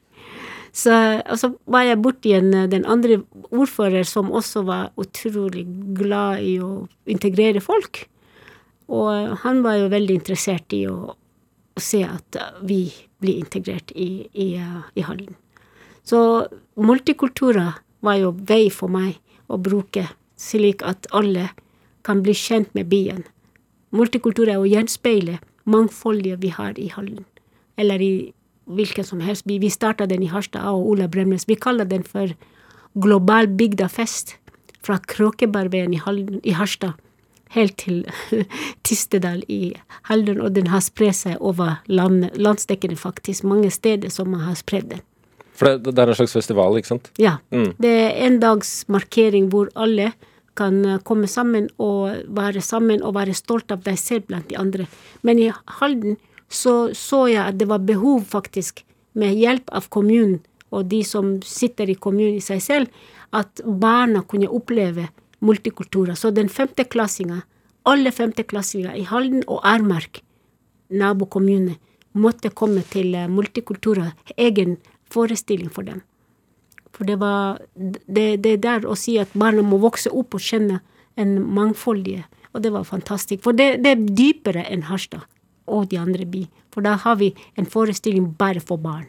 Så, 0.76 0.92
og 1.24 1.38
så 1.40 1.52
var 1.72 1.86
jeg 1.86 2.02
borti 2.04 2.34
en, 2.36 2.50
den 2.68 2.84
andre 2.84 3.22
ordfører 3.48 4.04
som 4.04 4.28
også 4.28 4.60
var 4.68 4.90
utrolig 5.00 5.64
glad 5.96 6.44
i 6.44 6.58
å 6.60 6.84
integrere 7.08 7.62
folk. 7.64 8.02
Og 8.92 9.38
han 9.42 9.62
var 9.64 9.80
jo 9.80 9.88
veldig 9.92 10.18
interessert 10.20 10.76
i 10.76 10.84
å, 10.90 11.14
å 11.16 11.82
se 11.82 12.02
at 12.04 12.38
vi 12.68 12.84
blir 13.24 13.40
integrert 13.40 13.94
i, 13.96 14.28
i, 14.36 14.48
i 14.60 15.06
Halden. 15.06 15.34
Så 16.06 16.20
multikulturer 16.76 17.80
var 18.04 18.20
jo 18.20 18.34
vei 18.36 18.68
for 18.70 18.92
meg 18.92 19.16
å 19.48 19.56
bruke, 19.58 20.04
slik 20.36 20.84
at 20.86 21.08
alle 21.16 21.48
kan 22.06 22.20
bli 22.22 22.36
kjent 22.36 22.76
med 22.76 22.92
byen. 22.92 23.24
Multikultur 23.96 24.50
er 24.52 24.60
å 24.60 24.68
gjenspeile 24.68 25.40
mangfoldet 25.66 26.42
vi 26.44 26.52
har 26.52 26.76
i 26.78 26.90
Halden, 26.92 27.24
eller 27.80 28.02
i 28.02 28.12
hvilken 28.66 29.06
som 29.06 29.22
helst 29.22 29.46
by. 29.46 29.58
Vi 29.62 29.70
starta 29.70 30.06
den 30.06 30.22
i 30.22 30.30
Harstad, 30.30 30.66
og 30.66 30.90
Ola 30.92 31.08
Bremnes. 31.08 31.48
Vi 31.48 31.56
kaller 31.56 31.88
den 31.88 32.04
for 32.04 32.34
Global 32.94 33.48
bygdafest. 33.48 34.36
Fra 34.86 35.00
Kråkebarveien 35.02 35.94
i, 35.94 36.00
i 36.46 36.54
Harstad 36.54 36.94
helt 37.54 37.76
til 37.80 38.04
Tistedal 38.86 39.42
i 39.48 39.74
Halden, 40.10 40.40
og 40.40 40.54
den 40.56 40.70
har 40.72 40.84
spredt 40.84 41.18
seg 41.20 41.40
over 41.40 41.80
land, 41.86 42.30
landsdekkende, 42.34 42.98
faktisk. 42.98 43.46
Mange 43.46 43.70
steder 43.74 44.12
som 44.12 44.32
man 44.34 44.46
har 44.46 44.58
spredd 44.58 44.90
den. 44.94 45.04
For 45.56 45.72
det, 45.72 45.94
det 45.96 46.02
er 46.02 46.12
en 46.12 46.18
slags 46.18 46.36
festival, 46.36 46.76
ikke 46.76 46.92
sant? 46.92 47.10
Ja. 47.22 47.38
Mm. 47.54 47.70
Det 47.80 47.92
er 48.02 48.16
en 48.26 48.40
dags 48.42 48.82
markering 48.92 49.48
hvor 49.52 49.70
alle 49.74 50.12
kan 50.56 50.82
eh, 50.84 51.00
komme 51.04 51.28
sammen 51.28 51.70
og 51.82 52.28
være 52.36 52.60
sammen 52.64 53.02
og 53.04 53.16
være 53.16 53.36
stolt 53.36 53.72
av 53.72 53.84
deg 53.86 53.98
selv 54.00 54.28
blant 54.28 54.50
de 54.50 54.58
andre. 54.60 54.88
Men 55.24 55.40
i 55.40 55.50
Halden 55.80 56.18
så 56.49 56.94
så 56.94 57.26
jeg 57.30 57.42
at 57.42 57.59
det 57.59 57.68
var 57.68 57.84
behov, 57.84 58.24
faktisk, 58.30 58.84
med 59.16 59.36
hjelp 59.36 59.70
av 59.72 59.88
kommunen, 59.88 60.40
og 60.70 60.88
de 60.90 61.03
som 61.07 61.36
sitter 61.47 61.90
i 61.90 61.99
kommunen 61.99 62.38
i 62.38 62.44
seg 62.44 62.62
selv, 62.62 63.05
at 63.32 63.62
barna 63.64 64.22
kunne 64.28 64.51
oppleve 64.53 65.09
multikulturer. 65.44 66.14
Så 66.14 66.30
den 66.30 66.49
femteklassinga, 66.49 67.42
alle 67.86 68.12
femteklassinger 68.12 68.97
i 68.99 69.07
Halden 69.07 69.44
og 69.47 69.62
Ermark, 69.66 70.20
nabokommune, 70.90 71.78
måtte 72.16 72.51
komme 72.51 72.82
til 72.90 73.14
eh, 73.14 73.28
multikulturer, 73.28 74.14
egen 74.36 74.76
forestilling 75.12 75.70
for 75.72 75.86
dem. 75.86 76.03
For 76.97 77.05
det 77.05 77.18
var 77.20 77.61
det, 77.76 78.40
det 78.44 78.57
der 78.64 78.86
å 78.88 78.97
si 78.97 79.18
at 79.20 79.34
barna 79.36 79.64
må 79.66 79.78
vokse 79.82 80.11
opp 80.11 80.38
og 80.38 80.42
kjenne 80.42 80.80
en 81.20 81.36
mangfoldige, 81.44 82.24
og 82.57 82.64
det 82.64 82.72
var 82.72 82.88
fantastisk. 82.88 83.42
For 83.44 83.57
det, 83.57 83.82
det 83.84 83.92
er 83.92 84.07
dypere 84.16 84.64
enn 84.72 84.86
Harstad 84.88 85.26
og 85.66 85.88
de 85.90 85.98
andre 86.00 86.26
by. 86.28 86.46
For 86.74 86.84
da 86.84 86.96
har 87.02 87.16
vi 87.20 87.32
en 87.56 87.66
forestilling 87.66 88.32
bare 88.38 88.60
for 88.60 88.80
barn. 88.80 89.06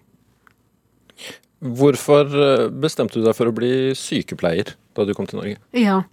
Hvorfor 1.59 2.29
eh, 2.37 2.67
bestemte 2.69 3.17
du 3.17 3.25
deg 3.25 3.35
for 3.35 3.49
å 3.49 3.55
bli 3.55 3.93
sykepleier 3.97 4.75
da 4.95 5.05
du 5.07 5.13
kom 5.17 5.25
til 5.29 5.39
Norge? 5.41 5.57
Ja. 5.73 6.03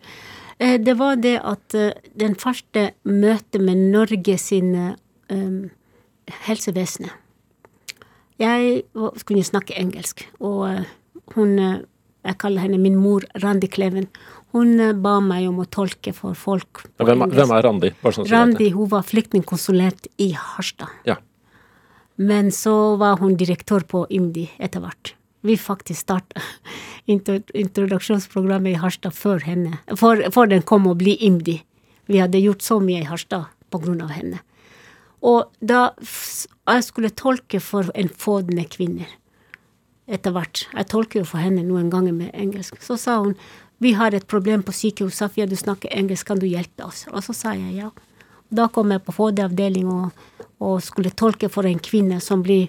Eh, 0.58 0.78
Det 0.80 0.94
var 0.96 1.20
det 1.20 1.36
at 1.44 1.74
eh, 1.76 1.92
den 2.16 2.34
første 2.40 2.92
møtet 3.04 3.60
med 3.60 3.90
Norge 3.92 4.38
sin 4.40 4.72
um, 5.28 5.70
helsevesen 6.46 7.10
Jeg 8.40 8.82
kunne 9.28 9.44
snakke 9.44 9.76
engelsk, 9.78 10.24
og 10.40 10.86
hun 11.36 11.58
Jeg 11.58 12.38
kaller 12.40 12.64
henne 12.64 12.80
min 12.80 12.96
mor, 12.96 13.20
Randi 13.42 13.68
Kleven. 13.68 14.08
Hun 14.54 14.78
eh, 14.80 14.94
ba 14.94 15.18
meg 15.24 15.48
om 15.50 15.60
å 15.62 15.66
tolke 15.66 16.14
for 16.16 16.38
folk. 16.38 16.84
Hvem, 17.02 17.26
hvem 17.34 17.54
er 17.56 17.66
Randi? 17.66 17.92
Sånn 18.04 18.30
Randi 18.30 18.70
hun 18.74 18.90
var 18.92 19.06
flyktningkonsulent 19.08 20.08
i 20.22 20.30
Harstad. 20.38 20.92
Ja. 21.08 21.18
Men 22.16 22.52
så 22.54 22.94
var 23.00 23.18
hun 23.18 23.34
direktør 23.38 23.82
på 23.90 24.04
IMDi 24.14 24.46
etter 24.62 24.84
hvert. 24.84 25.16
Vi 25.44 25.58
faktisk 25.60 26.06
starta 26.06 26.40
introduksjonsprogrammet 27.10 28.76
i 28.76 28.80
Harstad 28.80 29.16
før 29.18 29.42
henne. 29.44 29.80
For, 29.98 30.22
for 30.32 30.50
den 30.50 30.62
kom 30.62 30.86
å 30.88 30.94
bli 30.98 31.18
IMDi. 31.26 31.58
Vi 32.06 32.20
hadde 32.22 32.40
gjort 32.40 32.62
så 32.62 32.78
mye 32.84 33.02
i 33.02 33.08
Harstad 33.08 33.50
på 33.74 33.82
grunn 33.82 34.04
av 34.04 34.14
henne. 34.14 34.40
Og 35.24 35.50
da 35.64 35.88
jeg 35.98 36.86
skulle 36.86 37.10
tolke 37.16 37.60
for 37.64 37.90
en 37.96 38.10
fådende 38.12 38.66
kvinne 38.70 39.08
etter 40.04 40.34
hvert. 40.36 40.66
Jeg 40.68 40.88
tolker 40.92 41.22
jo 41.22 41.28
for 41.28 41.40
henne 41.40 41.64
noen 41.64 41.88
ganger 41.92 42.12
med 42.12 42.34
engelsk. 42.36 42.76
Så 42.84 42.98
sa 43.00 43.18
hun 43.22 43.32
vi 43.78 43.92
har 43.92 44.14
et 44.14 44.26
problem 44.26 44.62
på 44.62 44.72
sykehuset, 44.72 45.18
Safia, 45.18 45.46
du 45.46 45.56
snakker 45.56 45.92
engelsk, 45.92 46.26
kan 46.26 46.38
du 46.38 46.46
hjelpe 46.46 46.86
oss? 46.86 47.04
Og 47.10 47.24
så 47.26 47.34
sa 47.34 47.54
jeg 47.58 47.76
ja. 47.80 47.90
Da 48.54 48.68
kom 48.68 48.92
jeg 48.92 49.02
på 49.02 49.12
fd 49.12 49.40
og, 49.84 50.10
og 50.60 50.82
skulle 50.82 51.10
tolke 51.10 51.48
for 51.48 51.66
en 51.66 51.78
kvinne 51.78 52.20
som 52.20 52.42
blir 52.42 52.68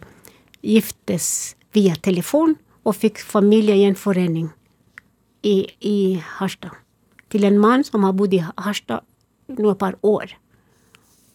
giftes 0.62 1.56
via 1.74 1.96
telefon, 1.96 2.56
og 2.86 2.94
fikk 2.96 3.20
familiegjenforening 3.26 4.52
i, 5.42 5.66
i 5.82 6.22
Harstad. 6.38 6.76
Til 7.34 7.46
en 7.48 7.58
mann 7.60 7.84
som 7.84 8.06
har 8.06 8.14
bodd 8.14 8.34
i 8.38 8.44
Harstad 8.46 9.02
noen 9.50 9.78
par 9.78 9.98
år. 10.06 10.36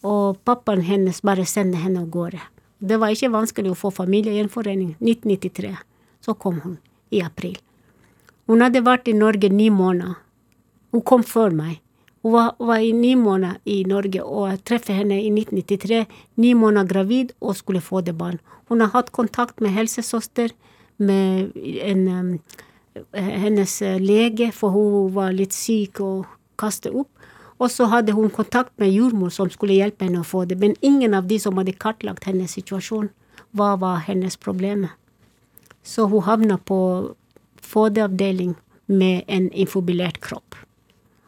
Og 0.07 0.39
pappaen 0.47 0.83
hennes 0.87 1.19
bare 1.21 1.45
sendte 1.45 1.81
henne 1.81 2.05
av 2.05 2.07
gårde. 2.13 2.39
Det 2.79 2.97
var 2.97 3.11
ikke 3.13 3.33
vanskelig 3.35 3.73
å 3.73 3.77
få 3.77 3.91
familiegjenforening. 3.93 4.95
1993. 5.03 5.75
Så 6.23 6.33
kom 6.39 6.61
hun 6.63 6.79
i 7.11 7.21
april. 7.21 7.59
Hun 8.51 8.59
hadde 8.59 8.81
vært 8.83 9.07
i 9.07 9.15
Norge 9.15 9.47
ni 9.47 9.69
måneder. 9.71 10.17
Hun 10.91 11.03
kom 11.07 11.21
før 11.23 11.53
meg. 11.55 11.77
Hun 12.19 12.33
var, 12.33 12.49
var 12.59 12.81
i 12.83 12.89
ni 12.91 13.13
måneder 13.15 13.61
i 13.63 13.77
Norge, 13.87 14.25
og 14.27 14.49
jeg 14.49 14.59
treffer 14.67 14.97
henne 14.97 15.21
i 15.23 15.29
1993. 15.31 16.01
Ni 16.43 16.51
måneder 16.59 16.89
gravid 16.89 17.31
og 17.39 17.55
skulle 17.55 17.79
få 17.79 18.01
det 18.03 18.17
barn. 18.19 18.41
Hun 18.67 18.83
har 18.83 18.91
hatt 18.91 19.13
kontakt 19.15 19.63
med 19.63 19.71
helsesøster, 19.71 20.51
med 20.99 21.55
en, 21.87 22.03
um, 22.11 22.33
hennes 23.15 23.77
eh, 23.87 23.95
lege, 24.03 24.51
for 24.51 24.75
hun 24.75 25.15
var 25.15 25.31
litt 25.31 25.55
syk 25.55 26.03
og 26.03 26.27
kastet 26.59 26.91
opp. 26.91 27.09
Og 27.55 27.71
så 27.71 27.87
hadde 27.87 28.17
hun 28.17 28.29
kontakt 28.35 28.75
med 28.83 28.91
jordmor 28.91 29.31
som 29.31 29.47
skulle 29.53 29.79
hjelpe 29.79 30.09
henne 30.09 30.25
å 30.25 30.27
få 30.27 30.43
det. 30.49 30.59
Men 30.59 30.75
ingen 30.83 31.15
av 31.15 31.31
de 31.31 31.39
som 31.39 31.55
hadde 31.55 31.77
kartlagt 31.79 32.27
hennes 32.27 32.51
situasjon, 32.59 33.07
hva 33.55 33.77
var 33.79 34.03
hennes 34.11 34.35
problem. 34.35 34.89
Så 35.87 36.11
hun 36.11 36.27
havna 36.27 36.59
på 36.59 36.81
fødeavdeling 37.71 38.55
med 38.91 39.23
en 39.27 39.49
infobilert 39.51 40.19
kropp. 40.21 40.55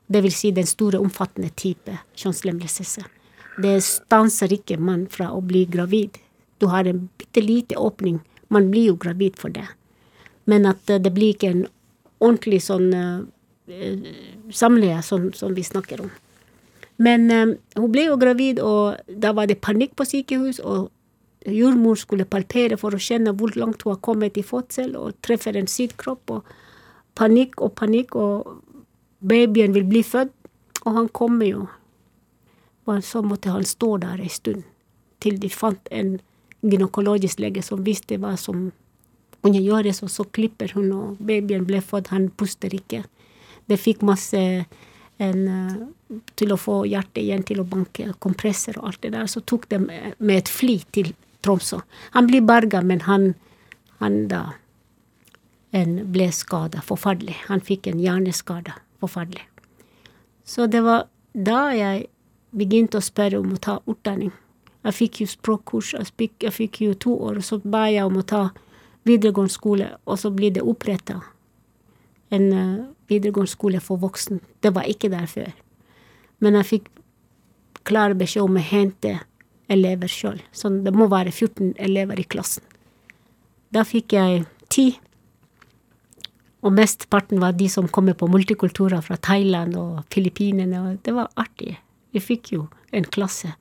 Det 0.08 0.22
vil 0.24 0.36
si 0.36 0.52
den 0.52 0.68
store, 0.68 1.00
omfattende 1.00 1.50
type 1.58 1.96
kjønnslemlestelse. 2.20 3.06
Det 3.64 3.78
stanser 3.86 4.54
ikke 4.54 4.78
man 4.82 5.06
fra 5.12 5.30
å 5.32 5.42
bli 5.46 5.64
gravid. 5.70 6.20
Du 6.60 6.68
har 6.74 6.90
en 6.90 7.08
bitte 7.18 7.42
lite 7.42 7.78
åpning. 7.80 8.20
Man 8.48 8.70
blir 8.74 8.92
jo 8.92 8.98
gravid 9.00 9.40
for 9.40 9.54
det. 9.54 9.68
Men 10.46 10.68
at 10.70 10.90
eh, 10.90 11.02
det 11.02 11.14
blir 11.16 11.34
ikke 11.34 11.54
en 11.54 11.64
ordentlig 12.20 12.62
sånn 12.66 12.92
eh, 12.94 14.12
samleie 14.52 15.02
som, 15.06 15.32
som 15.34 15.56
vi 15.56 15.64
snakker 15.64 16.04
om. 16.04 16.12
Men 17.02 17.30
uh, 17.32 17.54
hun 17.80 17.92
ble 17.92 18.08
jo 18.08 18.18
gravid, 18.22 18.60
og 18.62 19.00
da 19.08 19.32
var 19.34 19.48
det 19.50 19.62
panikk 19.64 19.96
på 19.98 20.06
sykehus, 20.06 20.60
og 20.62 20.92
jordmor 21.46 21.96
skulle 22.00 22.28
palpere 22.30 22.78
for 22.80 22.96
å 22.96 23.02
kjenne 23.02 23.34
hvor 23.38 23.54
langt 23.60 23.84
hun 23.84 23.96
har 23.96 24.04
kommet 24.06 24.38
i 24.38 24.46
fødsel, 24.46 24.96
og 25.00 25.18
treffer 25.26 25.58
en 25.60 25.70
syk 25.70 25.96
kropp, 26.00 26.32
og 26.32 26.54
panikk 27.20 27.62
og 27.62 27.74
panikk, 27.80 28.16
og 28.16 28.62
babyen 29.24 29.76
vil 29.76 29.88
bli 29.90 30.04
født, 30.04 30.34
og 30.84 31.00
han 31.00 31.10
kommer 31.16 31.50
jo. 31.50 31.66
Og 32.86 33.04
så 33.04 33.24
måtte 33.24 33.54
han 33.54 33.66
stå 33.68 33.98
der 34.04 34.22
en 34.22 34.32
stund, 34.32 34.64
til 35.24 35.40
de 35.40 35.50
fant 35.52 35.92
en 35.92 36.18
gynekologisk 36.64 37.40
lege 37.44 37.64
som 37.64 37.84
visste 37.84 38.18
hva 38.20 38.36
som 38.40 38.70
kunne 39.44 39.60
gjøres, 39.60 40.02
og 40.04 40.12
så 40.12 40.24
klipper 40.24 40.72
hun, 40.76 40.92
og 40.96 41.20
babyen 41.24 41.68
ble 41.68 41.84
født, 41.84 42.12
han 42.16 42.30
puster 42.40 42.72
ikke. 42.76 43.04
Det 43.68 43.80
fikk 43.80 44.04
masse 44.04 44.40
en, 45.24 45.48
eh, 45.48 46.20
til 46.36 46.52
å 46.52 46.60
få 46.60 46.84
hjertet 46.88 47.24
igjen 47.24 47.44
til 47.48 47.62
å 47.62 47.68
banke, 47.68 48.08
kompresser 48.20 48.78
og 48.80 48.88
alt 48.92 49.02
det 49.02 49.14
der. 49.16 49.28
Så 49.28 49.44
tok 49.46 49.70
de 49.70 49.80
med 49.80 50.38
et 50.38 50.50
fly 50.50 50.80
til 50.92 51.14
Tromsø. 51.44 51.82
Han 52.16 52.28
blir 52.30 52.46
berga, 52.48 52.82
men 52.82 53.04
han, 53.08 53.34
han 54.00 54.28
da 54.32 54.44
en 55.74 55.98
ble 56.14 56.30
skada. 56.32 56.84
Forferdelig. 56.86 57.36
Han 57.50 57.64
fikk 57.66 57.90
en 57.90 58.00
hjerneskade. 58.00 58.76
Forferdelig. 59.02 59.46
Så 60.46 60.68
det 60.68 60.84
var 60.86 61.08
da 61.34 61.72
jeg 61.74 62.08
begynte 62.54 63.00
å 63.00 63.04
spørre 63.04 63.42
om 63.42 63.56
å 63.56 63.62
ta 63.62 63.80
utdanning. 63.90 64.32
Jeg 64.84 64.98
fikk 64.98 65.22
jo 65.24 65.30
språkkurs, 65.32 65.94
jeg 65.96 66.12
fikk, 66.20 66.34
jeg 66.44 66.54
fikk 66.54 66.82
jo 66.84 66.96
to 67.06 67.14
år, 67.30 67.40
og 67.40 67.48
så 67.48 67.60
ba 67.64 67.86
jeg 67.88 68.04
om 68.06 68.20
å 68.20 68.26
ta 68.28 68.44
videregående 69.08 69.54
skole, 69.54 69.88
og 70.04 70.20
så 70.20 70.32
blir 70.32 70.52
det 70.56 70.64
oppretta 70.64 71.22
en 72.34 72.48
eh, 72.54 72.86
videregående 73.12 73.52
skole 73.52 73.80
for 73.84 74.02
voksen. 74.02 74.42
Det 74.60 74.74
var 74.76 74.90
ikke 74.90 75.12
der 75.14 75.28
før. 75.30 75.52
Men 76.44 76.60
jeg 76.60 76.70
fikk 76.70 76.90
klar 77.88 78.16
beskjed 78.18 78.48
om 78.48 78.60
å 78.60 78.64
hente 78.64 79.18
elever 79.72 80.12
sjøl. 80.12 80.42
Så 80.52 80.72
det 80.84 80.94
må 80.96 81.08
være 81.12 81.32
14 81.32 81.74
elever 81.82 82.20
i 82.20 82.28
klassen. 82.28 82.64
Da 83.74 83.86
fikk 83.88 84.16
jeg 84.18 84.44
ti. 84.74 84.88
Og 86.64 86.72
mesteparten 86.76 87.42
var 87.44 87.56
de 87.58 87.68
som 87.72 87.90
kommer 87.92 88.16
på 88.16 88.30
multikulturer 88.32 89.02
fra 89.04 89.18
Thailand 89.18 89.76
og 89.80 90.04
Filippinene. 90.14 90.82
Og 90.82 91.02
det 91.04 91.16
var 91.16 91.32
artig. 91.40 91.76
Vi 92.14 92.22
fikk 92.24 92.54
jo 92.56 92.68
en 92.94 93.08
klasse. 93.10 93.56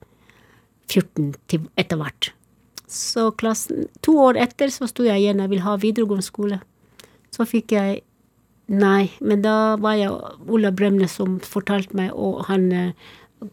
14 0.92 1.32
etter 1.80 1.98
hvert. 1.98 2.32
Så 2.92 3.30
klassen, 3.40 3.86
to 4.05 4.18
år 4.20 4.36
etter 4.42 4.68
så 4.72 4.84
sto 4.90 5.07
jeg 5.07 5.22
igjen, 5.22 5.40
jeg 5.40 5.53
vil 5.55 5.64
ha 5.64 5.78
videregående 5.80 6.26
skole. 6.26 6.59
Så 7.32 7.46
fikk 7.48 7.72
jeg 7.72 8.03
nei, 8.68 9.09
men 9.24 9.40
da 9.44 9.78
var 9.80 9.96
jeg 9.96 10.12
Ola 10.53 10.72
Bremnes 10.76 11.16
som 11.16 11.38
fortalte 11.40 11.96
meg, 11.96 12.12
og 12.12 12.44
han 12.50 12.68
eh, 12.76 13.09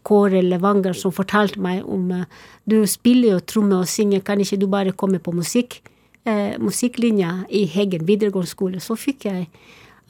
Kåre 0.06 0.42
Levanger 0.44 0.96
som 0.96 1.14
fortalte 1.14 1.60
meg 1.62 1.84
om 1.88 2.10
eh, 2.14 2.26
Du 2.64 2.82
spiller 2.86 3.36
jo 3.36 3.40
tromme 3.40 3.80
og 3.82 3.88
synger, 3.90 4.22
kan 4.24 4.40
ikke 4.40 4.60
du 4.60 4.66
bare 4.70 4.92
komme 4.92 5.18
på 5.18 5.34
musikk? 5.34 5.80
Eh, 6.24 6.58
musikklinja 6.60 7.46
i 7.48 7.64
Heggen 7.64 8.06
videregående 8.06 8.50
skole. 8.50 8.80
Så 8.80 8.96
fikk 8.96 9.26
jeg 9.26 9.48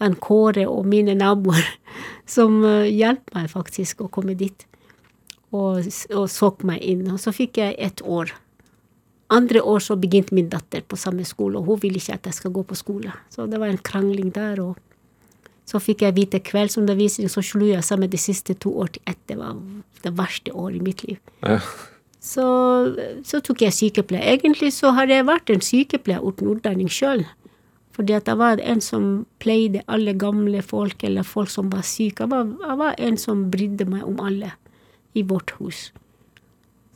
en 0.01 0.16
Kåre 0.16 0.66
og 0.68 0.89
mine 0.89 1.14
naboer 1.14 1.64
som 2.37 2.61
eh, 2.64 2.91
hjalp 2.91 3.33
meg 3.37 3.51
faktisk 3.53 4.05
å 4.05 4.11
komme 4.12 4.35
dit. 4.35 4.66
Og, 5.51 5.87
og 6.14 6.28
så 6.31 6.53
meg 6.66 6.83
inn. 6.87 7.07
Og 7.11 7.18
så 7.22 7.33
fikk 7.35 7.62
jeg 7.62 7.78
et 7.78 8.03
år. 8.03 8.35
Andre 9.31 9.62
år 9.62 9.83
så 9.83 9.95
begynte 9.99 10.35
min 10.35 10.51
datter 10.51 10.83
på 10.83 10.99
samme 10.99 11.24
skole, 11.24 11.59
og 11.59 11.68
hun 11.70 11.78
ville 11.85 12.01
ikke 12.01 12.16
at 12.18 12.24
jeg 12.26 12.35
skal 12.35 12.53
gå 12.55 12.64
på 12.66 12.78
skole. 12.78 13.12
Så 13.31 13.47
det 13.47 13.61
var 13.62 13.70
en 13.70 13.78
krangling 13.78 14.33
der, 14.35 14.59
og 14.59 14.89
så 15.71 15.79
fikk 15.79 16.03
jeg 16.03 16.16
vite 16.16 16.41
kveldsundervisning, 16.43 17.31
så 17.31 17.43
slo 17.47 17.68
jeg 17.68 17.87
sammen 17.87 18.11
de 18.11 18.18
siste 18.18 18.57
to 18.59 18.73
år 18.83 18.91
til 18.97 19.12
ett. 19.12 19.21
Det 19.31 19.37
var 19.39 19.59
det 20.03 20.12
verste 20.18 20.53
året 20.53 20.81
i 20.81 20.85
mitt 20.85 21.05
liv. 21.07 21.21
Ja. 21.47 21.61
Så, 22.21 22.45
så 23.25 23.41
tok 23.45 23.62
jeg 23.64 23.77
sykepleier. 23.77 24.35
Egentlig 24.35 24.73
så 24.77 24.91
har 24.97 25.09
jeg 25.09 25.29
vært 25.29 25.53
en 25.53 25.62
sykepleier 25.64 26.25
uten 26.27 26.51
utdanning 26.51 26.91
sjøl. 26.93 27.23
Fordi 27.97 28.16
at 28.16 28.29
jeg 28.29 28.41
var 28.41 28.61
en 28.64 28.83
som 28.83 29.07
pleide 29.43 29.85
alle 29.91 30.14
gamle 30.18 30.62
folk 30.64 31.05
eller 31.07 31.27
folk 31.27 31.53
som 31.53 31.71
var 31.73 31.87
syke. 31.87 32.25
Jeg 32.25 32.33
var, 32.33 32.51
jeg 32.66 32.81
var 32.81 32.99
en 33.07 33.18
som 33.21 33.47
brydde 33.53 33.87
meg 33.93 34.05
om 34.09 34.21
alle 34.25 34.53
i 35.14 35.25
vårt 35.27 35.55
hus. 35.59 35.89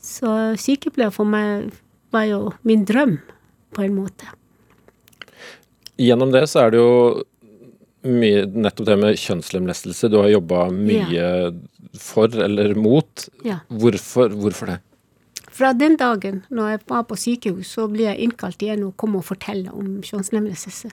Så 0.02 0.30
sykepleier 0.60 1.14
for 1.14 1.28
meg 1.28 1.70
var 2.14 2.26
jo 2.28 2.40
min 2.66 2.84
drøm, 2.88 3.18
på 3.74 3.82
en 3.82 3.94
måte. 3.96 4.28
Gjennom 5.98 6.30
det 6.34 6.44
så 6.50 6.66
er 6.66 6.74
det 6.74 6.82
jo 6.82 6.92
mye 8.04 8.44
nettopp 8.52 8.88
det 8.88 8.96
med 9.00 9.20
kjønnslemlestelse 9.20 10.10
du 10.12 10.18
har 10.20 10.32
jobba 10.32 10.66
mye 10.74 11.28
for 12.00 12.32
eller 12.46 12.74
mot. 12.78 13.28
Ja. 13.46 13.60
Hvorfor, 13.68 14.34
hvorfor 14.36 14.74
det? 14.74 14.80
Fra 15.54 15.70
den 15.76 15.94
dagen 15.96 16.42
når 16.50 16.72
jeg 16.72 16.80
var 16.90 17.04
på 17.06 17.18
sykehus, 17.18 17.74
så 17.76 17.86
ble 17.90 18.08
jeg 18.08 18.26
innkalt 18.26 18.62
igjen 18.64 18.82
og 18.88 18.96
kom 19.00 19.14
og 19.18 19.26
fortelle 19.28 19.70
om 19.72 20.00
kjønnslemlestelse. 20.02 20.90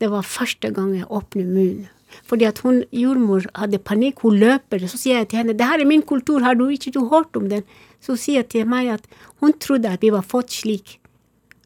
Det 0.00 0.08
var 0.12 0.26
første 0.26 0.70
gang 0.76 0.92
jeg 0.98 1.08
åpnet 1.08 1.48
munnen. 1.48 1.88
Fordi 2.26 2.46
at 2.48 2.58
hun, 2.64 2.82
jordmor 2.90 3.44
hadde 3.54 3.78
panikk, 3.86 4.24
hun 4.26 4.40
løper. 4.40 4.82
Så 4.90 4.98
sier 4.98 5.20
jeg 5.20 5.30
til 5.30 5.40
henne 5.40 5.54
det 5.54 5.66
her 5.66 5.78
er 5.78 5.86
min 5.88 6.02
kultur, 6.02 6.42
har 6.42 6.58
du 6.58 6.66
ikke 6.68 6.92
du 6.96 7.04
hørt 7.08 7.36
om 7.38 7.46
den? 7.52 7.62
Så 8.02 8.16
sier 8.18 8.42
jeg 8.42 8.50
til 8.50 8.66
meg 8.68 8.90
at 8.96 9.06
hun 9.40 9.54
trodde 9.62 9.92
at 9.92 10.02
vi 10.02 10.10
var 10.10 10.26
fått 10.26 10.50
slik. 10.50 10.98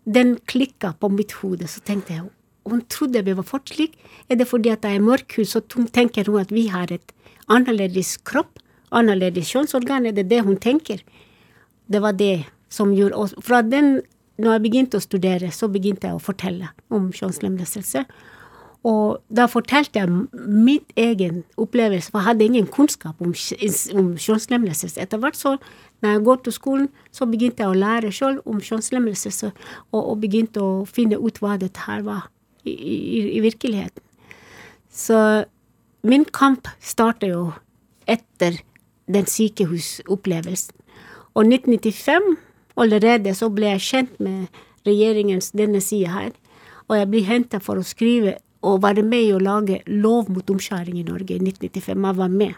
Den 0.05 0.37
klikka 0.45 0.93
på 1.01 1.09
mitt 1.09 1.33
hode. 1.41 1.65
Så 1.71 1.81
tenkte 1.81 2.13
jeg 2.13 2.27
hun 2.69 2.83
trodde 2.89 3.23
vi 3.25 3.37
var 3.37 3.47
fått 3.47 3.75
slik. 3.75 3.99
Er 4.29 4.41
det 4.41 4.49
fordi 4.49 4.73
at 4.73 4.85
jeg 4.85 4.99
er 4.99 5.05
mørkhud, 5.05 5.47
så 5.49 5.61
tenker 5.93 6.31
hun 6.31 6.41
at 6.41 6.53
vi 6.55 6.67
har 6.73 6.93
et 6.93 7.13
annerledes 7.53 8.17
kropp, 8.25 8.59
annerledes 8.95 9.51
kjønnsorgan? 9.53 10.09
Er 10.09 10.17
det 10.17 10.29
det 10.31 10.43
hun 10.45 10.57
tenker? 10.57 11.05
Det 11.87 12.01
var 12.01 12.17
det 12.17 12.47
som 12.73 12.95
gjorde 12.97 13.15
oss 13.15 13.35
Fra 13.45 13.63
den, 13.63 14.01
når 14.41 14.57
jeg 14.57 14.63
begynte 14.65 14.99
å 14.99 15.05
studere, 15.05 15.51
så 15.53 15.69
begynte 15.69 16.09
jeg 16.09 16.17
å 16.17 16.23
fortelle 16.23 16.73
om 16.91 17.13
kjønnslemlestelse. 17.15 18.05
Og 18.85 19.23
da 19.33 19.47
fortalte 19.49 20.01
jeg 20.01 20.11
mitt 20.45 20.91
egen 21.01 21.45
opplevelse, 21.57 22.11
for 22.11 22.21
jeg 22.21 22.29
hadde 22.29 22.49
ingen 22.49 22.67
kunnskap 22.69 23.23
om, 23.23 23.33
om 23.97 24.11
kjønnslemlestelse. 24.21 25.01
Etter 25.01 25.23
hvert 25.23 25.39
så, 25.39 25.55
når 26.03 26.17
jeg 26.17 26.25
går 26.27 26.43
til 26.45 26.57
skolen, 26.59 26.91
så 27.15 27.29
begynte 27.31 27.65
jeg 27.65 27.73
å 27.73 27.81
lære 27.81 28.13
sjøl 28.13 28.43
om 28.45 28.61
kjønnslemlestelse, 28.61 29.55
og, 29.93 30.01
og 30.03 30.21
begynte 30.21 30.61
å 30.61 30.85
finne 30.85 31.21
ut 31.21 31.41
hva 31.41 31.57
dette 31.61 31.87
her 31.87 32.05
var 32.05 32.29
i, 32.65 33.37
i, 33.37 33.41
virkeligheten. 33.45 34.03
Så 34.91 35.45
min 36.03 36.25
kamp 36.25 36.69
startet 36.81 37.33
jo 37.33 37.51
etter 38.07 38.61
den 39.11 39.27
sykehusopplevelsen. 39.27 40.77
Og 41.35 41.49
1995, 41.51 42.37
allerede 42.77 43.35
så 43.35 43.51
ble 43.51 43.75
jeg 43.75 43.87
kjent 43.89 44.21
med 44.23 44.63
regjeringens 44.87 45.51
denne 45.57 45.81
sida 45.83 46.13
her. 46.15 46.33
Og 46.89 46.99
jeg 46.99 47.11
ble 47.11 47.25
henta 47.27 47.61
for 47.63 47.81
å 47.81 47.87
skrive 47.87 48.37
og 48.65 48.83
være 48.85 49.05
med 49.05 49.27
i 49.27 49.33
å 49.35 49.43
lage 49.43 49.81
lov 49.91 50.31
mot 50.33 50.51
omskjæring 50.51 51.01
i 51.01 51.07
Norge 51.07 51.37
i 51.37 51.43
1995. 51.43 52.07
Jeg 52.07 52.19
var 52.21 52.33
med. 52.33 52.55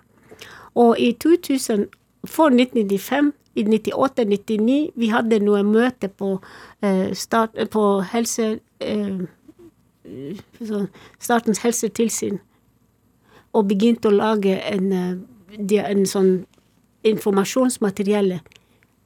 Og 0.76 1.00
i 1.00 1.12
2000, 1.12 1.86
for 2.28 2.52
1995, 2.52 3.32
i 3.56 3.64
98-99, 3.64 4.76
vi 4.94 5.08
hadde 5.08 5.40
noe 5.40 5.62
møte 5.64 6.10
på, 6.12 6.36
eh, 6.82 7.14
start, 7.14 7.56
på 7.70 7.88
helse... 8.12 8.58
Eh, 8.80 9.26
Statens 11.18 11.62
helsetilsyn 11.64 12.38
og 13.56 13.68
begynte 13.70 14.10
å 14.10 14.16
lage 14.16 14.58
en, 14.70 14.92
eh, 14.92 15.82
en 15.82 16.06
sånn 16.06 16.46
informasjonsmaterielle 17.06 18.40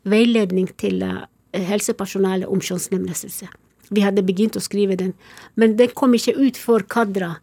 veiledning 0.09 0.71
til 0.81 1.03
helsepersonellet 1.53 2.49
om 2.49 2.61
kjønnslemlestelse. 2.61 3.49
Vi 3.91 4.01
hadde 4.01 4.23
begynt 4.23 4.57
å 4.57 4.63
skrive 4.63 4.97
den, 4.97 5.15
men 5.57 5.77
den 5.77 5.91
kom 5.95 6.15
ikke 6.15 6.37
ut 6.39 6.57
før 6.57 6.87
Kadra 6.87 7.37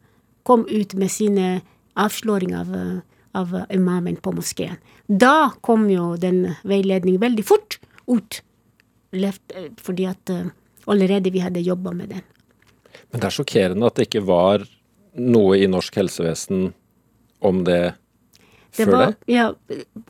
kom 0.48 0.64
ut 0.72 0.96
med 0.96 1.12
sine 1.12 1.62
avsløringer 2.00 2.62
av, 2.62 2.74
eh, 2.76 3.00
av 3.36 3.56
eh, 3.56 3.66
imamen 3.76 4.16
på 4.24 4.32
moskeen. 4.36 4.78
Da 5.08 5.52
kom 5.62 5.90
jo 5.92 6.16
den 6.20 6.56
veiledningen 6.64 7.22
veldig 7.22 7.46
fort 7.46 7.80
ut, 8.08 8.42
eh, 9.12 9.70
fordi 9.78 10.08
at 10.08 10.30
eh, 10.30 10.50
allerede 10.88 11.34
vi 11.34 11.44
hadde 11.44 11.66
jobba 11.66 11.94
med 11.94 12.16
den. 12.16 12.26
Men 13.12 13.22
det 13.22 13.30
er 13.30 13.38
sjokkerende 13.38 13.88
at 13.88 13.96
det 13.98 14.10
ikke 14.10 14.26
var 14.28 14.66
noe 15.18 15.58
i 15.58 15.70
norsk 15.70 15.96
helsevesen 15.98 16.72
om 17.46 17.64
det, 17.68 17.96
Det 18.76 18.86
før 18.86 18.92
var, 18.94 19.14
det. 19.14 19.34
ja, 19.34 19.48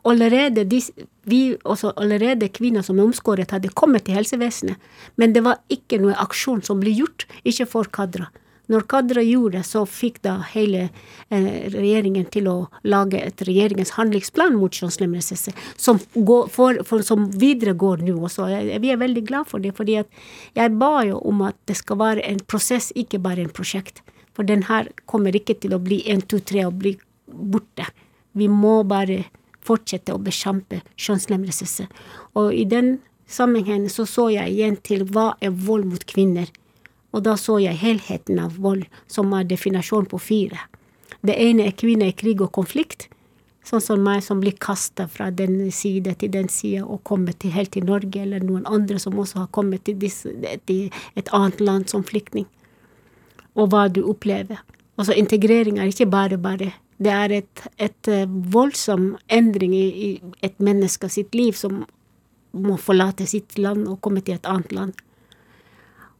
allerede, 0.04 0.64
de, 0.68 0.80
vi, 1.28 1.40
også 1.64 1.92
allerede 1.96 2.48
kvinner 2.52 2.82
som 2.82 2.98
er 2.98 3.08
omskåret, 3.08 3.50
hadde 3.54 3.72
kommet 3.76 4.04
til 4.04 4.18
helsevesenet, 4.18 4.76
men 5.16 5.32
det 5.36 5.44
var 5.44 5.60
ikke 5.72 6.00
noe 6.02 6.16
aksjon 6.20 6.62
som 6.66 6.80
ble 6.82 6.92
gjort, 6.96 7.26
ikke 7.44 7.68
for 7.68 7.88
Kadra. 7.92 8.28
Når 8.68 8.84
Kadra 8.90 9.22
gjorde 9.24 9.56
det, 9.56 9.64
så 9.64 9.84
fikk 9.88 10.20
da 10.26 10.34
hele 10.52 10.84
eh, 10.84 11.46
regjeringen 11.72 12.26
til 12.32 12.50
å 12.50 12.56
lage 12.84 13.20
et 13.24 13.40
regjeringens 13.48 13.94
handlingsplan 13.96 14.58
mot 14.60 14.74
kjønnslemlestelse, 14.74 15.54
som, 15.80 16.00
for, 16.52 16.82
for, 16.84 17.04
som 17.06 17.30
videregår 17.32 18.04
nå 18.04 18.18
også. 18.28 18.50
Vi 18.84 18.92
er 18.92 19.00
veldig 19.00 19.24
glad 19.28 19.48
for 19.48 19.64
det, 19.64 19.72
at 20.04 20.20
jeg 20.58 20.76
ba 20.80 20.92
jo 21.08 21.22
om 21.30 21.46
at 21.48 21.56
det 21.70 21.78
skal 21.80 22.00
være 22.02 22.26
en 22.28 22.44
prosess, 22.44 22.92
ikke 22.92 23.22
bare 23.24 23.46
en 23.46 23.54
prosjekt. 23.54 24.02
For 24.36 24.46
den 24.46 24.68
her 24.68 24.92
kommer 25.10 25.34
ikke 25.34 25.56
til 25.58 25.72
å 25.74 25.80
bli 25.82 26.02
én, 26.06 26.20
to, 26.22 26.38
tre 26.38 26.68
og 26.68 26.76
bli 26.78 26.94
borte. 27.26 27.88
Vi 28.38 28.46
må 28.52 28.82
bare 28.86 29.24
fortsette 29.64 30.14
å 30.14 30.20
bekjempe 30.22 30.82
kjønnslemlestelse. 30.96 31.88
Og 32.38 32.52
i 32.54 32.64
den 32.68 32.98
sammenhengen 33.28 33.88
så 33.92 34.06
så 34.08 34.28
jeg 34.32 34.54
igjen 34.54 34.78
til 34.84 35.04
hva 35.08 35.32
er 35.44 35.52
vold 35.52 35.88
mot 35.90 36.04
kvinner. 36.08 36.48
Og 37.12 37.24
da 37.24 37.36
så 37.40 37.56
jeg 37.62 37.80
helheten 37.80 38.40
av 38.42 38.58
vold, 38.60 38.84
som 39.08 39.32
er 39.36 39.48
definasjon 39.48 40.08
på 40.10 40.20
fire. 40.20 40.66
Det 41.24 41.34
ene 41.34 41.68
er 41.68 41.78
kvinner 41.78 42.10
i 42.10 42.16
krig 42.16 42.42
og 42.44 42.52
konflikt, 42.54 43.08
sånn 43.68 43.82
som 43.84 44.04
meg 44.04 44.22
som 44.24 44.40
blir 44.40 44.56
kasta 44.60 45.08
fra 45.10 45.30
den 45.34 45.60
side 45.74 46.14
til 46.20 46.32
den 46.32 46.48
side 46.52 46.84
og 46.84 47.02
kommer 47.08 47.36
til, 47.36 47.52
helt 47.52 47.72
til 47.74 47.88
Norge, 47.88 48.22
eller 48.22 48.44
noen 48.44 48.66
andre 48.68 49.00
som 49.02 49.18
også 49.18 49.44
har 49.44 49.50
kommet 49.52 49.84
til, 49.88 49.98
disse, 50.00 50.32
til 50.68 50.88
et 51.18 51.32
annet 51.36 51.60
land 51.64 51.88
som 51.92 52.04
flyktning. 52.06 52.46
Og 53.58 53.72
hva 53.72 53.88
du 53.92 54.04
opplever. 54.06 54.60
Altså 54.98 55.16
integrering 55.16 55.78
er 55.78 55.90
ikke 55.90 56.08
bare 56.10 56.38
bare. 56.38 56.72
Det 56.98 57.12
er 57.14 57.34
et, 57.42 57.66
et 57.78 58.10
eh, 58.10 58.30
voldsom 58.52 59.12
endring 59.30 59.74
i, 59.76 59.86
i 59.88 60.08
et 60.42 60.56
menneske 60.58 61.10
sitt 61.12 61.34
liv 61.38 61.54
som 61.54 61.84
må 62.58 62.78
forlate 62.80 63.26
sitt 63.28 63.58
land 63.58 63.86
og 63.86 64.00
komme 64.02 64.22
til 64.24 64.38
et 64.38 64.48
annet 64.48 64.72
land. 64.74 64.96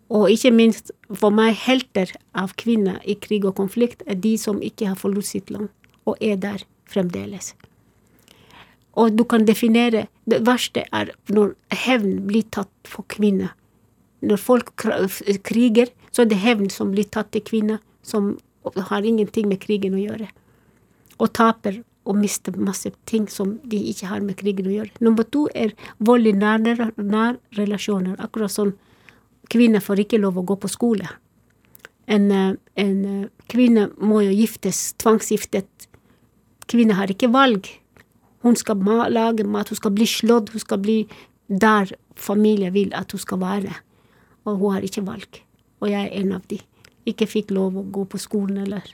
Og 0.09 0.31
ikke 0.33 0.53
minst 0.55 0.93
for 1.13 1.35
meg 1.35 1.57
helter 1.67 2.15
av 2.33 2.55
kvinner 2.61 3.01
i 3.05 3.19
krig 3.21 3.45
og 3.45 3.59
konflikt 3.61 4.03
er 4.07 4.17
de 4.17 4.37
som 4.41 4.63
ikke 4.65 4.89
har 4.89 5.01
forlatt 5.01 5.29
sitt 5.29 5.51
land, 5.53 5.69
og 6.09 6.17
er 6.25 6.41
der 6.41 6.65
fremdeles. 6.89 7.53
Og 8.99 9.15
du 9.15 9.25
kan 9.25 9.45
definere 9.47 10.09
Det 10.29 10.43
verste 10.45 10.83
er 10.93 11.15
når 11.33 11.55
hevn 11.73 12.27
blir 12.29 12.45
tatt 12.53 12.73
for 12.85 13.07
kvinner. 13.09 13.55
Når 14.21 14.37
folk 14.37 14.75
kriger, 14.77 15.89
så 16.13 16.23
er 16.23 16.29
det 16.29 16.41
hevn 16.43 16.69
som 16.69 16.91
blir 16.93 17.09
tatt 17.09 17.31
til 17.33 17.41
kvinner, 17.41 17.79
som 18.03 18.37
har 18.77 19.07
ingenting 19.07 19.49
med 19.49 19.63
krigen 19.63 19.95
å 19.97 20.03
gjøre. 20.03 20.29
Og 21.17 21.33
taper 21.33 21.81
og 22.05 22.17
mister 22.17 22.53
masse 22.57 22.91
ting 23.07 23.25
som 23.29 23.57
de 23.65 23.81
ikke 23.91 24.11
har 24.11 24.21
med 24.21 24.37
krigen 24.37 24.69
å 24.69 24.75
gjøre. 24.75 24.93
Nummer 25.01 25.25
to 25.25 25.47
er 25.55 25.73
vold 25.99 26.27
i 26.27 26.33
nære- 26.33 26.93
nærrelasjoner. 26.97 28.21
Akkurat 28.21 28.51
som 28.51 28.75
kvinner 29.53 29.83
får 29.85 30.05
ikke 30.05 30.21
lov 30.21 30.39
å 30.39 30.47
gå 30.47 30.57
på 30.61 30.71
skole. 30.71 31.09
En, 32.09 32.31
eh, 32.33 32.55
en 32.75 33.05
eh, 33.05 33.29
kvinne 33.53 33.89
må 34.01 34.23
jo 34.25 34.33
giftes, 34.33 34.95
tvangsgiftet. 35.01 35.89
Kvinner 36.69 36.95
har 36.95 37.13
ikke 37.13 37.31
valg. 37.33 37.69
Hun 38.45 38.57
skal 38.57 38.81
ma 38.81 39.09
lage 39.09 39.45
mat, 39.45 39.69
hun 39.69 39.81
skal 39.81 39.93
bli 39.97 40.07
slått, 40.07 40.53
hun 40.55 40.63
skal 40.63 40.79
bli 40.79 41.03
der 41.49 41.93
familien 42.17 42.73
vil 42.73 42.93
at 42.95 43.13
hun 43.13 43.21
skal 43.21 43.41
være. 43.41 43.75
Og 44.45 44.57
hun 44.57 44.77
har 44.77 44.87
ikke 44.87 45.05
valg. 45.05 45.43
Og 45.81 45.91
jeg 45.91 46.07
er 46.07 46.21
en 46.21 46.33
av 46.33 46.47
de. 46.49 46.61
Ikke 47.09 47.29
fikk 47.29 47.51
lov 47.51 47.77
å 47.77 47.85
gå 47.85 48.05
på 48.09 48.21
skolen 48.21 48.63
eller 48.65 48.85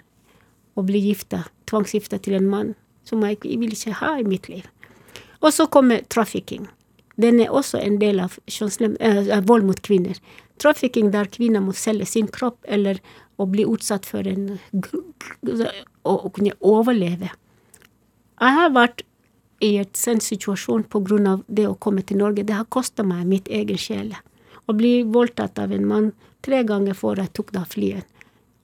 å 0.74 0.82
bli 0.82 1.00
gifta, 1.08 1.44
tvangsgifta 1.70 2.18
til 2.22 2.38
en 2.38 2.48
mann 2.50 2.74
som 3.06 3.22
jeg 3.22 3.38
jeg 3.44 3.60
vil 3.60 3.74
ikke 3.74 3.98
ha 4.00 4.16
i 4.18 4.26
mitt 4.26 4.48
liv. 4.48 4.64
Og 5.40 5.52
så 5.52 5.66
kommer 5.66 6.02
trafficking. 6.08 6.66
Den 7.20 7.40
er 7.40 7.52
også 7.52 7.78
en 7.78 8.00
del 8.00 8.20
av 8.20 8.38
eh, 8.48 9.40
vold 9.46 9.64
mot 9.64 9.80
kvinner. 9.82 10.18
Trafficking 10.62 11.10
der 11.14 11.30
kvinner 11.32 11.62
må 11.64 11.74
selge 11.76 12.06
sin 12.06 12.28
kropp 12.30 12.60
eller 12.64 13.00
å 13.36 13.46
bli 13.50 13.64
utsatt 13.66 14.06
for 14.06 14.26
en 14.28 14.58
Å 16.04 16.28
kunne 16.36 16.52
overleve. 16.60 17.30
Jeg 18.40 18.56
har 18.58 18.72
vært 18.74 19.02
i 19.64 19.76
et 19.80 19.96
sånn 19.96 20.20
situasjon 20.20 20.84
på 20.92 21.00
grunn 21.06 21.28
av 21.30 21.44
det 21.46 21.64
å 21.68 21.76
komme 21.80 22.02
til 22.04 22.20
Norge. 22.20 22.44
Det 22.44 22.56
har 22.56 22.68
kosta 22.68 23.06
meg 23.06 23.24
mitt 23.30 23.48
egen 23.48 23.80
sjel. 23.80 24.12
Å 24.66 24.76
bli 24.76 25.02
voldtatt 25.08 25.58
av 25.62 25.72
en 25.72 25.86
mann 25.88 26.10
tre 26.44 26.62
ganger 26.68 26.96
før 26.98 27.22
jeg 27.22 27.32
tok 27.36 27.54
da 27.56 27.64
flyet. 27.68 28.04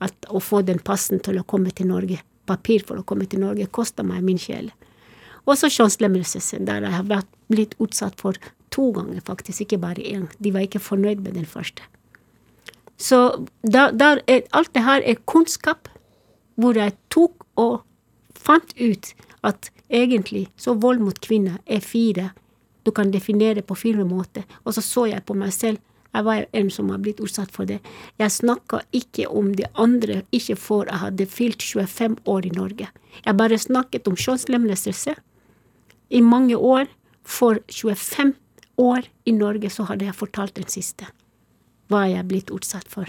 At, 0.01 0.13
å 0.29 0.41
få 0.41 0.61
den 0.65 0.81
passen 0.81 1.21
til 1.21 1.37
å 1.37 1.45
komme 1.45 1.73
til 1.77 1.89
Norge, 1.89 2.21
papir 2.49 2.85
for 2.85 3.01
å 3.01 3.05
komme 3.05 3.27
til 3.29 3.43
Norge, 3.43 3.67
kosta 3.69 4.05
meg 4.05 4.23
min 4.25 4.39
sjel. 4.41 4.71
Også 5.49 5.69
kjønnslemlestelse, 5.73 6.61
der 6.65 6.85
jeg 6.85 6.93
har 6.93 7.25
blitt 7.49 7.75
utsatt 7.81 8.17
for 8.21 8.37
to 8.71 8.91
ganger, 8.95 9.21
faktisk, 9.25 9.61
ikke 9.61 9.81
bare 9.81 10.03
én. 10.03 10.27
De 10.39 10.53
var 10.53 10.65
ikke 10.65 10.79
fornøyd 10.79 11.23
med 11.25 11.35
den 11.35 11.45
første. 11.45 11.83
Så 13.01 13.47
da, 13.65 13.89
da 13.91 14.17
er, 14.27 14.45
alt 14.53 14.73
det 14.75 14.83
her 14.85 15.01
er 15.01 15.21
kunnskap 15.25 15.89
hvor 16.61 16.77
jeg 16.77 16.93
tok 17.09 17.45
og 17.57 17.81
fant 18.37 18.73
ut 18.77 19.13
at 19.47 19.71
egentlig 19.89 20.47
så 20.59 20.75
vold 20.77 21.01
mot 21.01 21.17
kvinner 21.23 21.57
er 21.65 21.81
fire. 21.81 22.29
Du 22.85 22.91
kan 22.91 23.11
definere 23.13 23.63
på 23.65 23.75
fire 23.75 24.05
måter. 24.05 24.45
Og 24.65 24.75
så 24.77 24.83
så 24.85 25.07
jeg 25.09 25.25
på 25.25 25.37
meg 25.37 25.53
selv. 25.53 25.81
Jeg 26.11 26.25
var 26.27 26.45
en 26.53 26.69
som 26.69 26.89
har 26.91 26.99
blitt 26.99 27.21
utsatt 27.23 27.53
for 27.55 27.65
det. 27.65 27.79
Jeg 28.19 28.35
snakka 28.35 28.81
ikke 28.91 29.29
om 29.29 29.53
de 29.55 29.65
andre, 29.79 30.21
ikke 30.35 30.57
før 30.59 30.89
jeg 30.89 30.99
hadde 31.05 31.25
fylt 31.25 31.63
25 31.63 32.17
år 32.27 32.45
i 32.45 32.55
Norge. 32.55 32.87
Jeg 33.25 33.37
bare 33.37 33.57
snakket 33.57 34.07
om 34.11 34.17
kjønnslemlestelse. 34.19 35.15
I 36.09 36.21
mange 36.21 36.57
år. 36.57 36.91
For 37.21 37.59
25 37.69 38.33
år 38.81 39.07
i 39.29 39.33
Norge 39.37 39.69
så 39.73 39.85
hadde 39.89 40.07
jeg 40.09 40.17
fortalt 40.17 40.55
den 40.57 40.67
siste. 40.71 41.07
Hva 41.91 42.05
jeg 42.09 42.19
er 42.21 42.27
blitt 42.27 42.51
utsatt 42.53 42.87
for. 42.91 43.05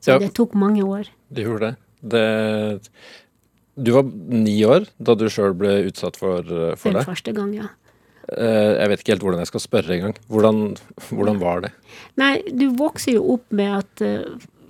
Så 0.00 0.12
Ja. 0.14 0.18
det 0.22 0.34
tok 0.38 0.54
mange 0.54 0.82
år. 0.86 1.08
Det 1.32 1.44
gjorde 1.46 1.72
det. 1.72 1.76
det. 2.14 2.90
Du 3.76 3.90
var 3.92 4.04
ni 4.04 4.54
år 4.64 4.86
da 5.02 5.14
du 5.18 5.26
sjøl 5.28 5.52
ble 5.58 5.72
utsatt 5.90 6.16
for, 6.16 6.42
for 6.76 6.90
Den 6.92 7.00
det. 7.00 7.06
første 7.08 7.34
gang, 7.36 7.52
ja. 7.54 7.66
Eh, 8.32 8.72
Jeg 8.80 8.88
vet 8.90 9.00
ikke 9.02 9.12
helt 9.14 9.22
hvordan 9.26 9.38
jeg 9.42 9.50
skal 9.52 9.60
spørre 9.64 9.96
engang. 9.96 10.14
Hvordan, 10.28 10.76
hvordan 11.10 11.38
var 11.42 11.60
det? 11.66 11.72
Nei, 12.16 12.42
du 12.50 12.70
vokser 12.78 13.12
jo 13.18 13.26
opp 13.36 13.44
med 13.52 13.74
at 13.82 14.02
eh, 14.02 14.24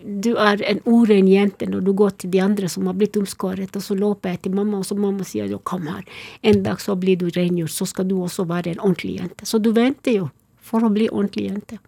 du 0.07 0.37
er 0.39 0.63
en 0.71 0.81
uren 0.87 1.27
jente 1.29 1.67
når 1.67 1.83
du 1.87 1.93
går 1.99 2.15
til 2.21 2.31
de 2.31 2.41
andre 2.45 2.69
som 2.71 2.87
har 2.87 2.97
blitt 2.99 3.17
omskåret, 3.19 3.75
og 3.77 3.83
så 3.83 3.97
løper 3.99 4.35
jeg 4.35 4.45
til 4.45 4.55
mamma, 4.55 4.79
og 4.79 4.87
så 4.87 4.97
mamma 4.99 5.27
sier 5.27 5.51
jo 5.51 5.59
kom 5.59 5.89
her, 5.91 6.05
en 6.47 6.63
dag 6.63 6.81
så 6.83 6.95
blir 6.99 7.19
du 7.21 7.27
rengjort, 7.35 7.75
så 7.75 7.89
skal 7.91 8.09
du 8.09 8.17
også 8.23 8.47
være 8.47 8.75
en 8.75 8.83
ordentlig 8.83 9.17
jente. 9.19 9.49
Så 9.49 9.59
du 9.59 9.73
venter 9.77 10.21
jo 10.21 10.31
for 10.63 10.87
å 10.87 10.93
bli 10.93 11.09
ordentlig 11.11 11.49
jente. 11.51 11.81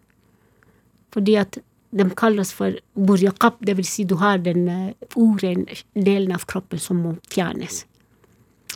Fordi 1.15 1.37
at 1.41 1.61
de 1.91 2.05
kalles 2.19 2.51
for 2.53 2.75
burjakap, 2.95 3.57
det 3.65 3.79
vil 3.79 3.87
si 3.89 4.05
du 4.05 4.19
har 4.21 4.43
den 4.45 4.67
uh, 4.69 5.71
delen 5.95 6.35
av 6.35 6.45
kroppen 6.51 6.81
som 6.83 7.01
må 7.01 7.15
fjernes. 7.33 7.85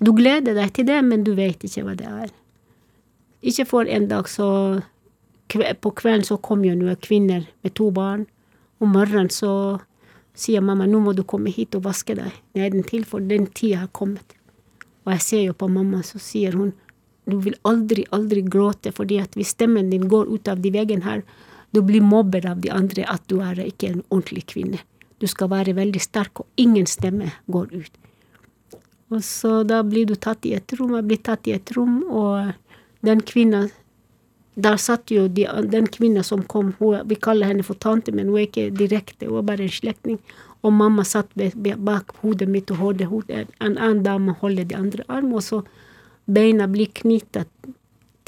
Du 0.01 0.15
gleder 0.17 0.57
deg 0.57 0.73
til 0.73 0.89
det, 0.89 1.03
men 1.05 1.27
du 1.27 1.35
vet 1.37 1.61
ikke 1.67 1.85
hva 1.85 1.97
det 1.99 2.09
er. 2.09 2.31
Ikke 3.43 3.67
for 3.69 3.91
en 3.91 4.09
dag 4.09 4.29
så 4.31 4.81
På 5.83 5.91
kvelden 5.91 6.25
så 6.25 6.39
kom 6.41 6.63
jo 6.65 6.73
noen 6.73 6.97
kvinner 6.97 7.43
med 7.61 7.75
to 7.77 7.91
barn. 7.93 8.23
Om 8.83 8.97
morgenen 8.97 9.31
så 9.31 9.53
sier 10.35 10.65
mamma 10.65 10.89
nå 10.91 10.99
må 11.05 11.13
du 11.15 11.23
komme 11.29 11.53
hit 11.55 11.77
og 11.79 11.85
vaske 11.87 12.17
deg 12.19 12.33
nedentil, 12.59 13.05
for 13.07 13.23
den 13.23 13.47
tida 13.47 13.85
har 13.85 13.93
kommet. 13.95 14.35
Og 15.07 15.15
jeg 15.15 15.23
ser 15.27 15.43
jo 15.45 15.55
på 15.59 15.69
mamma, 15.71 16.03
så 16.07 16.19
sier 16.23 16.57
hun 16.59 16.73
du 17.31 17.37
vil 17.39 17.55
aldri, 17.69 18.03
aldri 18.11 18.43
gråte, 18.43 18.91
fordi 18.91 19.21
at 19.23 19.37
hvis 19.39 19.53
stemmen 19.55 19.93
din 19.93 20.09
går 20.11 20.27
ut 20.33 20.49
av 20.51 20.59
de 20.63 20.73
veggene 20.75 21.07
her, 21.07 21.21
du 21.71 21.79
blir 21.87 22.03
mobbet 22.03 22.49
av 22.49 22.59
de 22.61 22.73
andre 22.75 23.07
at 23.09 23.23
du 23.31 23.39
er 23.41 23.61
ikke 23.63 23.93
en 23.93 24.03
ordentlig 24.11 24.43
kvinne. 24.51 24.81
Du 25.23 25.29
skal 25.31 25.53
være 25.53 25.77
veldig 25.79 26.03
sterk, 26.03 26.43
og 26.43 26.47
ingen 26.59 26.89
stemme 26.91 27.31
går 27.47 27.71
ut. 27.77 28.01
Og 29.13 29.23
så 29.23 29.61
da 29.69 29.83
blir 29.87 30.09
du 30.11 30.17
tatt 30.17 30.49
i 30.49 30.57
et 30.57 30.75
rom, 30.79 30.97
jeg 30.99 31.07
blir 31.07 31.23
tatt 31.23 31.47
i 31.47 31.55
et 31.55 31.73
rom, 31.77 32.01
og 32.11 32.51
den 33.07 33.23
kvinna 33.29 33.69
Der 34.55 34.77
satt 34.77 35.11
jo 35.11 35.29
de, 35.29 35.47
den 35.73 35.87
kvinna 35.89 36.23
som 36.23 36.43
kom, 36.45 36.75
hun, 36.79 37.09
vi 37.09 37.17
kaller 37.17 37.49
henne 37.49 37.65
for 37.65 37.79
tante, 37.81 38.13
men 38.13 38.29
hun 38.29 38.43
er 38.43 38.49
ikke 38.49 38.71
direkte, 38.77 39.27
hun 39.31 39.41
er 39.41 39.47
bare 39.49 39.65
en 39.65 39.73
slektning. 39.73 40.19
Og 40.63 40.75
mamma 40.77 41.05
satt 41.09 41.33
bak 41.35 42.13
hodet 42.21 42.49
mitt 42.49 42.71
og 42.71 42.83
holdt 42.83 43.07
hodet. 43.09 43.49
En 43.61 43.79
annen 43.79 44.03
dame 44.05 44.37
holder 44.43 44.69
de 44.69 44.77
andre 44.77 45.07
armene, 45.09 45.41
og 45.41 45.43
så 45.43 45.63
beina 46.27 46.69
blir 46.71 46.93
knyttet 46.95 47.49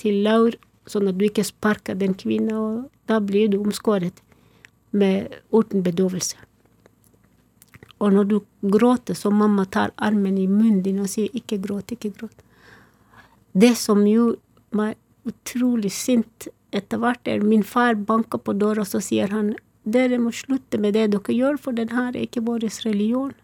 til 0.00 0.22
laur, 0.24 0.56
sånn 0.88 1.08
at 1.08 1.18
du 1.20 1.28
ikke 1.28 1.44
sparker 1.44 1.94
den 2.00 2.16
kvinna, 2.18 2.56
og 2.58 2.88
da 3.08 3.20
blir 3.20 3.52
du 3.52 3.60
omskåret 3.60 4.24
med 4.90 5.32
uten 5.52 5.84
bedøvelse. 5.84 6.40
Og 8.00 8.12
når 8.12 8.24
du 8.24 8.40
gråter, 8.60 9.14
så 9.14 9.30
mamma 9.30 9.64
tar 9.64 9.94
armen 9.96 10.38
i 10.38 10.48
munnen 10.50 10.82
din 10.82 10.98
og 11.00 11.08
sier 11.08 11.28
'ikke 11.32 11.60
gråt, 11.62 11.92
ikke 11.92 12.10
gråt'. 12.10 12.42
Det 13.54 13.76
som 13.76 14.04
gjorde 14.06 14.38
meg 14.72 14.96
utrolig 15.28 15.92
sint 15.92 16.48
etter 16.74 17.00
hvert, 17.00 17.28
er 17.28 17.44
min 17.44 17.64
far 17.64 17.94
banker 17.94 18.40
på 18.42 18.54
døra, 18.58 18.82
og 18.82 18.90
så 18.90 19.00
sier 19.00 19.30
han 19.30 19.54
'dere 19.84 20.18
må 20.18 20.32
slutte 20.32 20.78
med 20.80 20.94
det 20.94 21.10
dere 21.12 21.34
gjør, 21.34 21.58
for 21.60 21.72
den 21.72 21.90
her 21.92 22.08
er 22.08 22.26
ikke 22.26 22.44
vår 22.44 22.66
religion'. 22.86 23.34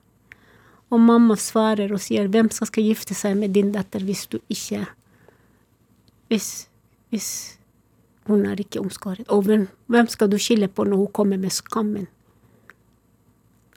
Og 0.90 1.00
mamma 1.00 1.36
svarer 1.36 1.92
og 1.92 2.00
sier 2.00 2.28
'hvem 2.28 2.50
som 2.50 2.66
skal 2.66 2.84
gifte 2.84 3.14
seg 3.14 3.36
med 3.36 3.52
din 3.52 3.72
datter 3.72 4.00
hvis 4.00 4.26
du 4.26 4.38
ikke 4.48 4.86
Hvis, 6.30 6.68
hvis 7.10 7.58
hun 8.26 8.46
er 8.46 8.60
ikke 8.60 8.80
omskåret? 8.80 9.26
Og 9.28 9.42
hvem, 9.42 9.68
hvem 9.86 10.06
skal 10.06 10.30
du 10.30 10.38
skille 10.38 10.68
på 10.68 10.84
når 10.84 10.96
hun 10.96 11.12
kommer 11.12 11.36
med 11.36 11.50
skammen? 11.50 12.06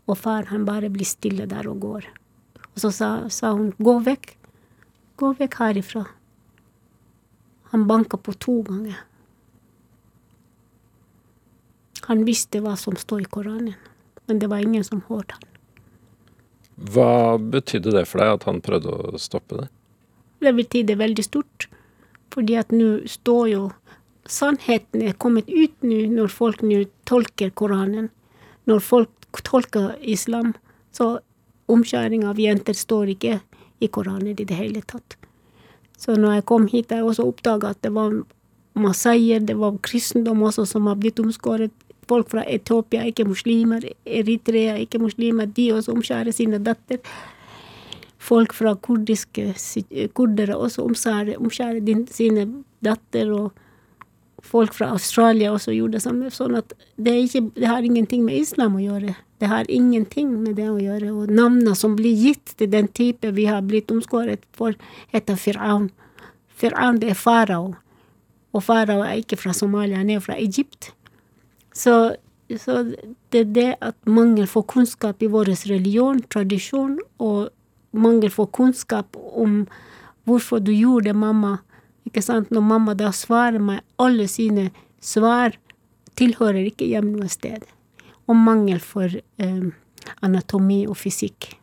Og 0.07 0.17
far 0.17 0.45
han 0.45 0.65
bare 0.65 0.89
blir 0.89 1.05
stille 1.05 1.45
der 1.45 1.67
og 1.67 1.79
går. 1.79 2.03
Og 2.75 2.77
så 2.77 2.91
sa, 2.91 3.29
sa 3.29 3.53
hun 3.53 3.73
'gå 3.73 4.03
vekk'. 4.05 4.35
Gå 5.17 5.33
vekk 5.39 5.53
herifra. 5.53 6.05
Han 7.73 7.87
banka 7.89 8.17
på 8.21 8.35
to 8.37 8.59
ganger. 8.61 8.99
Han 12.05 12.21
visste 12.27 12.59
hva 12.61 12.75
som 12.77 12.93
stod 13.01 13.23
i 13.23 13.29
Koranen, 13.31 13.73
men 14.27 14.39
det 14.39 14.49
var 14.51 14.61
ingen 14.61 14.83
som 14.85 15.01
hørte 15.07 15.39
han. 15.39 15.47
Hva 16.93 17.37
betydde 17.37 17.95
det 17.95 18.03
for 18.09 18.21
deg 18.21 18.35
at 18.35 18.45
han 18.49 18.61
prøvde 18.61 18.93
å 18.93 19.21
stoppe 19.21 19.63
det? 19.63 19.67
Det 20.43 20.53
betydde 20.53 20.99
veldig 20.99 21.25
stort, 21.25 21.67
fordi 22.33 22.59
at 22.61 22.73
nå 22.75 23.07
står 23.09 23.47
jo 23.53 23.63
Sannheten 24.23 25.01
er 25.03 25.17
kommet 25.19 25.49
ut 25.51 25.73
nå 25.83 25.97
når 26.13 26.29
folk 26.31 26.61
nå 26.63 26.77
tolker 27.09 27.49
Koranen. 27.59 28.05
Når 28.69 28.79
folk 28.79 29.41
tolker 29.43 29.97
islam, 29.99 30.53
så 30.95 31.17
omskjæring 31.67 32.23
av 32.29 32.39
jenter 32.39 32.77
står 32.77 33.17
ikke 33.17 33.41
i 33.83 33.89
Koranen 33.91 34.31
i 34.31 34.45
det 34.47 34.55
hele 34.55 34.85
tatt. 34.87 35.17
Så 36.03 36.17
når 36.19 36.39
jeg 36.39 36.45
kom 36.49 36.67
hit, 36.67 36.91
jeg 36.91 37.05
også 37.07 37.25
oppdaga 37.29 37.71
at 37.71 37.79
det 37.85 37.93
var 37.95 38.15
masaier, 38.75 39.39
det 39.39 39.55
var 39.59 39.77
kristendom 39.85 40.41
også 40.43 40.65
som 40.67 40.89
har 40.89 40.99
blitt 40.99 41.21
omskåret. 41.23 41.71
Folk 42.09 42.33
fra 42.33 42.43
Etiopia, 42.51 43.05
ikke 43.07 43.23
muslimer. 43.29 43.85
Eritrea, 44.03 44.75
ikke 44.83 44.99
muslimer. 44.99 45.47
De 45.47 45.69
også 45.77 45.93
omskjærer 45.95 46.35
sine 46.35 46.59
datter. 46.59 46.99
Folk 48.23 48.55
fra 48.55 48.75
kurdiske 48.75 49.53
kurdere 50.15 50.57
også 50.57 50.83
omskjærer, 50.83 51.37
omskjærer 51.39 52.03
sine 52.11 52.47
datter. 52.83 53.31
Og 53.31 53.62
folk 54.43 54.73
fra 54.75 54.91
Australia 54.93 55.51
også 55.53 55.73
gjorde 55.73 55.97
det 55.97 56.03
samme. 56.05 56.31
Sånn 56.33 56.57
at 56.59 56.73
det, 56.95 57.15
ikke, 57.25 57.45
det 57.55 57.69
har 57.69 57.85
ingenting 57.85 58.25
med 58.27 58.41
islam 58.41 58.77
å 58.77 58.83
gjøre. 58.83 59.15
Det 59.41 59.49
har 59.51 59.69
ingenting 59.71 60.35
med 60.43 60.57
det 60.59 60.69
å 60.69 60.79
gjøre. 60.79 61.11
Og 61.11 61.31
navnene 61.31 61.75
som 61.75 61.95
blir 61.99 62.15
gitt 62.15 62.55
til 62.59 62.69
den 62.71 62.89
type 62.91 63.33
vi 63.35 63.47
har 63.49 63.63
blitt 63.65 63.91
omskåret 63.91 64.43
for, 64.55 64.75
heter 65.15 65.39
Firaun. 65.39 65.89
Firaun, 66.59 66.99
det 67.01 67.13
er 67.13 67.19
farao. 67.19 67.73
Og 68.53 68.63
farao 68.63 69.01
er 69.03 69.23
ikke 69.23 69.39
fra 69.41 69.55
Somalia, 69.57 69.99
han 69.99 70.11
er 70.13 70.21
fra 70.23 70.37
Egypt. 70.37 70.91
Så, 71.73 72.15
så 72.61 72.83
det 73.33 73.41
er 73.41 73.49
det 73.57 73.69
at 73.81 73.97
mangel 74.05 74.45
på 74.47 74.61
kunnskap 74.69 75.23
i 75.25 75.31
vår 75.33 75.49
religion, 75.71 76.21
tradisjon, 76.29 76.99
og 77.17 77.49
mangel 77.91 78.31
på 78.33 78.45
kunnskap 78.53 79.17
om 79.17 79.63
hvorfor 80.29 80.61
du 80.61 80.71
gjorde 80.71 81.09
det, 81.09 81.17
mamma. 81.17 81.57
Ikke 82.07 82.23
sant? 82.23 82.51
Når 82.51 82.65
mamma 82.67 82.95
da 82.97 83.11
svarer 83.15 83.61
meg, 83.63 83.83
alle 84.01 84.27
sine 84.31 84.69
svar 85.03 85.55
tilhører 86.19 86.67
ikke 86.67 86.87
hjem 86.89 87.13
noe 87.15 87.29
sted. 87.31 87.65
Og 88.27 88.37
mangel 88.39 88.79
for 88.83 89.11
eh, 89.11 89.65
anatomi 90.25 90.83
og 90.87 90.97
fysikk. 90.99 91.53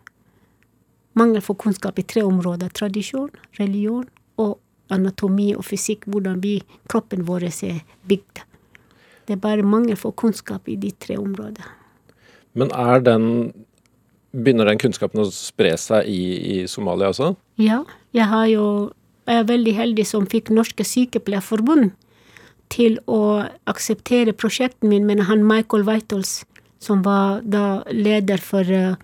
Mangel 1.19 1.43
for 1.45 1.59
kunnskap 1.59 1.99
i 1.99 2.07
tre 2.07 2.23
områder. 2.27 2.71
Tradisjon, 2.75 3.31
religion 3.59 4.07
og 4.41 4.59
anatomi 4.93 5.51
og 5.57 5.65
fysikk. 5.67 6.07
Hvordan 6.11 6.41
vi, 6.45 6.59
kroppen 6.91 7.27
vår 7.29 7.49
er 7.51 7.83
bygd. 8.09 8.45
Det 9.27 9.37
er 9.37 9.43
bare 9.43 9.67
mangel 9.67 9.99
for 9.99 10.17
kunnskap 10.17 10.69
i 10.69 10.77
de 10.81 10.91
tre 10.99 11.19
områdene. 11.21 11.77
Men 12.59 12.73
er 12.75 13.05
den 13.07 13.27
Begynner 14.31 14.69
den 14.69 14.79
kunnskapen 14.79 15.25
å 15.25 15.31
spre 15.35 15.73
seg 15.75 16.07
i, 16.07 16.23
i 16.39 16.57
Somalia 16.71 17.09
også? 17.11 17.33
Ja, 17.59 17.81
jeg 18.15 18.29
har 18.31 18.45
jo 18.47 18.67
jeg 19.27 19.43
er 19.43 19.49
veldig 19.49 19.75
heldig 19.77 20.07
som 20.09 20.29
fikk 20.31 20.51
Norske 20.55 20.85
Sykepleierforbund 20.87 21.93
til 22.71 22.99
å 23.11 23.47
akseptere 23.71 24.35
prosjektet 24.37 24.87
min 24.87 25.07
med 25.09 25.25
han 25.27 25.43
Michael 25.47 25.85
Weitholz, 25.89 26.45
som 26.81 27.03
var 27.03 27.43
da 27.45 27.83
leder 27.93 28.41
for 28.41 28.65
eh, 28.73 28.95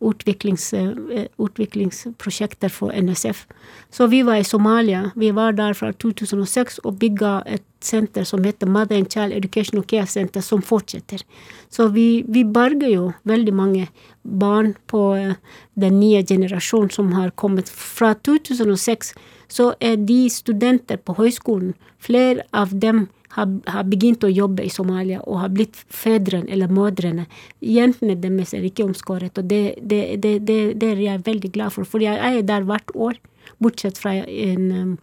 utviklings, 0.00 0.72
eh, 0.74 1.26
utviklingsprosjekter 1.38 2.68
for 2.68 2.92
NSF. 2.92 3.46
Så 3.90 4.06
vi 4.06 4.22
var 4.22 4.36
i 4.36 4.44
Somalia. 4.44 5.10
Vi 5.16 5.30
var 5.30 5.52
der 5.52 5.74
fra 5.74 5.92
2006 5.92 6.78
og 6.84 6.98
bygga 6.98 7.42
et 7.46 7.64
senter 7.80 8.24
som 8.24 8.44
heter 8.44 8.66
Mother 8.66 8.96
and 8.98 9.10
Child 9.12 9.32
Education 9.32 9.82
Care 9.82 10.06
Center, 10.06 10.40
som 10.40 10.62
fortsetter. 10.62 11.22
Så 11.68 11.88
vi, 11.88 12.24
vi 12.28 12.44
berger 12.44 12.88
jo 12.88 13.12
veldig 13.22 13.54
mange 13.54 13.88
barn 14.22 14.74
på 14.86 15.14
eh, 15.14 15.34
den 15.74 16.00
nye 16.00 16.22
generasjonen 16.22 16.90
som 16.90 17.12
har 17.12 17.30
kommet. 17.30 17.68
Fra 17.68 18.14
2006 18.14 19.14
så 19.48 19.72
er 19.80 19.96
de 19.96 20.26
studenter 20.30 21.02
på 21.02 21.18
høyskolen, 21.18 21.74
flere 21.98 22.46
av 22.54 22.74
dem 22.78 23.08
har, 23.36 23.48
har 23.68 23.84
begynt 23.84 24.24
å 24.24 24.32
jobbe 24.32 24.64
i 24.64 24.72
Somalia 24.72 25.20
og 25.24 25.40
har 25.42 25.52
blitt 25.52 25.76
fedrene 25.92 26.48
eller 26.52 26.72
mødrene. 26.72 27.26
Jentene 27.60 28.16
deres 28.20 28.54
er 28.56 28.64
ikke 28.64 28.86
omskåret, 28.86 29.36
og 29.36 29.48
det, 29.50 29.76
det, 29.80 30.02
det, 30.24 30.38
det, 30.48 30.88
er 30.88 31.02
jeg 31.04 31.24
veldig 31.26 31.50
glad 31.52 31.74
for. 31.74 31.88
For 31.88 32.04
jeg 32.04 32.16
er 32.16 32.46
der 32.46 32.64
hvert 32.68 32.94
år, 32.94 33.20
bortsett 33.62 34.00
fra 34.00 34.14
en, 34.24 34.64
um, 34.72 34.94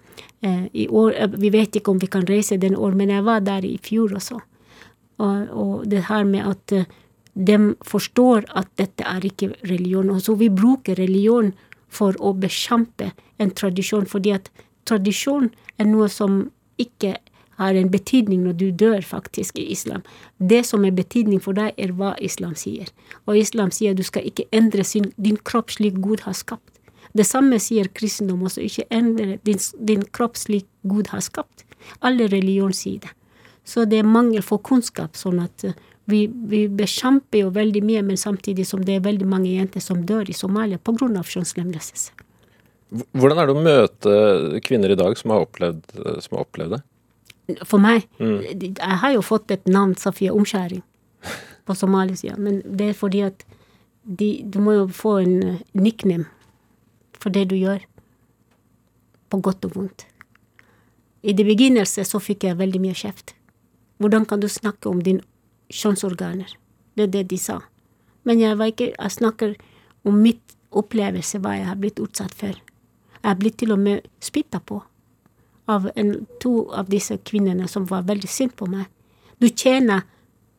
eh, 0.41 0.65
i 0.73 0.87
år 0.91 1.13
eh, 1.15 1.37
Vi 1.39 1.49
vet 1.53 1.77
ikke 1.79 1.93
om 1.93 2.01
vi 2.01 2.09
kan 2.11 2.25
reise 2.27 2.57
den 2.59 2.75
år, 2.75 2.97
men 2.97 3.13
jeg 3.13 3.25
var 3.25 3.45
der 3.45 3.65
i 3.65 3.77
fjor 3.81 4.17
også. 4.17 4.41
Og, 5.21 5.53
og 5.53 5.87
det 5.89 6.07
her 6.09 6.25
med 6.27 6.49
at 6.49 6.73
eh, 6.75 6.89
de 7.33 7.57
forstår 7.85 8.45
at 8.57 8.69
dette 8.77 9.05
er 9.09 9.25
ikke 9.25 9.53
religion. 9.69 10.09
Og 10.13 10.21
så 10.21 10.35
vi 10.37 10.49
bruker 10.53 10.97
religion 10.99 11.53
for 11.93 12.17
å 12.19 12.33
bekjempe 12.33 13.11
en 13.41 13.53
tradisjon, 13.53 14.05
fordi 14.09 14.33
at 14.35 14.49
tradisjon 14.89 15.51
er 15.77 15.89
noe 15.89 16.09
som 16.09 16.43
ikke 16.81 17.15
har 17.59 17.77
en 17.77 17.89
betydning 17.91 18.43
når 18.45 18.57
du 18.59 18.67
dør, 18.71 19.01
faktisk, 19.05 19.57
i 19.59 19.69
islam. 19.71 20.03
Det 20.37 20.63
som 20.65 20.85
er 20.85 20.95
betydning 20.95 21.41
for 21.43 21.57
deg, 21.57 21.73
er 21.77 21.93
hva 21.97 22.13
islam 22.21 22.55
sier. 22.59 22.89
Og 23.27 23.37
islam 23.37 23.71
sier 23.71 23.97
du 23.97 24.03
skal 24.03 24.25
ikke 24.29 24.47
endre 24.51 24.85
sin, 24.87 25.11
din 25.17 25.37
kropp 25.37 25.73
slik 25.75 25.99
Gud 26.03 26.25
har 26.27 26.37
skapt. 26.37 26.69
Det 27.13 27.25
samme 27.29 27.59
sier 27.61 27.91
kristendom 27.93 28.45
også, 28.47 28.63
ikke 28.65 28.87
endre 28.89 29.37
din, 29.45 29.61
din 29.77 30.01
kropp 30.15 30.39
slik 30.41 30.65
Gud 30.81 31.11
har 31.13 31.21
skapt. 31.21 31.65
Alle 32.01 32.27
religioner 32.31 32.73
sier 32.77 33.03
det. 33.03 33.13
Så 33.63 33.85
det 33.87 34.01
er 34.01 34.07
mangel 34.07 34.43
for 34.43 34.59
kunnskap, 34.65 35.15
sånn 35.15 35.39
at 35.43 35.63
eh, 35.67 35.77
vi, 36.09 36.25
vi 36.27 36.65
bekjemper 36.67 37.45
jo 37.45 37.51
veldig 37.55 37.83
mye, 37.85 38.01
men 38.03 38.19
samtidig 38.19 38.65
som 38.67 38.81
det 38.83 38.97
er 38.97 39.05
veldig 39.05 39.27
mange 39.29 39.53
jenter 39.53 39.83
som 39.83 40.01
dør 40.03 40.27
i 40.27 40.35
Somalia 40.35 40.81
pga. 40.81 41.07
kjønnslemlestelse. 41.07 42.11
Hvordan 43.15 43.39
er 43.39 43.47
det 43.47 43.53
å 43.53 43.63
møte 43.63 44.17
kvinner 44.65 44.91
i 44.93 44.97
dag 44.99 45.15
som 45.17 45.31
har 45.33 45.45
opplevd, 45.47 45.85
som 46.21 46.35
har 46.35 46.43
opplevd 46.43 46.75
det? 46.75 46.81
For 47.67 47.81
meg 47.81 48.05
Jeg 48.19 48.99
har 49.01 49.11
jo 49.11 49.21
fått 49.21 49.51
et 49.51 49.67
navn, 49.67 49.97
Safia 49.99 50.31
Omskjæring, 50.33 50.83
på 51.65 51.75
somalisia, 51.75 52.37
men 52.37 52.61
det 52.63 52.89
er 52.89 52.97
fordi 52.97 53.25
at 53.27 53.43
de, 54.03 54.43
du 54.43 54.59
må 54.59 54.77
jo 54.77 54.87
få 54.87 55.17
en 55.23 55.35
eh, 55.43 55.59
nickname 55.73 56.25
for 57.19 57.31
det 57.31 57.45
du 57.51 57.55
gjør, 57.55 57.83
på 59.31 59.39
godt 59.39 59.65
og 59.65 59.77
vondt. 59.77 60.05
I 61.23 61.31
det 61.31 61.45
begynnelse 61.47 62.03
så 62.03 62.19
fikk 62.19 62.43
jeg 62.43 62.59
veldig 62.59 62.81
mye 62.83 62.97
kjeft. 62.99 63.31
Hvordan 64.03 64.25
kan 64.27 64.41
du 64.43 64.49
snakke 64.51 64.91
om 64.91 64.99
dine 65.03 65.23
kjønnsorganer? 65.71 66.51
Det 66.95 67.07
er 67.07 67.13
det 67.13 67.29
de 67.31 67.39
sa. 67.39 67.61
Men 68.23 68.39
jeg 68.39 68.59
ikke 68.59 68.93
Jeg 68.99 69.11
snakker 69.11 69.55
om 70.03 70.19
mitt 70.19 70.55
opplevelse, 70.71 71.39
hva 71.39 71.55
jeg 71.55 71.65
har 71.65 71.75
blitt 71.75 71.99
utsatt 71.99 72.33
for. 72.33 72.51
Jeg 72.51 73.29
har 73.29 73.35
blitt 73.39 73.57
til 73.57 73.71
og 73.71 73.79
med 73.79 74.01
spytta 74.19 74.59
på 74.59 74.81
av 75.65 75.89
en, 75.95 76.25
to 76.43 76.69
av 76.75 76.89
disse 76.91 77.17
kvinnene 77.23 77.67
som 77.71 77.85
var 77.89 78.07
veldig 78.07 78.29
sint 78.29 78.55
på 78.59 78.67
meg. 78.67 78.87
Du 79.39 79.47
tjener, 79.49 80.03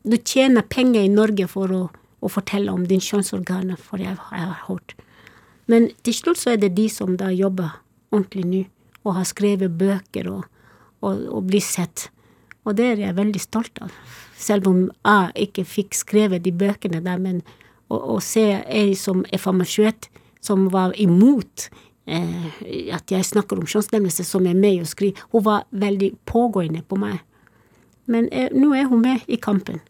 du 0.03 0.17
tjener 0.17 0.63
penger 0.63 1.05
i 1.05 1.13
Norge 1.13 1.49
for 1.51 1.73
å, 1.73 1.83
å 2.21 2.31
fortelle 2.33 2.73
om 2.73 2.87
din 2.89 3.03
kjønnsorganer, 3.05 3.77
for 3.81 4.03
jeg, 4.03 4.17
jeg 4.17 4.49
har 4.49 4.65
hørt. 4.69 4.97
Men 5.67 5.91
til 6.05 6.17
slutt 6.17 6.41
så 6.41 6.55
er 6.55 6.61
det 6.61 6.75
de 6.77 6.89
som 6.93 7.17
da 7.21 7.31
jobber 7.33 7.81
ordentlig 8.13 8.45
nå, 8.49 8.65
og 9.05 9.19
har 9.19 9.29
skrevet 9.29 9.77
bøker 9.77 10.31
og, 10.33 10.45
og, 11.05 11.25
og 11.29 11.49
blir 11.51 11.65
sett. 11.65 12.09
Og 12.65 12.77
det 12.79 12.95
er 12.95 13.03
jeg 13.03 13.19
veldig 13.19 13.43
stolt 13.43 13.81
av. 13.85 13.93
Selv 14.41 14.69
om 14.71 14.87
jeg 14.89 15.49
ikke 15.49 15.67
fikk 15.69 15.97
skrevet 15.97 16.45
de 16.45 16.53
bøkene 16.57 17.03
der, 17.05 17.21
men 17.21 17.43
å, 17.93 18.17
å 18.17 18.21
se 18.25 18.47
ei 18.65 18.95
som 18.99 19.25
er 19.29 19.43
farmasøyt, 19.43 20.09
som 20.45 20.69
var 20.73 20.97
imot 21.01 21.69
at 22.07 23.11
jeg 23.11 23.25
snakker 23.25 23.59
om 23.59 23.67
kjønnslemlestelse, 23.67 24.31
som 24.31 24.47
er 24.47 24.55
med 24.55 24.83
og 24.83 24.89
skriver. 24.89 25.21
hun 25.33 25.45
var 25.45 25.65
veldig 25.71 26.13
pågående 26.27 26.83
på 26.83 26.97
meg. 26.97 27.21
Men 28.07 28.29
eh, 28.33 28.53
nå 28.53 28.75
er 28.75 28.85
hun 28.85 29.01
med 29.01 29.21
i 29.27 29.37
kampen. 29.37 29.81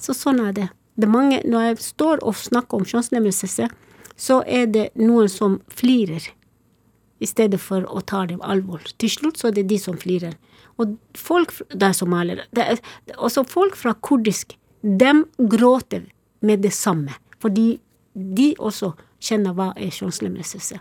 Så 0.00 0.14
sånn 0.16 0.40
er 0.40 0.52
det. 0.52 0.68
det 0.96 1.04
er 1.04 1.12
mange, 1.12 1.40
når 1.44 1.60
jeg 1.60 1.78
står 1.78 2.24
og 2.24 2.36
snakker 2.36 2.80
om 2.80 2.84
kjønnslemlestelse, 2.84 3.68
så 4.16 4.42
er 4.46 4.66
det 4.66 4.90
noen 4.94 5.28
som 5.28 5.60
flirer, 5.68 6.32
i 7.20 7.26
stedet 7.28 7.60
for 7.60 7.84
å 7.84 8.00
ta 8.00 8.24
det 8.24 8.38
alvor. 8.40 8.80
Til 8.96 9.10
slutt 9.12 9.36
så 9.36 9.50
er 9.50 9.58
det 9.58 9.66
de 9.68 9.76
som 9.78 9.98
flirer. 10.00 10.38
Og 10.80 10.96
folk 11.12 11.52
Det 11.68 11.82
er 11.82 11.92
somaliere. 11.92 12.46
Er, 12.56 12.80
også 13.18 13.44
folk 13.44 13.76
fra 13.76 13.92
kurdisk, 13.92 14.56
De 14.82 15.24
gråter 15.36 16.06
med 16.40 16.62
det 16.62 16.72
samme. 16.72 17.12
Fordi 17.38 17.78
de 18.14 18.54
også 18.58 18.94
kjenner 19.20 19.52
hva 19.52 19.74
er 19.76 19.92
kjønnslemlestelse. 19.92 20.80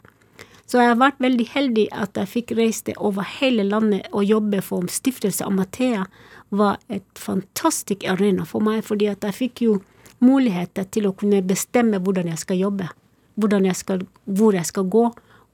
Så 0.70 0.78
jeg 0.78 0.92
har 0.92 1.00
vært 1.02 1.22
veldig 1.24 1.46
heldig 1.50 1.86
at 1.98 2.18
jeg 2.20 2.30
fikk 2.30 2.52
reist 2.60 2.92
over 2.98 3.26
hele 3.40 3.64
landet 3.66 4.06
og 4.14 4.28
jobbe 4.28 4.62
for 4.62 4.86
Stiftelse 4.94 5.48
Amathea 5.48 6.04
var 6.54 6.78
et 6.94 7.08
fantastisk 7.18 8.06
arena 8.06 8.46
for 8.46 8.62
meg, 8.62 8.84
fordi 8.86 9.08
at 9.10 9.26
jeg 9.26 9.38
fikk 9.38 9.64
jo 9.66 9.80
muligheter 10.22 10.86
til 10.94 11.08
å 11.10 11.16
kunne 11.18 11.42
bestemme 11.42 11.98
hvordan 11.98 12.30
jeg 12.30 12.42
skal 12.44 12.62
jobbe, 12.62 12.90
jeg 13.40 13.80
skal, 13.80 14.06
hvor 14.26 14.54
jeg 14.54 14.70
skal 14.70 14.86
gå, 14.94 15.06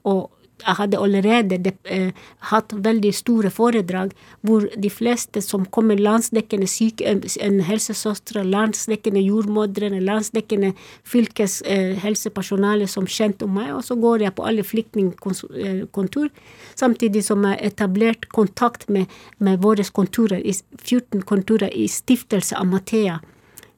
og 0.06 0.35
jeg 0.64 0.74
hadde 0.78 0.98
allerede 0.98 1.58
de, 1.58 1.72
eh, 1.84 2.12
hatt 2.50 2.72
veldig 2.72 3.12
store 3.14 3.50
foredrag 3.52 4.12
hvor 4.46 4.64
de 4.72 4.90
fleste 4.90 5.42
som 5.44 5.66
kommer 5.66 6.00
landsdekkende 6.00 6.66
syke, 6.66 7.04
en 7.04 7.60
helsesøstre, 7.60 8.44
landsdekkende 8.44 9.20
jordmødrene, 9.20 10.00
landsdekkende 10.00 10.72
fylkeshelsepersonale 11.04 12.88
eh, 12.88 12.92
som 12.92 13.06
kjente 13.06 13.44
om 13.44 13.54
meg, 13.58 13.74
og 13.74 13.84
så 13.84 13.98
går 14.00 14.24
jeg 14.24 14.34
på 14.34 14.46
alle 14.48 14.64
flyktningkontor, 14.64 16.30
samtidig 16.74 17.24
som 17.24 17.44
jeg 17.44 17.60
etablert 17.72 18.28
kontakt 18.32 18.88
med, 18.88 19.12
med 19.38 19.60
våre 19.60 19.84
kontorer, 19.92 20.40
i 20.40 20.56
14 20.82 21.22
kontorer 21.22 21.68
i 21.68 21.86
Stiftelse 21.88 22.56
Amathea 22.56 23.20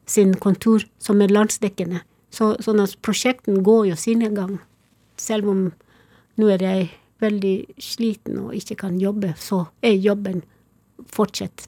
sin 0.06 0.34
kontor, 0.40 0.86
som 0.98 1.20
er 1.20 1.34
landsdekkende. 1.34 2.04
Så, 2.30 2.54
sånn 2.62 2.80
at 2.80 2.96
prosjektene 3.04 3.60
går 3.64 3.90
jo 3.90 3.98
sine 3.98 4.30
gang. 4.32 4.58
Selv 5.20 5.48
om 5.50 5.60
nå 6.39 6.49
er 6.55 6.62
jeg 6.64 6.89
veldig 7.22 7.55
sliten 7.82 8.39
og 8.45 8.55
ikke 8.55 8.76
kan 8.84 8.99
jobbe, 9.03 9.32
så 9.43 9.64
er 9.82 9.97
jobben 9.99 10.43
fortsatt 11.11 11.66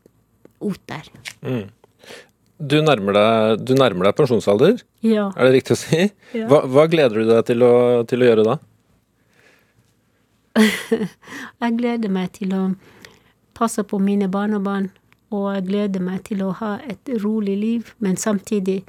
ut 0.63 0.81
der. 0.91 1.09
Du 2.61 2.77
nærmer 2.85 3.17
deg, 3.17 3.63
du 3.67 3.73
nærmer 3.79 4.11
deg 4.11 4.17
pensjonsalder, 4.19 4.83
Ja. 5.03 5.31
er 5.37 5.49
det 5.49 5.55
riktig 5.59 5.75
å 5.75 5.81
si? 5.81 6.01
Ja. 6.37 6.47
Hva, 6.51 6.63
hva 6.69 6.85
gleder 6.93 7.23
du 7.23 7.31
deg 7.31 7.45
til 7.49 7.63
å, 7.67 7.73
til 8.07 8.23
å 8.23 8.29
gjøre 8.29 8.45
da? 8.47 8.59
Jeg 11.63 11.77
gleder 11.79 12.13
meg 12.13 12.33
til 12.37 12.53
å 12.57 12.63
passe 13.57 13.85
på 13.87 13.99
mine 14.03 14.29
barnebarn, 14.33 14.91
og 15.31 15.45
jeg 15.55 15.67
gleder 15.69 16.03
meg 16.03 16.25
til 16.27 16.41
å 16.43 16.49
ha 16.59 16.73
et 16.91 17.11
rolig 17.23 17.55
liv, 17.61 17.91
men 18.03 18.17
samtidig, 18.19 18.81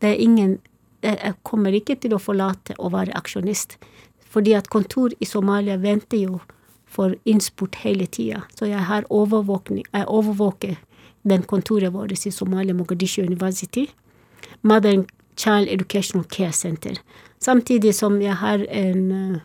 det 0.00 0.14
er 0.14 0.22
ingen 0.24 0.58
Jeg 1.04 1.34
kommer 1.48 1.72
ikke 1.76 1.94
til 2.00 2.12
å 2.12 2.18
forlate 2.20 2.74
å 2.78 2.90
være 2.92 3.12
aksjonist, 3.16 3.78
fordi 4.30 4.54
at 4.54 4.70
kontor 4.70 5.14
i 5.20 5.26
Somalia 5.26 5.76
venter 5.76 6.22
jo 6.24 6.40
for 6.90 7.14
innspurt 7.24 7.76
hele 7.84 8.06
tida, 8.06 8.42
så 8.58 8.66
jeg 8.66 8.82
har 8.86 9.06
overvåkning, 9.10 9.84
jeg 9.92 10.06
overvåker 10.08 10.78
den 11.22 11.42
kontoret 11.42 11.92
vårt 11.92 12.12
i 12.26 12.30
Somalia, 12.30 12.74
Mogadishu 12.74 13.22
University. 13.22 13.86
Mother 14.62 15.04
Child 15.36 15.68
Educational 15.68 16.24
Care 16.24 16.52
Center. 16.52 16.96
Samtidig 17.40 17.94
som 17.94 18.20
jeg 18.22 18.34
har 18.34 18.64
en 18.68 19.12
eh, 19.12 19.40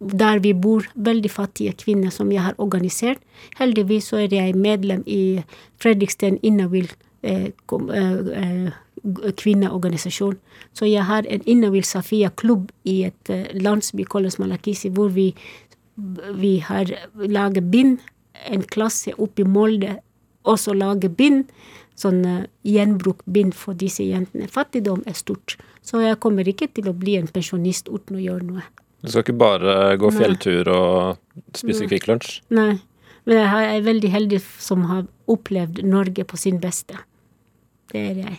der 0.00 0.38
vi 0.38 0.52
bor, 0.54 0.84
veldig 0.94 1.30
fattige 1.30 1.72
kvinner 1.72 2.10
som 2.10 2.30
jeg 2.32 2.42
har 2.42 2.54
organisert. 2.58 3.18
Heldigvis 3.58 4.04
så 4.12 4.16
er 4.22 4.34
jeg 4.34 4.54
medlem 4.54 5.02
i 5.06 5.42
Fredriksten 5.82 6.38
Innavill 6.42 6.90
eh, 7.22 7.50
eh, 7.50 8.18
eh, 8.42 8.68
kvinneorganisasjon. 9.38 10.36
Så 10.76 10.88
jeg 10.88 11.04
har 11.08 11.26
en 11.28 11.44
Innawil 11.46 11.86
Safia-klubb 11.86 12.70
i 12.88 13.02
et 13.08 13.32
eh, 13.32 13.48
landsby 13.58 14.06
kalles 14.08 14.38
Malakisi, 14.38 14.90
hvor 14.94 15.12
vi, 15.14 15.30
vi 16.38 16.58
har 16.64 16.90
laget 17.16 17.70
bind, 17.72 17.98
en 18.46 18.62
klasse 18.62 19.14
oppe 19.18 19.42
i 19.42 19.48
Molde, 19.48 19.98
også 20.48 20.76
lager 20.78 21.12
bind. 21.12 21.48
Sånn 21.98 22.20
uh, 22.22 22.44
gjenbrukt 22.62 23.24
bind 23.26 23.56
for 23.58 23.74
disse 23.74 24.04
jentene. 24.06 24.46
Fattigdom 24.46 25.00
er 25.10 25.16
stort, 25.18 25.56
så 25.82 25.98
jeg 26.04 26.20
kommer 26.22 26.46
ikke 26.46 26.68
til 26.70 26.86
å 26.86 26.94
bli 26.94 27.16
en 27.18 27.26
pensjonist 27.26 27.90
uten 27.90 28.20
å 28.20 28.22
gjøre 28.22 28.46
noe. 28.46 28.62
Du 29.02 29.10
skal 29.10 29.24
ikke 29.24 29.34
bare 29.38 29.74
gå 29.98 30.10
fjelltur 30.14 30.70
og 30.70 31.18
spise. 31.58 31.88
Kvikk 31.90 32.06
Lunsj? 32.10 32.38
Nei, 32.54 32.76
men 33.26 33.40
jeg 33.42 33.66
er 33.72 33.86
veldig 33.86 34.12
heldig 34.14 34.40
som 34.62 34.86
har 34.90 35.08
opplevd 35.30 35.82
Norge 35.86 36.26
på 36.26 36.38
sin 36.38 36.62
beste. 36.62 37.02
Det 37.92 38.04
er 38.12 38.22
jeg. 38.22 38.38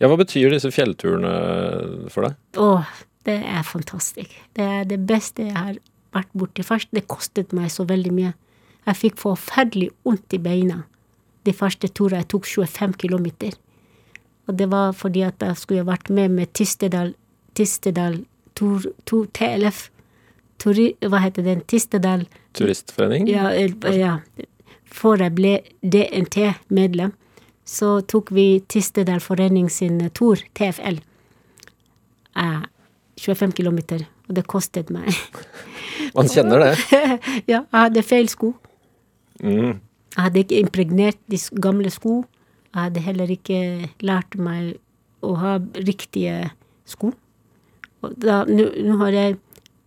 Ja, 0.00 0.08
hva 0.08 0.16
betyr 0.20 0.52
disse 0.54 0.70
fjellturene 0.72 2.08
for 2.12 2.24
deg? 2.26 2.36
Åh, 2.60 2.92
det 3.28 3.36
er 3.44 3.64
fantastisk. 3.68 4.32
Det 4.56 4.64
er 4.64 4.86
det 4.88 5.02
beste 5.08 5.50
jeg 5.50 5.56
har 5.56 5.74
vært 6.16 6.30
borti. 6.32 6.64
Først, 6.64 6.88
det 6.96 7.04
kostet 7.10 7.52
meg 7.56 7.68
så 7.72 7.84
veldig 7.88 8.12
mye. 8.16 8.32
Jeg 8.88 8.96
fikk 8.96 9.20
forferdelig 9.20 9.90
vondt 10.06 10.36
i 10.36 10.40
beina 10.42 10.82
de 11.46 11.52
første 11.56 11.90
turene. 11.92 12.22
Jeg 12.22 12.30
tok 12.32 12.48
25 12.48 12.96
kilometer. 13.02 13.58
Og 14.48 14.56
det 14.58 14.70
var 14.72 14.94
fordi 14.96 15.22
at 15.22 15.42
jeg 15.44 15.56
skulle 15.60 15.86
vært 15.86 16.10
med 16.10 16.32
med 16.34 16.52
Tistedal, 16.56 17.14
Tistedal 17.54 18.22
tur, 18.58 18.88
tur, 19.06 19.28
TLF. 19.36 19.88
Turi, 20.60 20.90
hva 21.08 21.22
heter 21.24 21.44
den? 21.46 21.62
Tistedal 21.68 22.26
Turistforening? 22.56 23.28
ja, 23.28 23.48
eh, 23.52 23.72
ja. 23.96 24.18
Før 24.84 25.22
jeg 25.22 25.36
ble 25.36 25.52
DNT-medlem. 25.80 27.14
Så 27.70 28.00
tok 28.10 28.32
vi 28.34 28.46
Tistedal 28.68 29.20
Forening 29.22 29.68
sin 29.70 30.00
tur, 30.16 30.40
TFL. 30.58 30.98
Eh, 32.36 32.62
25 33.20 33.52
kilometer, 33.52 34.02
og 34.28 34.34
det 34.38 34.46
kostet 34.48 34.90
meg 34.90 35.10
Man 36.16 36.30
kjenner 36.32 36.64
det. 36.64 36.74
Ja, 37.50 37.60
jeg 37.60 37.76
hadde 37.76 38.02
feil 38.06 38.30
sko. 38.32 38.54
Mm. 39.42 39.78
Jeg 40.16 40.24
hadde 40.24 40.42
ikke 40.42 40.60
impregnert 40.64 41.18
de 41.30 41.38
gamle 41.62 41.90
sko. 41.92 42.22
Jeg 42.72 42.86
hadde 42.88 43.04
heller 43.04 43.30
ikke 43.30 43.60
lært 44.02 44.38
meg 44.40 44.78
å 45.22 45.34
ha 45.38 45.58
riktige 45.76 46.50
sko. 46.88 47.12
Nå 48.00 48.96
har 49.02 49.14
jeg 49.14 49.36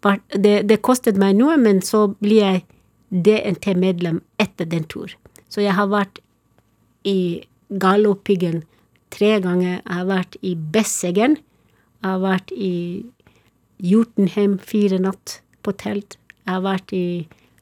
vært 0.06 0.38
det, 0.38 0.56
det 0.70 0.84
kostet 0.86 1.18
meg 1.20 1.36
noe, 1.40 1.58
men 1.60 1.82
så 1.84 2.06
blir 2.22 2.44
jeg 2.44 2.64
DNT-medlem 3.10 4.22
etter 4.42 4.70
den 4.70 4.86
tur. 4.90 5.16
Så 5.50 5.66
jeg 5.66 5.76
har 5.76 5.90
vært 5.92 6.22
i 7.10 7.44
Galdhøpiggen 7.82 8.64
tre 9.14 9.38
ganger. 9.44 9.80
Jeg 9.80 9.98
har 9.98 10.10
vært 10.10 10.38
i 10.42 10.54
Besseggen. 10.56 11.38
Jeg 12.04 12.10
har 12.10 12.22
vært 12.24 12.54
i 12.54 12.74
Jotunheim 13.84 14.58
fire 14.62 15.00
natt 15.02 15.40
på 15.66 15.74
telt. 15.80 16.18
Jeg 16.44 16.56
har 16.56 16.64
vært 16.66 16.94
i 16.96 17.06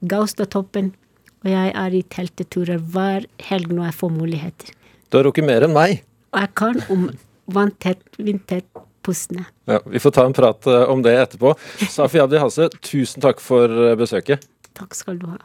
Gaustatoppen. 0.01 0.93
Og 1.41 1.49
jeg 1.49 1.73
er 1.73 1.97
i 1.97 2.03
telteturer 2.13 2.81
hver 2.93 3.25
helg 3.47 3.73
når 3.73 3.89
jeg 3.89 3.97
får 3.97 4.13
muligheter. 4.13 4.73
Du 5.09 5.17
har 5.17 5.25
rukket 5.27 5.47
mer 5.47 5.65
enn 5.65 5.73
meg. 5.75 6.03
Og 6.31 6.43
jeg 6.43 6.53
kan 6.59 6.77
om 6.93 7.07
vanntett, 7.51 8.03
vindtett 8.21 8.67
postene. 9.03 9.47
Ja, 9.65 9.79
vi 9.85 9.99
får 9.99 10.13
ta 10.15 10.25
en 10.27 10.35
prat 10.37 10.67
eh, 10.69 10.83
om 10.91 11.01
det 11.03 11.15
etterpå. 11.17 11.55
Safi 11.89 12.21
Abdi 12.21 12.39
Hase, 12.39 12.69
tusen 12.85 13.23
takk 13.25 13.41
for 13.43 13.71
eh, 13.71 13.95
besøket. 13.99 14.45
Takk 14.77 14.93
skal 14.95 15.17
du 15.19 15.25
ha. 15.33 15.39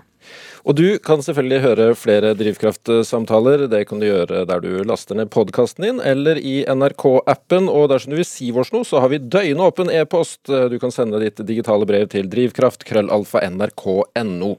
Og 0.67 0.75
du 0.79 0.99
kan 0.99 1.23
selvfølgelig 1.23 1.63
høre 1.63 1.89
flere 1.95 2.35
Drivkraft-samtaler. 2.39 3.67
Det 3.71 3.85
kan 3.87 4.03
du 4.03 4.09
gjøre 4.09 4.45
der 4.51 4.63
du 4.65 4.71
laster 4.89 5.19
ned 5.19 5.31
podkasten 5.31 5.87
din, 5.87 6.01
eller 6.03 6.41
i 6.41 6.59
NRK-appen. 6.67 7.71
Og 7.71 7.89
dersom 7.93 8.15
du 8.15 8.19
vil 8.19 8.29
si 8.29 8.51
oss 8.51 8.75
noe, 8.75 8.87
så 8.89 9.03
har 9.05 9.13
vi 9.15 9.23
døgnåpen 9.23 9.93
e-post. 9.95 10.43
Du 10.47 10.79
kan 10.83 10.95
sende 10.95 11.23
ditt 11.23 11.39
digitale 11.47 11.87
brev 11.87 12.11
til 12.11 12.31
drivkraft, 12.33 12.83
krøllalfa, 12.89 13.45
nrk.no. 13.47 14.57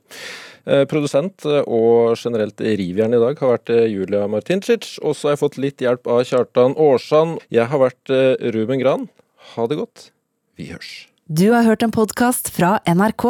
Eh, 0.68 0.84
Produsent 0.92 1.46
eh, 1.48 1.64
og 1.64 2.18
generelt 2.20 2.60
rivjern 2.60 3.16
i 3.16 3.22
dag 3.22 3.40
har 3.40 3.54
vært 3.54 3.72
eh, 3.72 3.86
Julia 3.88 4.26
Martincic. 4.32 4.98
Og 5.00 5.16
så 5.16 5.30
har 5.30 5.38
jeg 5.38 5.44
fått 5.46 5.60
litt 5.64 5.84
hjelp 5.84 6.10
av 6.12 6.24
Kjartan 6.28 6.76
Aarsand. 6.76 7.40
Jeg 7.54 7.72
har 7.72 7.84
vært 7.84 8.16
Ruben 8.56 8.84
Gran. 8.84 9.08
Ha 9.56 9.68
det 9.72 9.80
godt. 9.80 10.10
Vi 10.60 10.72
hørs. 10.74 11.08
Du 11.28 11.50
har 11.54 11.68
hørt 11.68 11.84
en 11.84 11.96
podkast 11.96 12.52
fra 12.56 12.78
NRK. 12.88 13.30